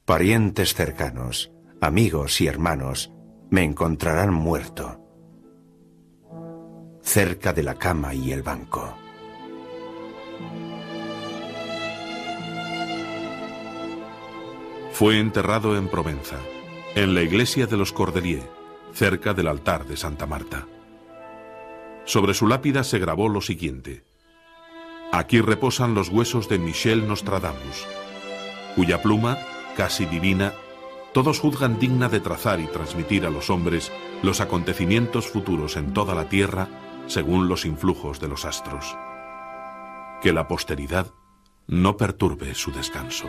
Parientes 0.04 0.74
cercanos, 0.74 1.52
amigos 1.80 2.40
y 2.40 2.48
hermanos 2.48 3.12
me 3.52 3.64
encontrarán 3.64 4.32
muerto, 4.32 4.98
cerca 7.02 7.52
de 7.52 7.62
la 7.62 7.74
cama 7.74 8.14
y 8.14 8.32
el 8.32 8.42
banco. 8.42 8.96
Fue 14.92 15.18
enterrado 15.18 15.76
en 15.76 15.88
Provenza, 15.88 16.38
en 16.94 17.14
la 17.14 17.20
iglesia 17.20 17.66
de 17.66 17.76
los 17.76 17.92
Cordeliers, 17.92 18.46
cerca 18.94 19.34
del 19.34 19.48
altar 19.48 19.84
de 19.84 19.98
Santa 19.98 20.24
Marta. 20.24 20.66
Sobre 22.06 22.32
su 22.32 22.46
lápida 22.46 22.82
se 22.84 22.98
grabó 22.98 23.28
lo 23.28 23.42
siguiente. 23.42 24.02
Aquí 25.12 25.42
reposan 25.42 25.92
los 25.92 26.08
huesos 26.08 26.48
de 26.48 26.58
Michel 26.58 27.06
Nostradamus, 27.06 27.86
cuya 28.76 29.02
pluma, 29.02 29.36
casi 29.76 30.06
divina, 30.06 30.54
todos 31.12 31.40
juzgan 31.40 31.78
digna 31.78 32.08
de 32.08 32.20
trazar 32.20 32.60
y 32.60 32.66
transmitir 32.66 33.26
a 33.26 33.30
los 33.30 33.50
hombres 33.50 33.92
los 34.22 34.40
acontecimientos 34.40 35.28
futuros 35.28 35.76
en 35.76 35.92
toda 35.92 36.14
la 36.14 36.28
tierra 36.28 36.68
según 37.06 37.48
los 37.48 37.64
influjos 37.64 38.20
de 38.20 38.28
los 38.28 38.44
astros. 38.44 38.96
Que 40.22 40.32
la 40.32 40.48
posteridad 40.48 41.12
no 41.66 41.96
perturbe 41.96 42.54
su 42.54 42.72
descanso. 42.72 43.28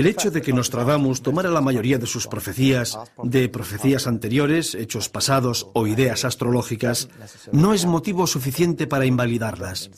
El 0.00 0.06
hecho 0.06 0.30
de 0.30 0.40
que 0.40 0.54
Nostradamus 0.54 1.20
tomara 1.20 1.50
la 1.50 1.60
mayoría 1.60 1.98
de 1.98 2.06
sus 2.06 2.26
profecías 2.26 2.98
de 3.22 3.50
profecías 3.50 4.06
anteriores, 4.06 4.74
hechos 4.74 5.10
pasados 5.10 5.66
o 5.74 5.86
ideas 5.86 6.24
astrológicas 6.24 7.10
no 7.52 7.74
es 7.74 7.84
motivo 7.84 8.26
suficiente 8.26 8.86
para 8.86 9.04
invalidarlas. 9.04 9.90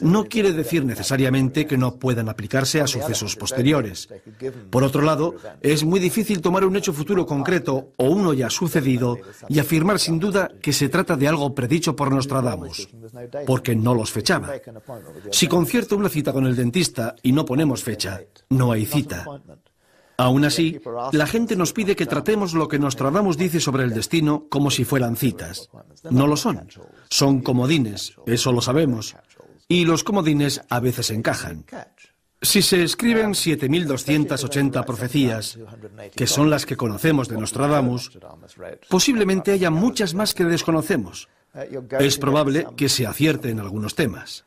No 0.00 0.24
quiere 0.24 0.54
decir 0.54 0.86
necesariamente 0.86 1.66
que 1.66 1.76
no 1.76 1.96
puedan 1.96 2.30
aplicarse 2.30 2.80
a 2.80 2.86
sucesos 2.86 3.36
posteriores. 3.36 4.08
Por 4.70 4.82
otro 4.82 5.02
lado, 5.02 5.34
es 5.60 5.84
muy 5.84 6.00
difícil 6.00 6.40
tomar 6.40 6.64
un 6.64 6.76
hecho 6.76 6.94
futuro 6.94 7.26
concreto 7.26 7.92
o 7.98 8.06
uno 8.06 8.32
ya 8.32 8.48
sucedido 8.48 9.18
y 9.50 9.58
afirmar 9.58 9.98
sin 9.98 10.18
duda 10.18 10.50
que 10.62 10.72
se 10.72 10.88
trata 10.88 11.14
de 11.14 11.28
algo 11.28 11.54
predicho 11.54 11.94
por 11.94 12.10
Nostradamus, 12.10 12.88
porque 13.46 13.76
no 13.76 13.94
los 13.94 14.10
fechaba. 14.10 14.54
Si 15.30 15.46
concierto 15.46 15.94
una 15.94 16.08
cita 16.08 16.32
con 16.32 16.46
el 16.46 16.56
dentista 16.56 17.14
y 17.22 17.32
no 17.32 17.44
ponemos 17.44 17.82
fecha, 17.82 18.22
no 18.48 18.72
hay 18.72 18.86
cita. 18.86 19.25
Aún 20.18 20.44
así, 20.44 20.80
la 21.12 21.26
gente 21.26 21.56
nos 21.56 21.72
pide 21.72 21.94
que 21.94 22.06
tratemos 22.06 22.54
lo 22.54 22.68
que 22.68 22.78
Nostradamus 22.78 23.36
dice 23.36 23.60
sobre 23.60 23.84
el 23.84 23.92
destino 23.92 24.46
como 24.48 24.70
si 24.70 24.84
fueran 24.84 25.16
citas. 25.16 25.68
No 26.10 26.26
lo 26.26 26.36
son. 26.36 26.68
Son 27.10 27.42
comodines, 27.42 28.16
eso 28.24 28.52
lo 28.52 28.62
sabemos. 28.62 29.14
Y 29.68 29.84
los 29.84 30.04
comodines 30.04 30.62
a 30.70 30.80
veces 30.80 31.10
encajan. 31.10 31.64
Si 32.40 32.62
se 32.62 32.82
escriben 32.82 33.32
7.280 33.32 34.84
profecías, 34.84 35.58
que 36.14 36.26
son 36.26 36.48
las 36.48 36.64
que 36.64 36.76
conocemos 36.76 37.28
de 37.28 37.36
Nostradamus, 37.36 38.18
posiblemente 38.88 39.52
haya 39.52 39.70
muchas 39.70 40.14
más 40.14 40.34
que 40.34 40.44
desconocemos. 40.44 41.28
Es 41.98 42.18
probable 42.18 42.66
que 42.76 42.88
se 42.88 43.06
acierte 43.06 43.50
en 43.50 43.60
algunos 43.60 43.94
temas. 43.94 44.44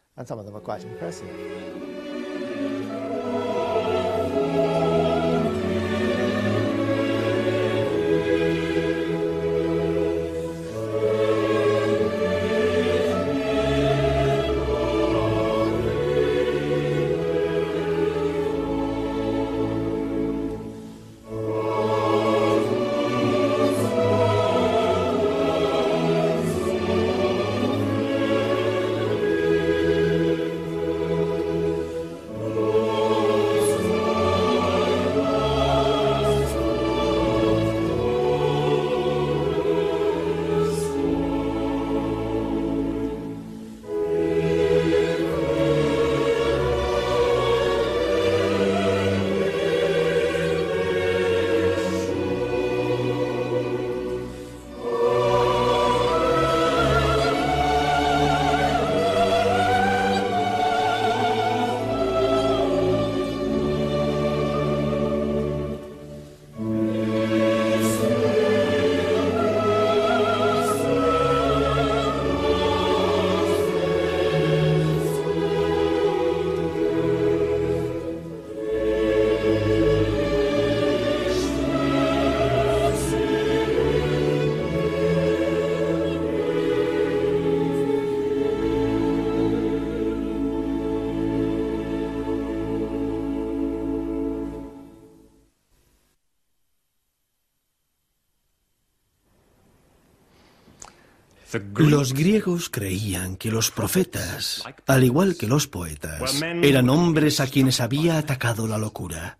Los 101.76 102.14
griegos 102.14 102.70
creían 102.70 103.36
que 103.36 103.52
los 103.52 103.72
profetas, 103.72 104.64
al 104.86 105.04
igual 105.04 105.36
que 105.36 105.48
los 105.48 105.68
poetas, 105.68 106.42
eran 106.42 106.90
hombres 106.90 107.40
a 107.40 107.48
quienes 107.48 107.80
había 107.80 108.18
atacado 108.18 108.68
la 108.68 108.78
locura. 108.78 109.40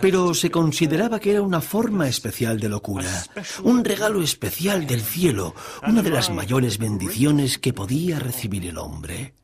Pero 0.00 0.32
se 0.34 0.50
consideraba 0.50 1.18
que 1.18 1.32
era 1.32 1.42
una 1.42 1.60
forma 1.60 2.06
especial 2.06 2.60
de 2.60 2.68
locura, 2.68 3.10
un 3.64 3.84
regalo 3.84 4.22
especial 4.22 4.86
del 4.86 5.00
cielo, 5.00 5.54
una 5.86 6.02
de 6.02 6.10
las 6.10 6.30
mayores 6.30 6.78
bendiciones 6.78 7.58
que 7.58 7.72
podía 7.72 8.20
recibir 8.20 8.66
el 8.66 8.78
hombre. 8.78 9.34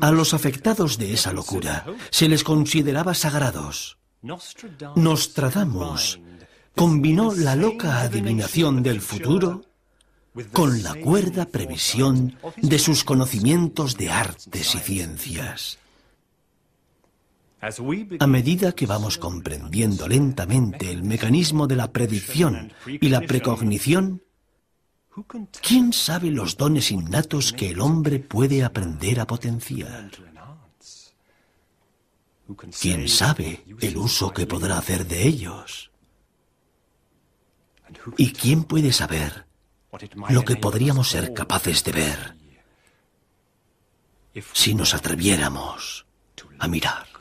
A 0.00 0.10
los 0.10 0.34
afectados 0.34 0.98
de 0.98 1.14
esa 1.14 1.32
locura 1.32 1.86
se 2.10 2.28
les 2.28 2.44
consideraba 2.44 3.14
sagrados. 3.14 3.96
Nostradamus 4.96 6.20
combinó 6.74 7.32
la 7.34 7.56
loca 7.56 8.00
adivinación 8.00 8.82
del 8.82 9.00
futuro 9.00 9.62
con 10.52 10.82
la 10.82 10.94
cuerda 10.94 11.46
previsión 11.46 12.36
de 12.56 12.78
sus 12.78 13.04
conocimientos 13.04 13.96
de 13.96 14.10
artes 14.10 14.74
y 14.74 14.78
ciencias. 14.78 15.78
A 18.20 18.26
medida 18.26 18.72
que 18.72 18.86
vamos 18.86 19.16
comprendiendo 19.16 20.06
lentamente 20.06 20.90
el 20.90 21.02
mecanismo 21.02 21.66
de 21.66 21.76
la 21.76 21.92
predicción 21.92 22.72
y 22.86 23.08
la 23.08 23.22
precognición, 23.22 24.22
¿quién 25.62 25.92
sabe 25.92 26.30
los 26.30 26.56
dones 26.56 26.90
innatos 26.90 27.52
que 27.52 27.70
el 27.70 27.80
hombre 27.80 28.18
puede 28.18 28.64
aprender 28.64 29.20
a 29.20 29.26
potenciar? 29.26 30.10
¿Quién 32.78 33.08
sabe 33.08 33.64
el 33.80 33.96
uso 33.96 34.30
que 34.32 34.46
podrá 34.46 34.76
hacer 34.76 35.06
de 35.06 35.26
ellos? 35.26 35.90
¿Y 38.18 38.32
quién 38.32 38.64
puede 38.64 38.92
saber 38.92 39.46
lo 40.30 40.44
que 40.44 40.56
podríamos 40.56 41.08
ser 41.08 41.32
capaces 41.32 41.84
de 41.84 41.92
ver 41.92 42.36
si 44.52 44.74
nos 44.74 44.94
atreviéramos 44.94 46.06
a 46.58 46.68
mirar? 46.68 47.13